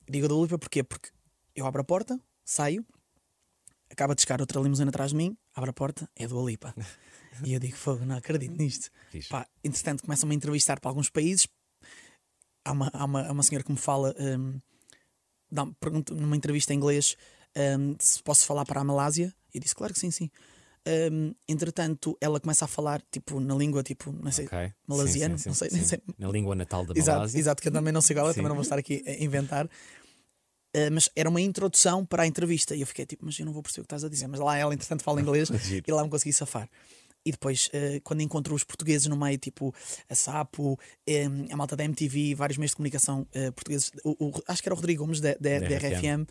Digo 0.09 0.25
a 0.25 0.29
Dua 0.29 0.43
Lipa 0.43 0.59
porquê? 0.59 0.83
Porque 0.83 1.11
eu 1.55 1.67
abro 1.67 1.81
a 1.83 1.85
porta, 1.85 2.19
saio, 2.45 2.85
acaba 3.91 4.15
de 4.17 4.23
chegar 4.23 4.41
outra 4.41 4.61
limusina 4.61 4.89
atrás 4.89 5.11
de 5.11 5.17
mim, 5.17 5.37
abro 5.55 5.71
a 5.71 5.73
porta, 5.73 6.09
é 6.17 6.25
a 6.25 6.29
Dua 6.29 6.43
Lipa. 6.51 6.75
e 7.45 7.53
eu 7.55 7.61
digo, 7.61 7.77
fogo, 7.77 8.05
não 8.05 8.17
acredito 8.17 8.57
nisto. 8.57 8.91
Fixe. 9.11 9.29
Pá, 9.29 9.47
entretanto, 9.63 10.03
começam-me 10.03 10.35
a 10.35 10.37
entrevistar 10.37 10.81
para 10.81 10.91
alguns 10.91 11.09
países. 11.09 11.47
Há 12.65 12.73
uma, 12.73 12.91
há 12.93 13.05
uma, 13.05 13.27
há 13.27 13.33
uma 13.33 13.43
senhora 13.43 13.65
que 13.65 13.73
me 13.73 13.79
fala, 13.79 14.15
dá 15.51 15.67
pergunta 15.81 16.15
numa 16.15 16.37
entrevista 16.37 16.73
em 16.73 16.77
inglês 16.77 17.17
hum, 17.79 17.95
se 17.99 18.23
posso 18.23 18.47
falar 18.47 18.65
para 18.65 18.81
a 18.81 18.85
Malásia. 18.85 19.35
Eu 19.53 19.61
disse, 19.61 19.75
claro 19.75 19.93
que 19.93 20.01
sim, 20.01 20.11
sim. 20.11 20.31
Hum, 21.13 21.35
entretanto, 21.47 22.17
ela 22.21 22.41
começa 22.41 22.65
a 22.65 22.69
falar 22.69 23.03
tipo 23.11 23.39
na 23.39 23.55
língua, 23.55 23.83
tipo, 23.83 24.11
não 24.13 24.33
sei, 24.33 24.47
Ok. 24.47 24.73
malasiano, 24.87 25.39
Sim, 25.39 25.43
sim, 25.45 25.49
não 25.51 25.55
sei, 25.55 25.71
sim, 25.71 25.85
sei. 25.85 26.03
Na 26.19 26.29
língua 26.29 26.55
natal 26.55 26.85
da 26.85 26.93
Exato, 26.97 27.19
Malásia. 27.19 27.39
exato, 27.39 27.63
que 27.63 27.69
eu 27.69 27.73
também 27.73 27.93
não 27.93 28.01
sei 28.01 28.17
qual 28.17 28.29
é, 28.29 28.35
também 28.35 28.49
não 28.49 28.57
vou 28.57 28.63
estar 28.63 28.79
aqui 28.79 29.03
a 29.07 29.23
inventar. 29.23 29.67
Uh, 30.75 30.89
mas 30.91 31.11
era 31.15 31.29
uma 31.29 31.41
introdução 31.41 32.05
para 32.05 32.23
a 32.23 32.27
entrevista 32.27 32.75
e 32.75 32.81
eu 32.81 32.87
fiquei 32.87 33.05
tipo, 33.05 33.27
mas 33.27 33.39
eu 33.39 33.45
não 33.45 33.53
vou 33.53 33.63
perceber 33.63 33.83
o 33.83 33.85
que 33.85 33.89
estás 33.89 34.05
a 34.05 34.09
dizer. 34.09 34.27
Mas 34.27 34.41
lá 34.41 34.57
ela, 34.57 34.73
entretanto, 34.73 35.03
fala 35.03 35.21
inglês 35.21 35.51
e 35.87 35.93
lá 35.93 36.03
me 36.03 36.09
consegui 36.09 36.33
safar. 36.33 36.69
E 37.25 37.31
depois, 37.31 37.69
uh, 37.69 38.01
quando 38.03 38.21
encontro 38.21 38.55
os 38.55 38.65
portugueses 38.65 39.07
no 39.07 39.17
meio, 39.17 39.39
tipo 39.39 39.75
a 40.09 40.15
Sapo, 40.15 40.79
um, 41.09 41.53
a 41.53 41.57
malta 41.57 41.77
da 41.77 41.85
MTV, 41.85 42.35
vários 42.35 42.59
meios 42.59 42.71
de 42.73 42.77
comunicação 42.77 43.21
uh, 43.35 43.53
portugueses, 43.53 43.91
o, 44.05 44.27
o- 44.29 44.43
acho 44.49 44.63
que 44.63 44.69
era 44.69 44.75
o 44.75 44.77
Rodrigo 44.77 45.03
Gomes 45.05 45.21
da, 45.21 45.31
da, 45.35 45.59
Da 45.61 45.77
RFM. 45.79 46.27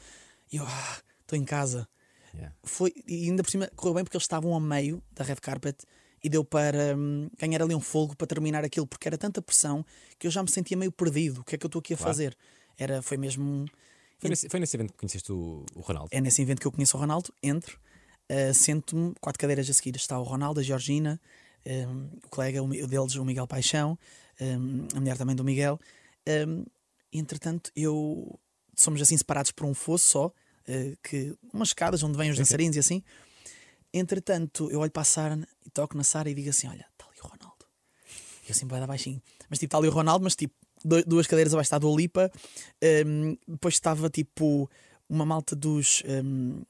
E 0.52 0.58
eu, 0.58 0.66
ah, 0.68 0.98
estou 1.22 1.38
em 1.40 1.46
casa. 1.46 1.88
Yeah. 2.34 2.54
Foi, 2.64 2.94
e 3.08 3.26
ainda 3.30 3.44
por 3.44 3.50
cima 3.50 3.70
correu 3.76 3.94
bem 3.96 4.04
porque 4.04 4.16
eles 4.18 4.24
estavam 4.24 4.56
a 4.56 4.60
meio 4.60 5.02
da 5.14 5.24
red 5.24 5.36
carpet 5.36 5.78
e 6.24 6.30
deu 6.30 6.44
para 6.46 6.96
hum, 6.96 7.30
ganhar 7.40 7.62
ali 7.62 7.74
um 7.74 7.80
fogo 7.82 8.16
para 8.16 8.28
terminar 8.28 8.64
aquilo, 8.64 8.86
porque 8.88 9.08
era 9.08 9.18
tanta 9.18 9.42
pressão 9.42 9.86
que 10.20 10.28
eu 10.28 10.32
já 10.32 10.42
me 10.44 10.50
sentia 10.52 10.78
meio 10.78 10.92
perdido. 10.92 11.42
O 11.42 11.44
que 11.44 11.56
é 11.56 11.58
que 11.58 11.66
eu 11.66 11.68
estou 11.68 11.80
aqui 11.80 11.94
a 11.94 11.98
Claro. 11.98 12.10
fazer? 12.10 12.38
Era, 12.78 13.02
foi 13.02 13.18
mesmo. 13.18 13.44
um- 13.44 13.66
Foi, 14.20 14.30
nesse, 14.30 14.48
foi 14.50 14.60
nesse 14.60 14.76
evento 14.78 14.92
que 14.94 15.00
conheceste 15.00 15.32
o, 15.32 15.66
o 15.76 15.82
Ronaldo. 15.82 16.10
É 16.12 16.22
nesse 16.22 16.42
evento 16.42 16.60
que 16.62 16.68
eu 16.68 16.72
conheço 16.72 16.96
o 16.96 17.00
Ronaldo, 17.00 17.34
entro, 17.42 17.80
uh, 18.32 18.54
sento-me, 18.54 19.14
quatro 19.20 19.40
cadeiras 19.40 19.70
a 19.70 19.74
seguir 19.74 19.96
está 19.96 20.18
o 20.18 20.24
Ronaldo, 20.24 20.62
a 20.62 20.64
Georgina, 20.64 21.20
um, 21.66 22.10
o 22.26 22.30
colega 22.30 22.64
o 22.64 22.68
deles, 22.88 23.16
o 23.16 23.26
Miguel 23.26 23.48
Paixão, 23.48 24.00
um, 24.40 24.88
a 24.96 25.00
mulher 25.00 25.18
também 25.18 25.36
do 25.36 25.44
Miguel. 25.44 25.80
Um, 26.28 26.66
e, 27.12 27.20
entretanto, 27.20 27.72
eu 27.76 28.40
somos 28.76 29.02
assim 29.02 29.18
separados 29.18 29.52
por 29.52 29.66
um 29.66 29.74
fosso 29.74 30.08
só, 30.08 30.28
uh, 30.28 30.98
que 31.04 31.36
umas 31.54 31.70
escadas 31.70 32.02
onde 32.04 32.18
vêm 32.18 32.32
os 32.32 32.38
dançarinos 32.38 32.76
e 32.76 32.80
assim. 32.80 33.04
Entretanto, 33.94 34.72
eu 34.72 34.80
olho 34.80 34.92
para 34.92 35.02
a 35.02 35.06
Sara 35.06 35.48
e 35.66 35.70
toco 35.70 35.98
na 35.98 36.04
Sara 36.04 36.30
e 36.30 36.34
digo 36.34 36.50
assim: 36.50 36.68
Olha, 36.68 36.88
está 36.92 37.06
ali 37.06 37.20
o 37.22 37.28
Ronaldo. 37.28 37.66
E 38.44 38.50
eu 38.50 38.52
assim, 38.52 38.66
vai 38.66 38.80
dar 38.80 38.88
baixinho. 38.88 39.22
Mas 39.50 39.60
tipo, 39.60 39.68
está 39.68 39.78
ali 39.78 39.88
o 39.90 39.92
Ronaldo, 39.92 40.24
mas 40.24 40.36
tipo, 40.36 40.56
duas 41.06 41.28
cadeiras 41.28 41.54
abaixo 41.54 41.68
está 41.68 41.76
a 41.76 41.80
Dua 41.80 41.96
Lipa. 41.96 42.32
Um, 43.06 43.38
depois 43.48 43.74
estava 43.74 44.10
tipo 44.10 44.70
uma 45.10 45.26
malta 45.26 45.56
dos. 45.56 46.04
um, 46.08 46.62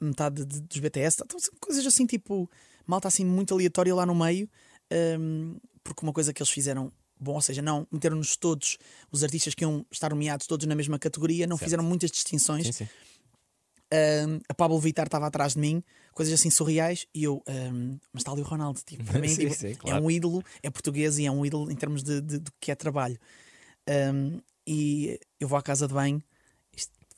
metade 0.00 0.44
de- 0.44 0.60
dos 0.60 0.78
BTS, 0.78 1.22
então, 1.24 1.38
coisas 1.60 1.84
assim 1.86 2.06
tipo. 2.06 2.48
Malta 2.86 3.06
assim 3.08 3.24
muito 3.24 3.52
aleatória 3.54 3.94
lá 3.94 4.06
no 4.06 4.14
meio. 4.14 4.48
um, 5.20 5.56
porque 5.84 6.02
uma 6.02 6.12
coisa 6.12 6.32
que 6.32 6.42
eles 6.42 6.50
fizeram. 6.50 6.90
Bom, 7.20 7.34
ou 7.34 7.42
seja, 7.42 7.60
não 7.60 7.86
meteram-nos 7.90 8.36
todos 8.36 8.78
os 9.10 9.22
artistas 9.24 9.54
que 9.54 9.64
iam 9.64 9.84
estar 9.90 10.10
nomeados 10.10 10.46
todos 10.46 10.66
na 10.66 10.74
mesma 10.74 10.98
categoria, 10.98 11.46
não 11.46 11.56
Certo. 11.56 11.64
fizeram 11.66 11.82
muitas 11.84 12.10
distinções. 12.10 12.66
Sim, 12.68 12.72
sim. 12.72 12.88
Um, 13.92 14.38
a 14.48 14.54
Pablo 14.54 14.78
Vittar 14.78 15.06
estava 15.06 15.26
atrás 15.26 15.54
de 15.54 15.60
mim, 15.60 15.82
coisas 16.12 16.32
assim 16.34 16.50
surreais, 16.50 17.06
e 17.14 17.24
eu, 17.24 17.42
um, 17.48 17.98
mas 18.12 18.20
está 18.20 18.32
ali 18.32 18.42
o 18.42 18.44
Ronaldo. 18.44 18.80
Tipo, 18.84 19.02
para 19.04 19.18
mim, 19.18 19.28
Sim, 19.34 19.48
tipo, 19.48 19.54
sim, 19.54 19.68
é 19.68 19.74
claro. 19.74 20.04
um 20.04 20.10
ídolo, 20.10 20.42
é 20.62 20.70
português 20.70 21.18
e 21.18 21.24
é 21.26 21.30
um 21.30 21.44
ídolo 21.44 21.70
em 21.70 21.74
termos 21.76 22.02
de, 22.02 22.20
de, 22.20 22.38
do 22.38 22.52
que 22.60 22.70
é 22.70 22.74
trabalho. 22.74 23.18
Um, 23.88 24.40
e 24.66 25.18
eu 25.40 25.48
vou 25.48 25.58
à 25.58 25.62
casa 25.62 25.88
de 25.88 25.94
banho, 25.94 26.22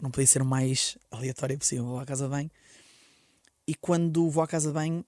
não 0.00 0.10
podia 0.10 0.26
ser 0.26 0.42
o 0.42 0.44
mais 0.44 0.96
aleatório 1.10 1.58
possível. 1.58 1.84
Vou 1.84 1.98
à 1.98 2.06
casa 2.06 2.24
de 2.24 2.30
banho, 2.30 2.50
e 3.66 3.74
quando 3.74 4.28
vou 4.30 4.42
à 4.42 4.46
casa 4.46 4.68
de 4.68 4.74
banho, 4.74 5.04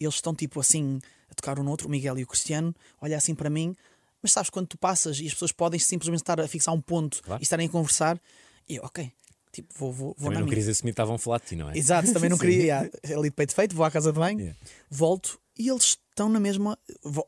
eles 0.00 0.14
estão 0.14 0.34
tipo 0.34 0.60
assim 0.60 0.98
a 1.30 1.34
tocar 1.34 1.58
um 1.58 1.62
no 1.62 1.70
outro, 1.70 1.88
o 1.88 1.90
Miguel 1.90 2.18
e 2.18 2.22
o 2.22 2.26
Cristiano, 2.26 2.74
olha 3.00 3.16
assim 3.16 3.34
para 3.34 3.50
mim, 3.50 3.74
mas 4.22 4.32
sabes 4.32 4.50
quando 4.50 4.66
tu 4.68 4.78
passas 4.78 5.18
e 5.20 5.26
as 5.26 5.32
pessoas 5.32 5.52
podem 5.52 5.78
simplesmente 5.80 6.20
estar 6.20 6.40
a 6.40 6.46
fixar 6.48 6.74
um 6.74 6.80
ponto 6.80 7.22
Claro. 7.22 7.42
e 7.42 7.44
estarem 7.44 7.66
a 7.66 7.70
conversar, 7.70 8.20
e 8.68 8.76
eu, 8.76 8.84
ok, 8.84 9.10
tipo, 9.52 9.72
vou, 9.78 9.92
vou, 9.92 10.06
vou 10.08 10.14
Também 10.14 10.28
na 10.34 10.34
não 10.40 10.46
minha. 10.46 10.48
querias 10.50 10.68
assumir 10.68 10.90
que 10.92 10.94
estavam 10.94 11.14
a 11.16 11.18
falar 11.18 11.38
de 11.40 11.46
ti, 11.46 11.56
não 11.56 11.70
é? 11.70 11.76
Exato, 11.76 12.12
também 12.12 12.30
não 12.30 12.38
queria. 12.38 12.90
ali 13.04 13.28
de 13.28 13.34
peito 13.34 13.54
feito, 13.54 13.74
vou 13.74 13.84
à 13.84 13.90
casa 13.90 14.12
de 14.12 14.18
banho, 14.18 14.38
Yeah. 14.40 14.58
volto 14.90 15.40
e 15.58 15.68
eles 15.68 15.98
estão 16.10 16.28
na 16.28 16.38
mesma. 16.38 16.78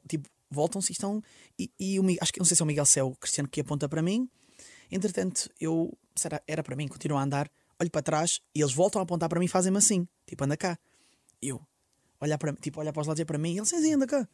tipo, 0.09 0.29
voltam-se 0.51 0.91
e 0.91 0.95
estão. 0.95 1.23
E, 1.59 1.71
e 1.79 1.99
o, 2.01 2.05
acho 2.21 2.33
que 2.33 2.39
não 2.39 2.45
sei 2.47 2.57
se 2.57 2.63
é 2.63 2.65
o 2.65 2.67
Miguel 2.67 2.85
é 2.97 3.03
o 3.03 3.15
Cristiano 3.17 3.49
que 3.49 3.61
aponta 3.61 3.89
para 3.89 4.03
mim. 4.03 4.29
Entretanto, 4.91 5.51
eu. 5.61 5.97
Será, 6.19 6.43
era 6.47 6.63
para 6.63 6.77
mim, 6.77 6.89
continuo 6.89 7.17
a 7.17 7.23
andar, 7.23 7.51
olho 7.81 7.91
para 7.91 8.03
trás 8.03 8.41
e 8.55 8.61
eles 8.61 8.75
voltam 8.75 9.01
a 9.01 9.05
apontar 9.05 9.29
para 9.29 9.39
mim 9.39 9.47
e 9.47 9.49
fazem-me 9.49 9.79
assim. 9.79 10.07
Tipo, 10.27 10.45
anda 10.45 10.57
cá. 10.57 10.79
E 11.41 11.49
eu. 11.49 11.61
Olhar 12.21 12.37
para, 12.37 12.53
tipo, 12.55 12.81
olhar 12.81 12.93
para 12.93 13.01
os 13.01 13.07
lados 13.07 13.21
e 13.21 13.25
para 13.25 13.39
mim 13.39 13.55
e 13.55 13.59
eles, 13.59 13.69
sim, 13.69 13.95
anda 13.95 14.07
cá. 14.07 14.29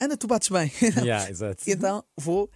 Anda, 0.00 0.16
tu 0.16 0.26
bates 0.26 0.48
bem. 0.48 0.70
Yeah, 1.04 1.30
exato. 1.30 1.62
E 1.66 1.72
então 1.72 2.04
vou 2.16 2.50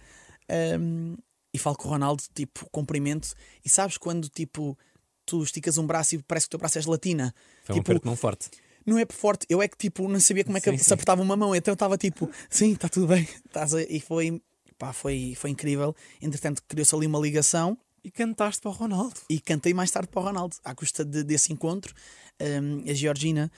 hum, 0.79 1.15
e 1.53 1.57
falo 1.57 1.77
com 1.77 1.87
o 1.87 1.91
Ronaldo, 1.91 2.21
tipo, 2.33 2.69
cumprimento. 2.69 3.33
E 3.63 3.69
sabes 3.69 3.97
quando, 3.97 4.27
tipo, 4.27 4.77
tu 5.25 5.41
esticas 5.41 5.77
um 5.77 5.87
braço 5.87 6.15
e 6.15 6.21
parece 6.23 6.45
que 6.45 6.49
o 6.49 6.51
teu 6.51 6.59
braço 6.59 6.77
é 6.77 6.81
gelatina? 6.81 7.33
Foi 7.63 7.75
um 7.75 7.79
tipo, 7.79 7.91
aperto 7.91 8.07
não 8.07 8.15
forte. 8.15 8.49
não 8.85 8.99
é 8.99 9.05
forte, 9.09 9.45
eu 9.49 9.61
é 9.61 9.67
que, 9.67 9.77
tipo, 9.77 10.07
não 10.07 10.19
sabia 10.19 10.43
como 10.43 10.57
é 10.57 10.61
que 10.61 10.69
Sim, 10.71 10.77
se 10.77 10.93
apertava 10.93 11.21
uma 11.21 11.37
mão. 11.37 11.55
Então 11.55 11.71
eu 11.71 11.75
estava 11.75 11.97
tipo, 11.97 12.29
sim, 12.49 12.73
está 12.73 12.89
tudo 12.89 13.07
bem. 13.07 13.27
E 13.89 14.01
foi, 14.01 14.41
pá, 14.77 14.91
foi, 14.91 15.33
foi 15.37 15.49
incrível. 15.49 15.95
Entretanto, 16.21 16.61
criou-se 16.67 16.93
ali 16.93 17.07
uma 17.07 17.19
ligação 17.19 17.77
E 18.05 18.11
cantaste 18.11 18.61
para 18.61 18.69
o 18.69 18.73
Ronaldo. 18.73 19.15
e 19.27 19.39
cantei 19.39 19.73
mais 19.73 19.89
tarde 19.89 20.07
para 20.09 20.19
o 20.21 20.23
Ronaldo, 20.23 20.55
à 20.63 20.75
custa 20.75 21.03
de- 21.03 21.23
desse 21.23 21.51
encontro. 21.51 21.91
hum, 22.39 22.83
a 22.87 22.93
Georgina 22.93 23.51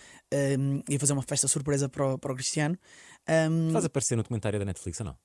hum, 0.60 0.82
ia 0.90 0.98
fazer 1.00 1.12
uma 1.14 1.22
festa 1.24 1.48
surpresa 1.50 1.90
para 1.90 2.14
o, 2.14 2.18
para 2.18 2.32
o 2.32 2.36
Cristiano. 2.36 2.78
Hum, 3.50 3.72
Faz 3.74 3.84
aparecer 3.84 4.16
no 4.16 4.24
documentário 4.24 4.58
da 4.58 4.64
Netflix 4.66 5.00
ou 5.02 5.06
não? 5.08 5.18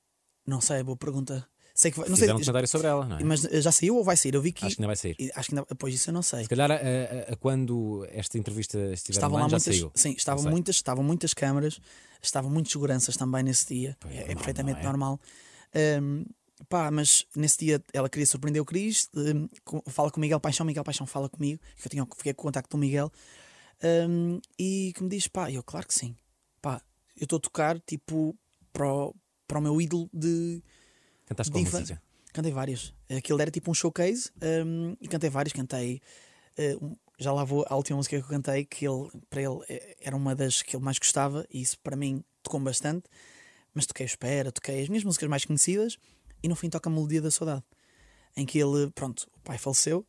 não 0.44 0.60
sei, 0.60 0.82
boa 0.82 0.96
pergunta. 0.96 1.46
Sei 1.74 1.90
que 1.92 1.98
vai, 2.00 2.08
não 2.08 2.16
sei, 2.16 2.22
Fizeram 2.24 2.36
um 2.36 2.40
documentário 2.40 2.68
sobre 2.68 2.86
ela, 2.88 3.06
não 3.06 3.16
é? 3.18 3.22
mas 3.24 3.40
já 3.42 3.70
saiu 3.70 3.96
ou 3.96 4.02
vai 4.04 4.16
sair? 4.16 4.34
Eu 4.34 4.42
vi 4.42 4.52
que 4.52 4.64
Acho 4.66 4.74
que 4.76 4.82
ainda 4.82 4.88
vai 4.88 4.96
sair. 4.96 5.16
Acho 5.36 5.48
que 5.50 5.54
ainda, 5.56 5.74
pois 5.76 5.94
isso 5.94 6.10
eu 6.10 6.14
não 6.14 6.20
sei. 6.22 6.42
Se 6.42 6.48
calhar 6.48 6.70
a, 6.70 6.74
a- 6.74 7.32
a 7.32 7.36
quando 7.36 8.04
esta 8.10 8.36
entrevista 8.36 8.76
estiver 8.92 9.18
Estavam 9.18 9.38
lá 9.38 9.44
online, 9.44 9.50
já 9.52 9.56
muitas, 9.58 9.76
saiu. 9.76 9.92
sim, 9.94 10.12
estavam 10.18 10.42
sei. 10.42 10.50
muitas, 10.50 10.74
estavam 10.76 11.04
muitas 11.04 11.32
câmaras, 11.32 11.80
estavam 12.20 12.50
muitas 12.50 12.72
seguranças 12.72 13.16
também 13.16 13.42
nesse 13.44 13.66
dia. 13.72 13.96
Pois, 14.00 14.12
é, 14.12 14.16
é 14.16 14.20
normal, 14.20 14.34
perfeitamente 14.36 14.76
não 14.78 14.80
é? 14.80 14.84
normal. 14.84 15.20
Hum, 16.02 16.24
pá, 16.68 16.90
mas 16.90 17.26
nesse 17.36 17.58
dia 17.58 17.82
ela 17.92 18.08
queria 18.08 18.26
surpreender 18.26 18.60
o 18.62 18.64
Cris, 18.64 19.08
com- 19.64 19.82
fala 19.88 20.10
com 20.10 20.18
o 20.18 20.20
Miguel 20.20 20.40
Paixão, 20.40 20.64
Miguel 20.66 20.84
Paixão 20.84 21.06
fala 21.06 21.28
comigo, 21.28 21.60
que 21.76 21.86
eu 21.86 21.90
tinha, 21.90 22.06
fiquei 22.16 22.32
com 22.34 22.42
o 22.42 22.44
contacto 22.46 22.76
do 22.76 22.80
Miguel, 22.80 23.10
hum, 24.08 24.40
e 24.58 24.92
que 24.94 25.02
me 25.02 25.08
diz, 25.08 25.28
pá, 25.28 25.50
eu 25.50 25.62
claro 25.62 25.86
que 25.86 25.94
sim, 25.94 26.16
pá, 26.60 26.80
eu 27.16 27.24
estou 27.24 27.36
a 27.36 27.40
tocar 27.40 27.80
tipo 27.80 28.36
para 28.72 28.86
o, 28.92 29.14
para 29.46 29.58
o 29.58 29.62
meu 29.62 29.80
ídolo 29.80 30.08
de 30.12 30.62
Cantaste 31.26 31.52
de 31.52 31.58
qual 31.62 31.80
música? 31.80 32.02
Cantei 32.32 32.50
várias. 32.52 32.94
Aquilo 33.14 33.40
era 33.42 33.50
tipo 33.50 33.70
um 33.70 33.74
showcase 33.74 34.30
um, 34.64 34.96
e 35.00 35.06
cantei 35.06 35.28
várias. 35.28 35.52
Cantei. 35.52 36.00
uh, 36.58 36.84
um- 36.86 36.96
já 37.18 37.30
lá 37.30 37.44
vou 37.44 37.64
a 37.68 37.76
última 37.76 37.98
música 37.98 38.16
que 38.18 38.24
eu 38.24 38.28
cantei, 38.28 38.64
que 38.64 38.86
ele, 38.88 39.10
para 39.28 39.42
ele 39.42 39.60
eh, 39.68 39.96
era 40.00 40.16
uma 40.16 40.34
das 40.34 40.62
que 40.62 40.74
ele 40.74 40.82
mais 40.84 40.98
gostava, 40.98 41.46
e 41.52 41.60
isso 41.60 41.78
para 41.80 41.94
mim 41.94 42.24
tocou-me 42.42 42.64
bastante. 42.64 43.04
Mas 43.74 43.86
toquei 43.86 44.06
Espera, 44.06 44.50
toquei 44.50 44.82
as 44.82 44.88
minhas 44.88 45.04
músicas 45.04 45.28
mais 45.28 45.44
conhecidas, 45.44 45.98
e 46.42 46.48
no 46.48 46.56
fim 46.56 46.68
toca 46.70 46.88
a 46.88 46.92
Melodia 46.92 47.20
da 47.22 47.30
Saudade, 47.30 47.62
em 48.36 48.44
que 48.46 48.58
ele, 48.58 48.90
pronto, 48.94 49.28
o 49.36 49.40
pai 49.40 49.58
faleceu, 49.58 50.06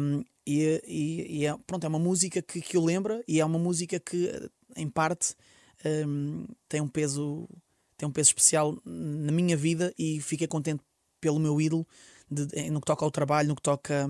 um, 0.00 0.22
e, 0.46 0.80
e- 0.86 1.38
e 1.40 1.46
é, 1.46 1.56
pronto, 1.66 1.84
é 1.84 1.88
uma 1.88 1.98
música 1.98 2.40
que, 2.40 2.60
que 2.60 2.78
o 2.78 2.84
lembra, 2.84 3.22
e 3.26 3.40
é 3.40 3.44
uma 3.44 3.58
música 3.58 3.98
que, 3.98 4.50
em 4.76 4.88
parte, 4.88 5.34
um, 6.06 6.46
tem 6.68 6.80
um 6.80 6.88
peso 6.88 7.48
tem 7.98 8.06
um 8.06 8.12
peso 8.12 8.28
especial 8.28 8.76
na 8.84 9.32
minha 9.32 9.56
vida 9.56 9.90
e 9.98 10.20
fiquei 10.20 10.46
contente 10.46 10.82
pelo 11.18 11.38
meu 11.38 11.58
ídolo 11.58 11.86
de- 12.30 12.70
no 12.70 12.78
que 12.80 12.86
toca 12.86 13.02
ao 13.04 13.10
trabalho, 13.10 13.48
no 13.48 13.56
que 13.56 13.62
toca 13.62 14.06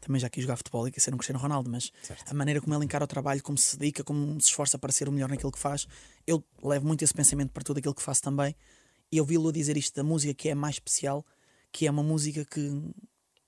também 0.00 0.20
já 0.20 0.28
quis 0.28 0.42
jogar 0.42 0.56
futebol 0.56 0.86
e 0.88 0.90
quis 0.90 1.00
ser 1.02 1.14
um 1.14 1.16
Cristiano 1.16 1.38
Ronaldo, 1.40 1.70
mas 1.70 1.90
Certo. 2.02 2.28
a 2.30 2.34
maneira 2.34 2.60
como 2.60 2.74
ele 2.74 2.84
encara 2.84 3.04
o 3.04 3.06
trabalho, 3.06 3.40
como 3.42 3.56
se 3.56 3.78
dedica, 3.78 4.02
como 4.02 4.38
se 4.40 4.48
esforça 4.48 4.76
para 4.78 4.90
ser 4.92 5.08
o 5.08 5.12
melhor 5.12 5.28
naquilo 5.30 5.52
que 5.52 5.58
faz, 5.60 5.86
eu 6.26 6.44
levo 6.62 6.86
muito 6.86 7.02
esse 7.04 7.14
pensamento 7.14 7.52
para 7.52 7.62
tudo 7.62 7.78
aquilo 7.78 7.94
que 7.94 8.02
faço 8.02 8.20
também. 8.20 8.54
E 9.14 9.16
eu 9.16 9.24
vi-lo 9.24 9.52
dizer 9.52 9.76
isto 9.76 9.94
da 9.94 10.02
música 10.02 10.34
que 10.34 10.48
é 10.48 10.56
mais 10.56 10.74
especial, 10.74 11.24
que 11.70 11.86
é 11.86 11.90
uma 11.92 12.02
música 12.02 12.44
que, 12.44 12.82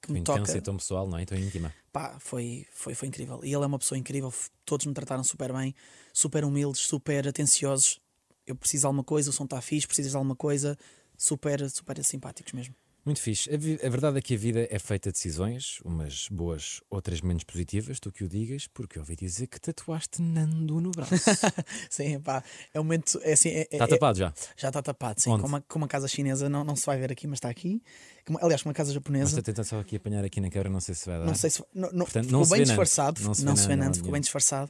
que 0.01 0.13
me 0.13 0.21
Intensa 0.21 0.45
toca 0.45 0.59
e 0.59 0.61
tão 0.61 0.77
pessoal, 0.77 1.09
não 1.09 1.19
é? 1.19 1.25
Tão 1.25 1.37
íntima. 1.37 1.75
pá, 1.93 2.17
foi, 2.21 2.65
foi, 2.71 2.95
foi 2.95 3.09
incrível. 3.09 3.41
E 3.43 3.53
ele 3.53 3.65
é 3.65 3.67
uma 3.67 3.77
pessoa 3.77 3.99
incrível, 3.99 4.33
todos 4.65 4.87
me 4.87 4.95
trataram 4.95 5.25
super 5.25 5.53
bem, 5.53 5.75
super 6.13 6.45
humildes, 6.45 6.83
super 6.83 7.27
atenciosos. 7.27 7.99
Eu 8.47 8.55
preciso 8.55 8.83
de 8.83 8.87
alguma 8.87 9.03
coisa, 9.03 9.31
o 9.31 9.33
som 9.33 9.43
está 9.43 9.61
fixe, 9.61 9.89
precisas 9.89 10.13
de 10.13 10.17
alguma 10.17 10.37
coisa, 10.37 10.79
super, 11.19 11.69
super 11.69 12.05
simpáticos 12.05 12.53
mesmo. 12.53 12.73
Muito 13.07 13.21
fixe. 13.21 13.49
A, 13.49 13.55
a 13.87 13.89
verdade 13.89 14.19
é 14.19 14.21
que 14.21 14.35
a 14.35 14.37
vida 14.37 14.67
é 14.69 14.79
feita 14.81 15.11
de 15.11 15.15
decisões, 15.15 15.79
umas 15.85 16.29
boas, 16.29 16.81
outras 16.91 17.21
menos 17.21 17.45
positivas, 17.45 18.01
tu 18.01 18.11
que 18.11 18.25
o 18.25 18.29
digas, 18.29 18.67
porque 18.67 18.99
eu 18.99 19.03
ouvi 19.03 19.15
dizer 19.15 19.47
que 19.47 19.61
tatuaste 19.61 20.21
Nando 20.21 20.81
no 20.81 20.91
braço. 20.91 21.15
Sim, 21.89 22.19
pá, 22.19 22.43
é 22.75 22.81
um 22.81 22.83
momento, 22.83 23.21
é 23.23 23.33
assim, 23.35 23.51
é- 23.51 23.61
é- 23.61 23.69
Está 23.71 23.85
é- 23.85 23.89
tapado 23.89 24.19
já. 24.19 24.35
já 24.57 24.69
está 24.69 24.83
tapado, 24.83 25.21
sim, 25.21 25.31
Onde? 25.31 25.43
com 25.43 25.49
uma, 25.49 25.61
com 25.61 25.79
uma 25.79 25.87
casa 25.87 26.09
chinesa, 26.09 26.49
não, 26.49 26.65
não 26.65 26.75
se 26.75 26.85
vai 26.85 26.99
ver 26.99 27.13
aqui, 27.13 27.29
mas 27.29 27.37
está 27.37 27.49
aqui. 27.49 27.81
Com- 28.27 28.39
Aliás, 28.45 28.61
com 28.63 28.69
uma 28.69 28.75
casa 28.75 28.93
japonesa. 28.93 29.29
estou 29.29 29.43
tentando 29.43 29.65
só 29.67 29.79
aqui 29.79 29.95
apanhar 29.97 30.25
aqui 30.25 30.41
na 30.41 30.51
câmera, 30.51 30.69
não 30.71 30.81
sei 30.81 30.97
se 30.97 31.07
vai 31.07 31.21
dar. 31.21 31.27
Não 31.27 31.35
sei 31.37 31.49
se 31.51 31.63
não, 31.73 31.91
não, 31.93 32.05
Portanto, 32.07 32.25
ficou 32.25 32.41
não 32.41 32.49
bem 32.49 32.65
disfarçado, 32.65 33.23
Não 33.23 33.35
se 33.35 33.41
vê 33.43 33.47
não 33.47 33.55
se 33.57 33.69
vê 33.69 33.77
Nando, 33.77 33.97
ficou 33.97 34.11
bem 34.11 34.21
disfarçado. 34.21 34.69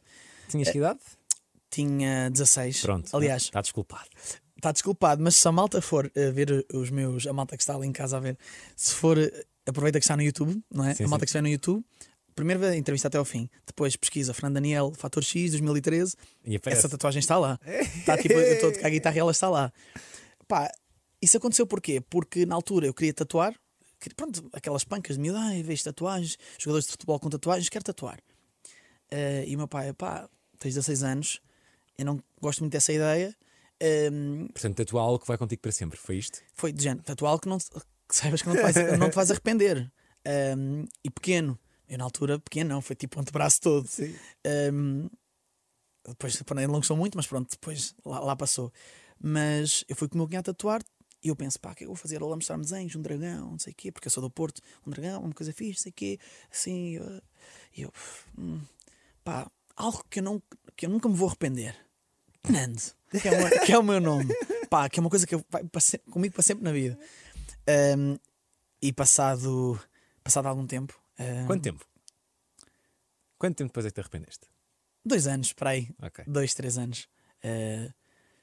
Tinhas 0.51 0.68
que 0.68 0.77
idade? 0.77 1.01
Tinha 1.70 2.29
16. 2.31 2.83
Pronto. 2.83 3.16
Aliás, 3.16 3.44
Está 3.44 3.62
desculpado. 3.62 4.09
Está 4.57 4.73
desculpado, 4.73 5.23
mas 5.23 5.37
se 5.37 5.47
a 5.47 5.53
malta 5.53 5.81
for 5.81 6.11
eh, 6.14 6.31
ver 6.31 6.66
os 6.73 6.90
meus, 6.90 7.27
a 7.27 7.33
malta 7.33 7.57
que 7.57 7.62
está 7.62 7.75
ali 7.75 7.87
em 7.87 7.92
casa 7.92 8.16
a 8.16 8.21
ver, 8.21 8.38
se 8.75 8.95
for, 8.95 9.19
eh, 9.19 9.45
aproveita 9.66 9.99
que 9.99 10.05
está 10.05 10.16
no 10.16 10.23
YouTube, 10.23 10.61
não 10.73 10.85
é? 10.85 10.95
Sim, 10.95 11.05
a 11.05 11.09
malta 11.09 11.23
sim. 11.23 11.27
que 11.27 11.31
está 11.31 11.42
no 11.42 11.49
YouTube, 11.49 11.85
primeiro 12.35 12.61
vê 12.61 12.69
a 12.69 12.77
entrevista 12.77 13.09
até 13.09 13.19
ao 13.19 13.25
fim, 13.25 13.49
depois 13.66 13.97
pesquisa 13.97 14.33
Fran 14.35 14.53
Daniel, 14.53 14.92
Fator 14.97 15.23
X 15.23 15.53
2013, 15.53 16.14
E 16.45 16.57
aparece. 16.57 16.81
essa 16.81 16.88
tatuagem 16.88 17.21
está 17.21 17.38
lá. 17.38 17.59
Está 17.66 18.16
tipo, 18.19 18.35
eu 18.35 18.55
estou 18.55 18.71
a 18.71 18.73
tocar 18.73 18.87
a 18.88 18.90
guitarra 18.90 19.16
e 19.16 19.19
ela 19.19 19.31
está 19.31 19.49
lá. 19.49 19.73
Pá, 20.47 20.71
isso 21.21 21.37
aconteceu 21.37 21.66
porquê? 21.66 22.01
Porque 22.01 22.47
na 22.47 22.55
altura 22.55 22.87
eu 22.87 22.95
queria 22.95 23.12
tatuar, 23.12 23.55
pronto, 24.14 24.49
aquelas 24.53 24.85
pancas 24.85 25.16
de 25.16 25.23
miúdo, 25.23 25.38
ai, 25.38 25.62
vejo 25.62 25.85
tatuagens, 25.85 26.37
jogadores 26.59 26.87
de 26.87 26.92
futebol 26.92 27.19
com 27.19 27.29
tatuagens, 27.29 27.69
quero 27.69 27.85
tatuar. 27.85 28.21
Eh, 29.11 29.45
e 29.49 29.55
o 29.55 29.59
meu 29.59 29.69
pai, 29.69 29.92
pá, 29.92 30.29
tens 30.59 30.75
16 30.75 31.03
anos, 31.03 31.40
eu 31.99 32.05
não 32.05 32.21
gosto 32.40 32.61
muito 32.61 32.73
dessa 32.73 32.92
ideia. 32.92 33.35
Ehm, 33.81 34.47
Portanto, 34.49 34.77
tatuar 34.77 35.05
algo 35.05 35.19
que 35.19 35.27
vai 35.27 35.39
contigo 35.39 35.62
para 35.62 35.73
sempre. 35.73 35.99
Foi 35.99 36.17
isto? 36.17 36.41
foi 36.55 36.73
de 36.73 36.83
género, 36.83 37.03
tatuar 37.05 37.33
algo 37.33 37.43
que, 37.43 37.49
não, 37.49 37.59
que 37.59 38.17
saibas 38.17 38.43
que 38.43 38.49
não 38.49 38.57
te 38.57 38.62
vais, 38.62 38.77
não 38.99 39.11
te 39.11 39.15
vais 39.15 39.31
arrepender. 39.31 39.93
Ehm, 40.25 40.85
e 41.05 41.11
pequeno, 41.11 41.59
eu 41.89 41.99
na 41.99 42.05
altura, 42.05 42.39
pequeno 42.39 42.71
não, 42.71 42.81
foi 42.83 42.97
tipo 42.97 43.19
o 43.19 43.21
antebraço 43.23 43.61
todo. 43.61 43.87
Sim. 43.87 44.15
Um, 44.73 45.09
depois 46.09 46.41
não 46.69 46.73
gostou 46.75 46.97
muito, 46.97 47.17
mas 47.17 47.27
pronto, 47.27 47.51
depois 47.51 47.95
lá, 48.05 48.21
lá 48.21 48.37
passou. 48.37 48.73
Mas 49.19 49.85
eu 49.89 49.97
fui 49.97 50.09
com 50.09 50.15
o 50.15 50.19
meu 50.19 50.27
cunhado 50.27 50.45
tatuar 50.53 50.83
e 51.23 51.29
eu 51.29 51.37
penso, 51.37 51.59
pá, 51.59 51.73
o 51.73 51.75
que 51.75 51.79
é 51.79 51.81
que 51.81 51.85
eu 51.85 51.89
vou 51.89 51.97
fazer? 51.97 52.17
Ele 52.17 52.25
vai 52.27 52.35
mostrar-me 52.37 52.62
desenhos, 52.62 52.95
um 52.95 53.03
dragão, 53.03 53.51
não 53.53 53.59
sei 53.59 53.73
o 53.73 53.77
quê, 53.77 53.91
porque 53.91 54.07
eu 54.07 54.11
sou 54.12 54.23
do 54.23 54.31
Porto, 54.31 54.61
um 54.87 54.91
dragão, 54.91 55.23
uma 55.23 55.33
coisa 55.33 55.53
fixe, 55.53 55.79
não 55.79 55.83
sei 55.83 55.91
o 55.91 55.95
quê, 55.95 56.19
assim. 56.51 56.99
uh, 56.99 57.23
E 57.77 57.83
eu, 57.83 57.93
hum, 58.39 58.61
pá, 59.25 59.51
algo 59.75 60.05
que 60.09 60.21
eu, 60.21 60.23
não, 60.23 60.43
que 60.77 60.87
eu 60.87 60.91
nunca 60.91 61.09
me 61.09 61.15
vou 61.17 61.29
arrepender. 61.29 61.77
Nando, 62.51 62.83
que 63.21 63.29
é, 63.29 63.33
o 63.33 63.37
meu- 63.37 63.61
que 63.61 63.73
é 63.73 63.79
o 63.79 63.83
meu 63.83 64.01
nome, 64.01 64.35
pá, 64.71 64.89
que 64.89 64.99
é 64.99 65.03
uma 65.03 65.11
coisa 65.11 65.27
que 65.27 65.35
eu- 65.35 65.45
vai 65.51 65.65
para 65.65 65.81
comigo 66.11 66.35
para 66.35 66.43
sempre 66.43 66.65
na 66.65 66.73
vida. 66.73 66.99
Um, 67.99 68.17
e 68.81 68.93
passado, 68.93 69.81
passado 70.23 70.47
algum 70.47 70.67
tempo, 70.67 70.99
um, 71.19 71.47
Quanto 71.47 71.63
tempo? 71.63 71.85
Quanto 73.39 73.57
tempo 73.57 73.69
depois 73.69 73.87
é 73.87 73.91
que 73.91 73.95
te 73.95 74.01
arrependeste? 74.01 74.47
dois 75.05 75.27
anos, 75.27 75.53
para 75.53 75.71
aí, 75.71 75.89
Ok. 76.03 76.25
dois, 76.27 76.55
três 76.55 76.79
anos. 76.79 77.09
Eh, 77.43 77.91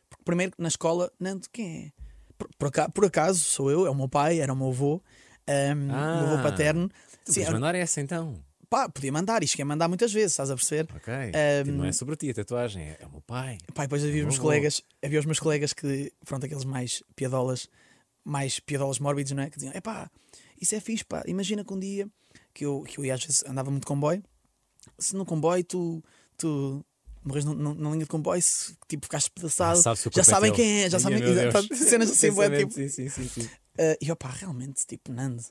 porque 0.09 0.23
primeiro 0.23 0.53
na 0.57 0.67
escola, 0.67 1.11
Nando, 1.19 1.47
quem 1.51 1.87
é? 1.87 1.91
Por, 2.37 2.49
por 2.57 2.67
acaso, 2.67 2.91
por 2.91 3.05
acaso 3.05 3.39
sou 3.39 3.69
eu, 3.71 3.85
é 3.85 3.89
o 3.89 3.95
meu 3.95 4.07
pai, 4.07 4.39
era 4.39 4.53
o 4.53 4.55
meu 4.55 4.69
avô, 4.69 5.01
ehm, 5.47 5.89
o 6.11 6.15
meu 6.17 6.25
avô 6.25 6.35
Ah, 6.37 6.43
paterno. 6.43 6.89
Tu 7.25 7.33
Sim, 7.33 7.39
podes 7.41 7.53
mandar 7.53 7.75
essa 7.75 7.99
então. 8.01 8.43
Pá, 8.73 8.89
podia 8.89 9.11
mandar, 9.11 9.43
isto 9.43 9.55
quer 9.55 9.65
mandar 9.65 9.87
muitas 9.87 10.11
vezes, 10.11 10.31
estás 10.31 10.49
a 10.49 10.55
perceber? 10.55 10.87
Ok. 10.95 11.13
Um, 11.67 11.71
não 11.73 11.85
é 11.85 11.91
sobre 11.91 12.15
ti 12.15 12.31
a 12.31 12.33
tatuagem, 12.33 12.81
é, 12.81 12.97
é 13.01 13.05
o 13.05 13.11
meu 13.11 13.21
pai. 13.21 13.59
Pá, 13.71 13.83
depois 13.83 14.03
havia 14.03 14.21
os 14.21 14.25
meus 14.25 14.39
colegas, 14.39 14.81
havia 15.03 15.19
os 15.19 15.27
meus 15.27 15.39
colegas 15.39 15.73
que, 15.73 16.11
pronto, 16.25 16.43
aqueles 16.47 16.65
mais 16.65 17.03
piadolas, 17.15 17.69
mais 18.25 18.59
piadolas 18.59 18.97
mórbidos, 18.97 19.31
não 19.33 19.43
é? 19.43 19.49
Que 19.51 19.57
diziam, 19.57 19.71
é 19.75 19.79
pá, 19.79 20.09
isso 20.59 20.73
é 20.73 20.79
fixe, 20.79 21.05
pá, 21.05 21.21
imagina 21.27 21.63
que 21.63 21.71
um 21.71 21.79
dia 21.79 22.07
que 22.51 22.65
eu, 22.65 22.81
que 22.81 22.97
eu 22.97 23.05
ia, 23.05 23.13
às 23.13 23.23
vezes 23.23 23.43
andava 23.45 23.69
muito 23.69 23.83
de 23.83 23.87
comboio, 23.87 24.23
se 24.97 25.15
no 25.15 25.23
comboio 25.23 25.63
tu, 25.63 26.03
tu 26.35 26.83
morres 27.23 27.45
na 27.45 27.91
linha 27.91 27.99
de 27.99 28.07
comboio, 28.07 28.41
se 28.41 28.75
tipo 28.87 29.05
ficaste 29.05 29.29
pedaçado, 29.29 29.77
Ah, 29.77 29.95
sabe 29.95 29.99
já 30.15 30.21
é 30.21 30.25
sabem 30.25 30.51
quem 30.51 30.83
é, 30.83 30.89
já 30.89 30.97
sabem 30.97 31.19
cenas 31.77 32.09
assim, 32.09 32.29
Pensamento, 32.29 32.57
tipo, 32.57 32.73
Sim, 32.73 32.87
sim, 32.87 33.07
sim. 33.07 33.27
sim. 33.27 33.41
Uh, 33.77 33.97
e 34.01 34.11
opá, 34.11 34.29
realmente, 34.29 34.83
tipo, 34.87 35.11
Nando, 35.11 35.43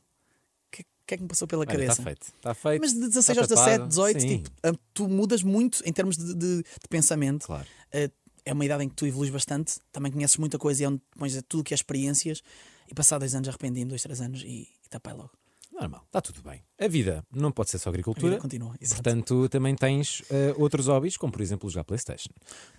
o 1.02 1.06
que, 1.06 1.14
é 1.14 1.16
que 1.16 1.22
me 1.22 1.28
passou 1.28 1.46
pela 1.48 1.60
Olha, 1.62 1.70
cabeça? 1.70 1.92
Está 1.92 2.02
feito. 2.04 2.22
Está 2.36 2.54
feito. 2.54 2.80
Mas 2.80 2.92
de 2.92 3.00
16 3.00 3.28
Está 3.28 3.40
aos 3.42 3.48
17, 3.48 3.70
tapado. 3.76 3.88
18, 3.88 4.20
Sim. 4.20 4.28
tipo, 4.42 4.50
uh, 4.68 4.78
tu 4.94 5.08
mudas 5.08 5.42
muito 5.42 5.82
em 5.84 5.92
termos 5.92 6.16
de, 6.16 6.34
de- 6.34 6.62
de 6.62 6.88
pensamento. 6.88 7.46
Claro. 7.46 7.66
Uh, 7.94 8.10
é 8.44 8.52
uma 8.52 8.64
idade 8.64 8.82
em 8.84 8.88
que 8.88 8.94
tu 8.96 9.06
evoluís 9.06 9.30
bastante, 9.30 9.78
também 9.92 10.10
conheces 10.10 10.36
muita 10.36 10.58
coisa 10.58 10.82
e 10.82 10.84
é 10.84 10.88
onde 10.88 11.00
pões 11.18 11.40
tudo 11.48 11.62
que 11.64 11.74
é 11.74 11.76
experiências. 11.76 12.42
E 12.90 12.94
passado 12.94 13.20
dois 13.20 13.34
anos 13.34 13.48
arrependi-me, 13.48 13.86
dois, 13.88 14.02
três 14.02 14.20
anos 14.20 14.42
e, 14.42 14.68
e 14.84 14.88
tapei 14.90 15.12
logo. 15.12 15.30
Normal. 15.72 16.02
Está 16.06 16.20
tudo 16.20 16.42
bem. 16.42 16.62
A 16.78 16.86
vida 16.86 17.24
não 17.34 17.50
pode 17.50 17.70
ser 17.70 17.78
só 17.78 17.88
A 17.88 17.92
vida 17.92 18.02
agricultura. 18.02 18.38
continua. 18.38 18.74
Exato. 18.80 19.02
Portanto, 19.02 19.48
também 19.48 19.74
tens 19.74 20.22
eh, 20.30 20.54
outros 20.58 20.86
hobbies, 20.86 21.16
como 21.16 21.32
por 21.32 21.40
exemplo 21.40 21.68
jogar 21.70 21.84
Playstation. 21.84 22.28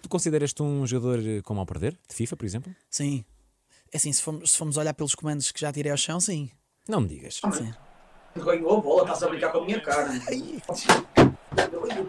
Tu 0.01 0.07
consideras-te 0.07 0.61
um 0.61 0.85
jogador 0.85 1.19
eh, 1.25 1.41
com 1.41 1.55
mal 1.55 1.65
perder? 1.65 1.97
De 2.07 2.13
FIFA, 2.15 2.37
por 2.37 2.45
exemplo? 2.45 2.75
Sim. 2.89 3.25
É 3.91 3.97
assim, 3.97 4.13
se 4.13 4.21
formos, 4.21 4.51
se 4.51 4.57
formos 4.57 4.77
olhar 4.77 4.93
pelos 4.93 5.15
comandos 5.15 5.51
que 5.51 5.59
já 5.59 5.71
tirei 5.73 5.91
ao 5.91 5.97
chão, 5.97 6.19
sim. 6.19 6.51
Não 6.87 7.01
me 7.01 7.07
digas. 7.07 7.41
sim. 7.53 7.73
Ganhou 8.35 8.77
a 8.77 8.81
bola, 8.81 9.03
estás 9.03 9.23
a 9.23 9.29
brincar 9.29 9.51
com 9.51 9.59
a 9.59 9.65
minha 9.65 9.79
cara. 9.79 10.09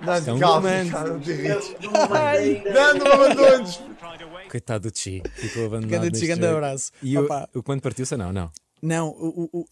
Nando, 0.04 0.34
um 0.34 0.38
calma, 0.38 0.70
cara, 0.90 1.10
não 2.94 3.12
abandones. 3.12 3.80
Coitado 4.50 4.90
do 4.90 4.96
Chi. 4.96 5.22
Ficou 5.34 5.66
abandonado. 5.66 6.00
Grande 6.00 6.18
gigante 6.18 6.42
jogo. 6.42 6.54
abraço. 6.54 6.92
E 7.02 7.18
o, 7.18 7.26
o 7.54 7.62
comando 7.62 7.82
partiu-se 7.82 8.14
ou 8.14 8.18
não? 8.18 8.32
Não. 8.32 8.52
Não, 8.80 9.08
o, 9.08 9.48
o, 9.50 9.66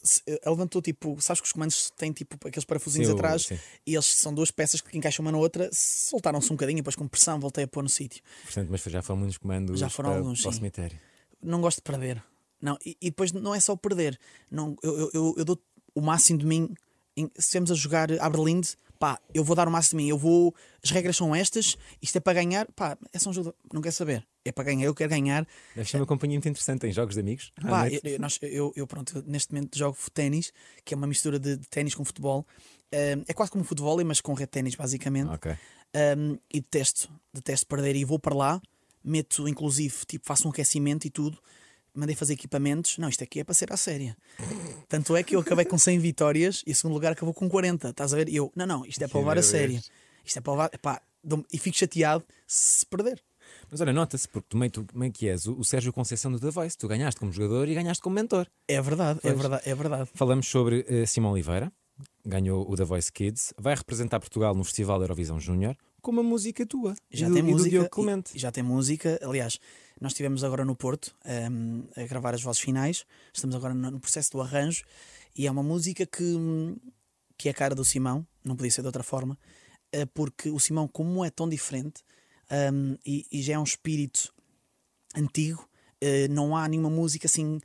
levantou 0.46 0.80
tipo, 0.80 1.18
sabes 1.20 1.42
que 1.42 1.46
os 1.46 1.52
comandos 1.52 1.90
têm 1.90 2.12
tipo 2.12 2.48
aqueles 2.48 2.64
parafusinhos 2.64 3.08
Sim, 3.08 3.14
atrás 3.14 3.42
sim. 3.42 3.58
e 3.86 3.94
eles 3.94 4.06
são 4.06 4.32
duas 4.32 4.50
peças 4.50 4.80
que 4.80 4.96
encaixam 4.96 5.22
uma 5.22 5.30
na 5.30 5.36
outra, 5.36 5.68
soltaram-se 5.70 6.50
um 6.50 6.56
bocadinho, 6.56 6.78
depois 6.78 6.96
com 6.96 7.06
pressão 7.06 7.38
voltei 7.38 7.64
a 7.64 7.68
pôr 7.68 7.82
no 7.82 7.90
sítio. 7.90 8.22
Portanto, 8.42 8.68
mas 8.70 8.82
já 8.82 9.02
foram 9.02 9.20
muitos 9.20 9.36
comandos 9.36 9.78
Já 9.78 9.90
foram 9.90 10.10
para, 10.10 10.18
alguns, 10.18 10.40
para 10.40 10.50
o 10.50 10.54
cemitério. 10.54 10.98
Não 11.42 11.60
gosto 11.60 11.78
de 11.78 11.82
perder. 11.82 12.24
Não, 12.58 12.78
e, 12.86 12.96
e 13.02 13.10
depois 13.10 13.32
não 13.32 13.54
é 13.54 13.60
só 13.60 13.76
perder. 13.76 14.18
Não, 14.50 14.76
eu, 14.82 14.98
eu, 14.98 15.10
eu, 15.12 15.34
eu 15.36 15.44
dou 15.44 15.60
o 15.94 16.00
máximo 16.00 16.38
de 16.38 16.46
mim. 16.46 16.74
Em, 17.16 17.26
se 17.34 17.40
estivermos 17.40 17.70
a 17.70 17.74
jogar 17.74 18.10
Aberlinde, 18.20 18.70
pá, 18.98 19.18
eu 19.34 19.44
vou 19.44 19.54
dar 19.54 19.68
o 19.68 19.70
máximo 19.70 19.98
de 20.00 20.04
mim. 20.06 20.10
Eu 20.10 20.16
vou. 20.18 20.54
As 20.82 20.90
regras 20.90 21.16
são 21.16 21.34
estas, 21.34 21.76
isto 22.00 22.16
é 22.16 22.20
para 22.20 22.32
ganhar, 22.34 22.66
pá, 22.72 22.96
é 23.12 23.18
só 23.18 23.30
um 23.30 23.32
jogo. 23.32 23.50
de- 23.50 23.74
Não 23.74 23.82
quer 23.82 23.90
saber. 23.92 24.26
É 24.44 24.50
para 24.50 24.64
ganhar, 24.64 24.86
eu 24.86 24.94
quero 24.94 25.10
ganhar. 25.10 25.46
Deve 25.76 25.88
ser 25.88 25.98
uma 25.98 26.06
companhia 26.06 26.36
muito 26.36 26.48
interessante 26.48 26.86
em 26.86 26.92
jogos 26.92 27.14
de 27.14 27.20
amigos. 27.20 27.52
Pá, 27.60 27.88
eu, 27.90 28.00
eu- 28.02 28.18
nós- 28.18 28.38
eu- 28.42 28.72
eu, 28.74 28.86
pronto, 28.86 29.22
neste 29.26 29.52
momento 29.52 29.76
jogo 29.78 29.96
ténis, 30.12 30.52
que 30.84 30.94
é 30.94 30.96
uma 30.96 31.06
mistura 31.06 31.38
de, 31.38 31.56
de 31.58 31.68
ténis 31.68 31.94
com 31.94 32.04
futebol. 32.04 32.46
Eh, 32.90 33.18
é 33.28 33.32
quase 33.34 33.52
como 33.52 33.62
futebol, 33.64 34.02
mas 34.04 34.20
com 34.20 34.32
red 34.34 34.46
ténis, 34.46 34.74
basicamente. 34.74 35.28
Ok. 35.30 35.52
Um, 35.94 36.38
e 36.52 36.60
detesto, 36.60 37.10
detesto 37.34 37.66
perder 37.66 37.94
e 37.96 38.04
vou 38.04 38.18
para 38.18 38.34
lá, 38.34 38.62
meto 39.04 39.46
inclusive, 39.46 39.94
tipo, 40.06 40.24
faço 40.26 40.48
um 40.48 40.50
aquecimento 40.50 41.06
e 41.06 41.10
tudo, 41.10 41.38
mandei 41.94 42.14
fazer 42.16 42.34
equipamentos. 42.34 42.98
Não, 42.98 43.08
isto 43.08 43.22
aqui 43.24 43.40
é 43.40 43.44
para 43.44 43.54
ser 43.54 43.72
à 43.72 43.76
séria. 43.76 44.16
Tanto 44.88 45.14
é 45.16 45.22
que 45.22 45.34
eu 45.36 45.40
acabei 45.40 45.64
com 45.64 45.78
100 45.78 45.98
vitórias 45.98 46.62
e 46.66 46.72
o 46.72 46.74
segundo 46.74 46.94
lugar 46.94 47.12
acabou 47.12 47.34
com 47.34 47.48
40. 47.48 47.90
Estás 47.90 48.12
a 48.12 48.16
ver? 48.16 48.28
E 48.28 48.36
eu, 48.36 48.52
não, 48.54 48.66
não, 48.66 48.86
isto 48.86 49.02
é 49.02 49.08
para 49.08 49.18
levar 49.20 49.38
a 49.38 49.42
sério. 49.42 49.80
Isto 50.24 50.38
é 50.38 50.40
para 50.40 50.52
levar, 50.52 50.70
pá, 50.78 51.00
dou-me- 51.22 51.44
e 51.52 51.58
fico 51.58 51.76
chateado 51.76 52.24
se 52.46 52.84
perder. 52.86 53.22
Mas 53.70 53.80
olha, 53.80 53.92
nota-se, 53.92 54.28
porque 54.28 54.46
tu 54.50 54.56
meio, 54.56 54.70
tu 54.70 54.86
meio 54.94 55.12
que 55.12 55.28
és 55.28 55.46
o, 55.46 55.58
o 55.58 55.64
Sérgio 55.64 55.92
Conceição 55.92 56.30
do 56.30 56.38
The 56.38 56.50
Voice. 56.50 56.76
Tu 56.76 56.86
ganhaste 56.88 57.18
como 57.18 57.32
jogador 57.32 57.68
e 57.68 57.74
ganhaste 57.74 58.02
como 58.02 58.14
mentor. 58.14 58.46
É 58.68 58.80
verdade, 58.80 59.18
é 59.18 59.22
Pois. 59.22 59.38
verdade, 59.38 59.62
é 59.68 59.74
verdade. 59.74 60.10
Falamos 60.14 60.46
sobre 60.48 60.84
eh, 60.88 61.06
Simão 61.06 61.32
Oliveira, 61.32 61.72
ganhou 62.24 62.70
o 62.70 62.76
The 62.76 62.84
Voice 62.84 63.12
Kids, 63.12 63.52
vai 63.58 63.74
representar 63.74 64.20
Portugal 64.20 64.54
no 64.54 64.62
Festival 64.64 65.00
Eurovisão 65.00 65.38
Júnior 65.40 65.76
com 66.00 66.10
uma 66.10 66.22
música 66.22 66.64
tua. 66.66 66.94
Já 67.10 67.28
do, 67.28 67.34
tem 67.34 67.42
do 67.44 67.50
música. 67.50 67.70
Diogo 67.70 67.88
Clemente. 67.90 68.30
já 68.38 68.50
tem 68.50 68.62
música. 68.62 69.18
Aliás, 69.22 69.58
nós 70.00 70.12
estivemos 70.12 70.42
agora 70.44 70.64
no 70.64 70.74
Porto 70.74 71.14
ehm, 71.24 71.84
a 71.96 72.04
gravar 72.06 72.34
as 72.34 72.42
vozes 72.42 72.60
finais. 72.60 73.04
Estamos 73.32 73.54
agora 73.54 73.74
no, 73.74 74.00
processo 74.00 74.32
do 74.32 74.40
arranjo. 74.40 74.84
E 75.36 75.46
é 75.46 75.50
uma 75.50 75.62
música 75.62 76.04
que, 76.04 76.36
que 77.38 77.48
é 77.48 77.52
a 77.52 77.54
cara 77.54 77.74
do 77.74 77.84
Simão, 77.84 78.26
não 78.44 78.56
podia 78.56 78.70
ser 78.70 78.82
de 78.82 78.88
outra 78.88 79.02
forma, 79.02 79.38
eh, 79.92 80.06
porque 80.06 80.50
o 80.50 80.58
Simão, 80.58 80.86
como 80.86 81.24
é 81.24 81.30
tão 81.30 81.48
diferente 81.48 82.02
hum, 82.72 82.96
e, 83.04 83.26
e 83.32 83.42
já 83.42 83.54
é 83.54 83.58
um 83.58 83.64
espírito 83.64 84.32
antigo, 85.14 85.68
eh, 86.00 86.28
não 86.28 86.56
há 86.56 86.68
nenhuma 86.68 86.90
música 86.90 87.26
assim 87.26 87.58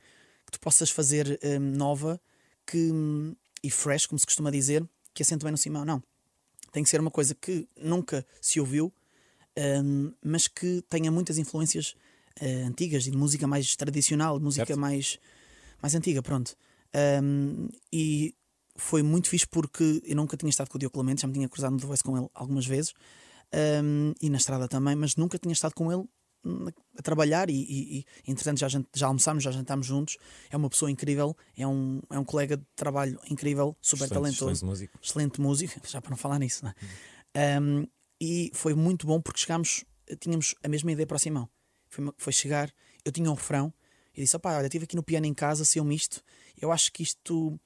que 0.46 0.52
tu 0.52 0.60
possas 0.60 0.90
fazer 0.90 1.38
hum, 1.42 1.60
nova 1.76 2.20
que, 2.66 2.90
e 3.62 3.70
fresh, 3.70 4.06
como 4.06 4.18
se 4.18 4.26
costuma 4.26 4.50
dizer, 4.50 4.86
que 5.12 5.22
assente 5.22 5.42
bem 5.42 5.52
no 5.52 5.58
Simão. 5.58 5.84
Não. 5.84 6.02
Tem 6.72 6.82
que 6.82 6.90
ser 6.90 7.00
uma 7.00 7.10
coisa 7.10 7.34
que 7.34 7.66
nunca 7.76 8.26
se 8.40 8.60
ouviu, 8.60 8.92
hum, 9.84 10.12
mas 10.22 10.46
que 10.48 10.82
tenha 10.88 11.10
muitas 11.10 11.38
influências 11.38 11.94
eh, 12.40 12.62
antigas 12.62 13.06
e 13.06 13.10
de 13.10 13.16
música 13.16 13.46
mais 13.46 13.74
tradicional, 13.76 14.38
de 14.38 14.44
música 14.44 14.66
Certo. 14.66 14.80
mais, 14.80 15.18
mais 15.82 15.94
antiga, 15.94 16.22
pronto. 16.22 16.54
Hum, 17.22 17.68
e 17.92 18.34
foi 18.76 19.02
muito 19.02 19.28
fixe 19.28 19.46
porque 19.46 20.00
eu 20.04 20.16
nunca 20.16 20.36
tinha 20.36 20.48
estado 20.50 20.68
com 20.70 20.76
o 20.76 20.78
Diogo 20.78 20.94
Clemente, 20.94 21.22
já 21.22 21.28
me 21.28 21.34
tinha 21.34 21.48
cruzado 21.48 21.72
no 21.72 21.80
The 21.80 21.86
Voice 21.86 22.02
com 22.02 22.16
ele 22.16 22.28
algumas 22.32 22.64
vezes 22.66 22.94
hum, 23.82 24.14
e 24.20 24.30
na 24.30 24.36
estrada 24.38 24.68
também, 24.68 24.94
mas 24.96 25.16
nunca 25.16 25.38
tinha 25.38 25.52
estado 25.52 25.74
com 25.74 25.92
ele 25.92 26.04
hum, 26.44 26.66
a 26.96 27.02
trabalhar 27.02 27.50
e, 27.50 27.54
e, 27.54 27.98
e 27.98 28.30
entretanto 28.30 28.58
já, 28.58 28.68
já 28.68 29.06
almoçámos, 29.06 29.42
já 29.44 29.50
jantámos 29.50 29.86
juntos. 29.86 30.16
É 30.50 30.56
uma 30.56 30.70
pessoa 30.70 30.90
incrível, 30.90 31.36
é 31.56 31.66
um, 31.66 32.00
é 32.10 32.18
um 32.18 32.24
colega 32.24 32.56
de 32.56 32.64
trabalho 32.76 33.18
incrível, 33.30 33.76
super 33.80 34.04
Excelente, 34.04 34.14
talentoso 34.14 34.50
excelente 34.52 34.64
músico. 34.64 34.98
excelente 35.02 35.40
música, 35.40 35.80
já 35.88 36.00
para 36.00 36.10
não 36.10 36.16
falar 36.16 36.38
nisso, 36.38 36.64
não 36.64 36.70
é? 36.70 37.60
Um, 37.60 37.86
e 38.20 38.50
foi 38.54 38.74
muito 38.74 39.06
bom 39.06 39.20
porque 39.20 39.40
chegámos, 39.40 39.84
tínhamos 40.20 40.54
a 40.62 40.68
mesma 40.68 40.90
ideia 40.92 41.06
para 41.06 41.16
o 41.16 41.18
Simão. 41.18 41.48
Foi, 41.88 42.12
foi 42.16 42.32
chegar, 42.32 42.72
eu 43.04 43.12
tinha 43.12 43.30
um 43.30 43.34
refrão 43.34 43.72
e 44.14 44.20
disse: 44.22 44.36
opá, 44.36 44.56
olha, 44.56 44.66
estive 44.66 44.84
aqui 44.84 44.96
no 44.96 45.02
piano 45.02 45.26
em 45.26 45.34
casa, 45.34 45.64
saiu-me 45.64 45.94
isto. 45.94 46.22
Eu 46.60 46.72
acho 46.72 46.92
que 46.92 47.02
isto 47.02 47.58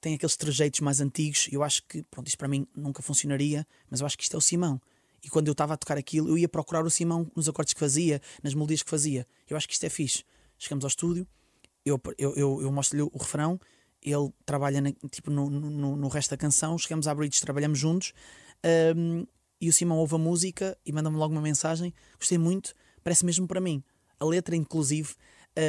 tem 0.00 0.14
aqueles 0.14 0.36
trejeitos 0.36 0.80
mais 0.80 1.00
antigos. 1.00 1.48
Eu 1.52 1.62
acho 1.62 1.82
que, 1.84 2.02
pronto, 2.04 2.26
isto 2.26 2.38
para 2.38 2.48
mim 2.48 2.66
nunca 2.74 3.02
funcionaria, 3.02 3.66
mas 3.88 4.00
eu 4.00 4.06
acho 4.06 4.16
que 4.16 4.24
isto 4.24 4.34
é 4.34 4.38
o 4.38 4.40
Simão. 4.40 4.80
E 5.22 5.28
quando 5.28 5.46
eu 5.46 5.52
estava 5.52 5.74
a 5.74 5.76
tocar 5.76 5.96
aquilo, 5.96 6.28
eu 6.28 6.36
ia 6.36 6.48
procurar 6.48 6.84
o 6.84 6.90
Simão 6.90 7.30
nos 7.36 7.48
acordes 7.48 7.72
que 7.72 7.78
fazia, 7.80 8.20
nas 8.42 8.54
melodias 8.54 8.82
que 8.82 8.90
fazia. 8.90 9.26
Eu 9.48 9.56
acho 9.56 9.68
que 9.68 9.74
isto 9.74 9.84
é 9.84 9.88
fixe. 9.88 10.24
Chegamos 10.58 10.84
ao 10.84 10.88
estúdio, 10.88 11.26
eu, 11.84 12.00
eu, 12.18 12.34
eu, 12.34 12.62
eu 12.62 12.72
mostro-lhe 12.72 13.02
o 13.02 13.16
refrão, 13.18 13.60
ele 14.02 14.32
trabalha 14.44 14.80
na- 14.80 14.92
tipo, 15.10 15.30
no, 15.30 15.48
no, 15.48 15.96
no 15.96 16.08
resto 16.08 16.30
da 16.30 16.36
canção, 16.36 16.76
chegamos 16.76 17.06
à 17.06 17.14
bridge, 17.14 17.40
trabalhamos 17.40 17.78
juntos, 17.78 18.12
hum, 18.96 19.24
e 19.60 19.68
o 19.68 19.72
Simão 19.72 19.98
ouve 19.98 20.14
a 20.16 20.18
música 20.18 20.76
e 20.84 20.92
manda-me 20.92 21.16
logo 21.16 21.32
uma 21.32 21.40
mensagem, 21.40 21.94
gostei 22.18 22.38
muito, 22.38 22.74
parece 23.02 23.24
mesmo 23.24 23.46
para 23.46 23.60
mim. 23.60 23.82
A 24.18 24.24
letra, 24.24 24.54
inclusive, 24.56 25.14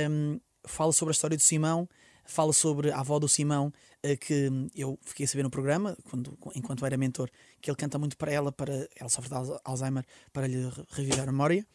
hum, 0.09 0.39
fala 0.65 0.91
sobre 0.93 1.11
a 1.11 1.15
história 1.15 1.35
do 1.37 1.41
Simão, 1.43 1.87
fala 2.25 2.53
sobre 2.53 2.91
a 2.91 2.99
avó 2.99 3.19
do 3.19 3.27
Simão, 3.27 3.71
eh, 4.01 4.15
que 4.15 4.49
eu 4.75 4.97
fiquei 5.03 5.25
a 5.25 5.27
saber 5.27 5.43
no 5.43 5.49
programa, 5.49 5.97
quando, 6.05 6.37
enquanto 6.55 6.85
era 6.85 6.95
mentor, 6.95 7.29
que 7.59 7.69
ele 7.69 7.75
canta 7.77 7.97
muito 7.99 8.15
para 8.15 8.31
ela, 8.31 8.51
para 8.51 8.87
ela 8.95 9.09
sofre 9.09 9.29
de 9.29 9.35
Alz- 9.35 9.59
Alzheimer, 9.65 10.05
para 10.31 10.47
lhe 10.47 10.69
re- 10.69 10.83
reviver 10.91 11.21
a 11.27 11.31
memória. 11.31 11.65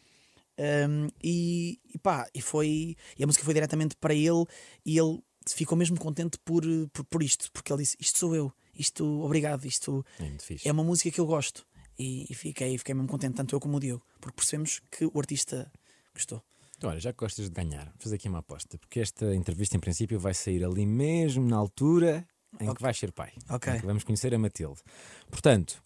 Um, 0.57 1.07
e, 1.23 1.79
e 1.93 1.97
pá, 1.99 2.27
e 2.33 2.41
foi 2.41 2.97
e 3.17 3.23
a 3.23 3.27
música 3.27 3.45
foi 3.45 3.53
diretamente 3.53 3.95
para 3.95 4.13
ele 4.13 4.43
e 4.85 4.97
ele 4.99 5.23
ficou 5.47 5.77
mesmo 5.77 5.97
contente 5.97 6.37
por, 6.43 6.63
por, 6.91 7.05
por 7.05 7.23
isto, 7.23 7.49
porque 7.53 7.71
ele 7.71 7.81
disse: 7.83 7.95
Isto 7.97 8.19
sou 8.19 8.35
eu, 8.35 8.51
isto, 8.77 9.05
obrigado, 9.21 9.63
isto 9.65 10.05
É 10.19 10.67
é 10.67 10.71
uma 10.71 10.83
música 10.83 11.09
que 11.11 11.19
eu 11.21 11.25
gosto. 11.25 11.65
E, 11.99 12.25
e 12.29 12.33
fiquei, 12.33 12.77
fiquei 12.77 12.95
mesmo 12.95 13.09
contente, 13.09 13.35
tanto 13.35 13.53
eu 13.53 13.59
como 13.59 13.75
o 13.75 13.79
Diogo, 13.79 14.05
porque 14.21 14.37
percebemos 14.37 14.79
que 14.89 15.05
o 15.05 15.19
artista 15.19 15.69
gostou. 16.13 16.41
Então, 16.77 16.89
olha, 16.89 16.99
já 16.99 17.11
que 17.11 17.19
gostas 17.19 17.49
de 17.49 17.51
ganhar, 17.51 17.85
vou 17.87 17.95
fazer 17.99 18.15
aqui 18.15 18.29
uma 18.29 18.39
aposta, 18.39 18.77
porque 18.77 19.01
esta 19.01 19.35
entrevista 19.35 19.75
em 19.75 19.81
princípio 19.81 20.17
vai 20.17 20.33
sair 20.33 20.63
ali 20.63 20.85
mesmo 20.85 21.45
na 21.45 21.57
altura 21.57 22.25
em 22.59 22.73
que 22.73 22.81
vais 22.81 22.97
ser 22.97 23.11
pai. 23.11 23.33
Ok. 23.49 23.73
Em 23.73 23.79
que 23.81 23.85
vamos 23.85 24.03
conhecer 24.05 24.33
a 24.33 24.39
Matilde. 24.39 24.79
Portanto, 25.29 25.83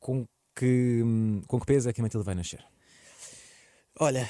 com 0.00 0.26
que, 0.56 1.00
com 1.46 1.60
que 1.60 1.66
peso 1.66 1.88
é 1.88 1.92
que 1.92 2.00
a 2.00 2.04
Matilde 2.04 2.26
vai 2.26 2.34
nascer? 2.34 2.64
Olha, 4.00 4.28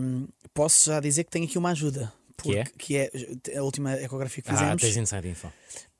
hum, 0.00 0.28
posso 0.54 0.86
já 0.90 1.00
dizer 1.00 1.24
que 1.24 1.30
tenho 1.30 1.44
aqui 1.46 1.58
uma 1.58 1.70
ajuda. 1.70 2.12
Que 2.40 2.58
é? 2.58 2.64
porque- 2.64 2.76
que 2.78 2.96
é 3.50 3.58
a 3.58 3.62
última 3.64 3.94
ecografia 3.94 4.42
que 4.44 4.50
Ah, 4.50 4.56
fizemos, 4.56 4.80
tens 4.82 4.96
inside 4.96 5.28
info. 5.28 5.52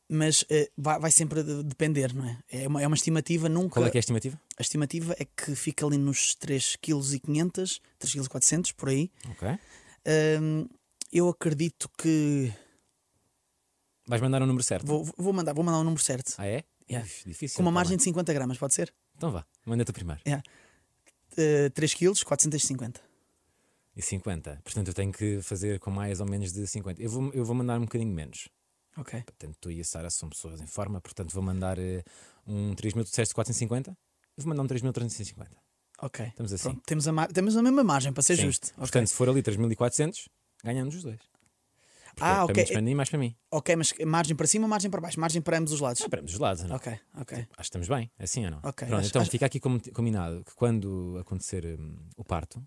Mas 0.08 0.44
eh, 0.48 0.70
vai, 0.76 0.98
vai 0.98 1.10
sempre 1.10 1.42
de- 1.42 1.62
depender, 1.62 2.14
não 2.14 2.24
é? 2.24 2.38
É 2.50 2.66
uma, 2.68 2.82
é 2.82 2.86
uma 2.86 2.96
estimativa, 2.96 3.48
nunca. 3.48 3.74
Qual 3.74 3.86
é 3.86 3.90
que 3.90 3.98
é 3.98 4.00
a 4.00 4.00
estimativa? 4.00 4.40
A 4.58 4.62
estimativa 4.62 5.14
é 5.18 5.24
que 5.24 5.54
fica 5.54 5.84
ali 5.86 5.98
nos 5.98 6.34
3,5 6.36 7.20
kg, 7.20 7.52
3,4 8.00 8.62
kg, 8.62 8.74
por 8.74 8.88
aí. 8.88 9.10
Ok. 9.30 9.48
Hum, 10.40 10.66
eu 11.12 11.28
acredito 11.28 11.90
que. 11.98 12.52
Vais 14.06 14.22
mandar 14.22 14.42
o 14.42 14.46
número 14.46 14.64
certo. 14.64 14.86
Vou, 14.86 15.04
vou, 15.16 15.32
mandar, 15.32 15.52
vou 15.52 15.62
mandar 15.62 15.78
o 15.78 15.84
número 15.84 16.02
certo. 16.02 16.34
Ah, 16.38 16.46
é? 16.46 16.64
Yeah. 16.90 17.06
Uf, 17.06 17.28
difícil. 17.28 17.56
Com 17.56 17.62
uma 17.62 17.70
tá 17.70 17.74
margem 17.74 17.96
de 17.98 18.02
50 18.02 18.32
gramas, 18.32 18.56
pode 18.56 18.72
ser? 18.74 18.92
Então 19.16 19.30
vá, 19.30 19.44
manda-te 19.66 19.92
primeiro. 19.92 20.22
Uh, 20.26 21.70
3 21.74 21.94
kg, 21.94 22.24
450. 22.24 23.00
E 23.94 24.02
50. 24.02 24.60
Portanto, 24.64 24.88
eu 24.88 24.94
tenho 24.94 25.12
que 25.12 25.42
fazer 25.42 25.78
com 25.80 25.90
mais 25.90 26.20
ou 26.20 26.26
menos 26.26 26.52
de 26.52 26.66
50. 26.66 27.02
Eu 27.02 27.10
vou, 27.10 27.32
eu 27.34 27.44
vou 27.44 27.54
mandar 27.54 27.78
um 27.78 27.82
bocadinho 27.82 28.12
menos. 28.14 28.48
Ok. 28.98 29.22
Portanto, 29.22 29.56
tu 29.60 29.70
e 29.70 29.80
a 29.80 29.84
Sara 29.84 30.10
são 30.10 30.28
pessoas 30.28 30.60
em 30.60 30.66
forma, 30.66 31.00
portanto, 31.00 31.32
vou 31.32 31.42
mandar 31.42 31.78
eh, 31.78 32.02
um 32.46 32.74
3.000, 32.74 32.92
tu 33.04 33.10
disseste 33.10 33.34
450? 33.34 33.90
Eu 34.36 34.44
vou 34.44 34.48
mandar 34.48 34.62
um 34.62 34.66
3.350. 34.66 35.46
Ok. 36.00 36.26
Estamos 36.26 36.52
assim. 36.52 36.62
Pronto, 36.70 36.82
temos, 36.86 37.08
a 37.08 37.26
temos 37.28 37.56
a 37.56 37.62
mesma 37.62 37.82
margem, 37.84 38.12
para 38.12 38.22
ser 38.22 38.36
Sim. 38.36 38.42
justo. 38.42 38.72
Portanto, 38.74 39.06
se 39.08 39.14
for 39.14 39.28
ali 39.28 39.42
3.400, 39.42 40.26
ganhamos 40.64 40.94
os 40.96 41.02
dois. 41.02 41.18
Porque 42.14 42.24
Ah, 42.32 42.38
é 42.38 42.42
ok. 42.44 42.54
Para 42.54 42.62
mim, 42.64 42.72
para 42.72 42.82
mim, 42.82 42.94
mais 42.94 43.08
para 43.10 43.18
mim. 43.18 43.36
ok, 43.52 43.76
mas 43.76 43.92
margem 44.04 44.34
para 44.34 44.46
cima 44.48 44.64
ou 44.64 44.68
margem 44.68 44.90
para 44.90 45.00
baixo? 45.00 45.20
Margem 45.20 45.40
para 45.40 45.58
ambos 45.58 45.72
os 45.72 45.80
lados. 45.80 46.02
Ah, 46.02 46.08
para 46.08 46.20
ambos 46.20 46.32
os 46.32 46.38
lados, 46.40 46.64
não? 46.64 46.74
Ok, 46.74 46.98
ok. 47.16 47.38
Acho 47.38 47.46
que 47.56 47.62
estamos 47.62 47.86
bem, 47.88 48.10
assim 48.18 48.44
ou 48.44 48.50
não? 48.50 48.58
Ok, 48.64 48.88
Pronto, 48.88 49.00
acho- 49.00 49.08
então 49.08 49.22
acho- 49.22 49.30
fica 49.30 49.46
aqui 49.46 49.60
com- 49.60 49.78
combinado 49.94 50.42
que 50.44 50.52
quando 50.56 51.16
acontecer 51.20 51.64
hum, 51.78 51.96
o 52.16 52.24
parto, 52.24 52.60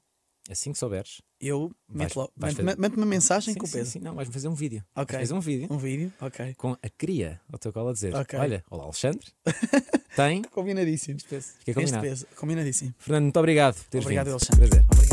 assim 0.50 0.72
que 0.72 0.78
souberes, 0.80 1.22
Eu 1.40 1.72
Vais- 1.90 2.14
fazer- 2.14 2.78
mete 2.78 2.96
uma 2.96 3.06
mensagem 3.06 3.54
sim, 3.54 3.60
com 3.60 3.66
o 3.66 3.68
sim, 3.68 3.78
peso. 3.80 3.92
sim, 3.92 4.00
não, 4.00 4.14
vais 4.16 4.30
fazer 4.30 4.48
um 4.48 4.54
vídeo. 4.54 4.84
Ok. 4.96 5.16
Vais 5.18 5.28
fazer 5.30 5.38
um 5.38 5.42
vídeo 5.42 5.68
Um 5.72 5.78
vídeo, 5.78 6.14
ok. 6.22 6.54
com 6.56 6.74
a 6.74 6.90
cria 6.98 7.42
ao 7.52 7.58
teu 7.58 7.74
colo 7.74 7.90
a 7.90 7.94
dizer: 7.94 8.14
Ok. 8.16 8.38
Olha, 8.38 8.64
olá 8.70 8.84
Alexandre, 8.84 9.26
tem 10.16 10.42
Combinadíssimo. 10.44 11.18
este 11.18 11.28
peso. 11.30 11.48
Fica 11.66 11.72
Este 11.72 11.76
combinado. 11.94 12.04
peso, 12.08 12.28
combinadíssimo. 12.36 12.94
Fernando, 13.00 13.24
muito 13.24 13.40
obrigado 13.40 13.76
por 13.76 13.86
teres 13.86 14.06
Obrigado, 14.06 14.26
vindo. 14.28 14.34
Alexandre. 14.34 14.68
Prazer. 14.68 14.86
Obrigado. 14.92 15.11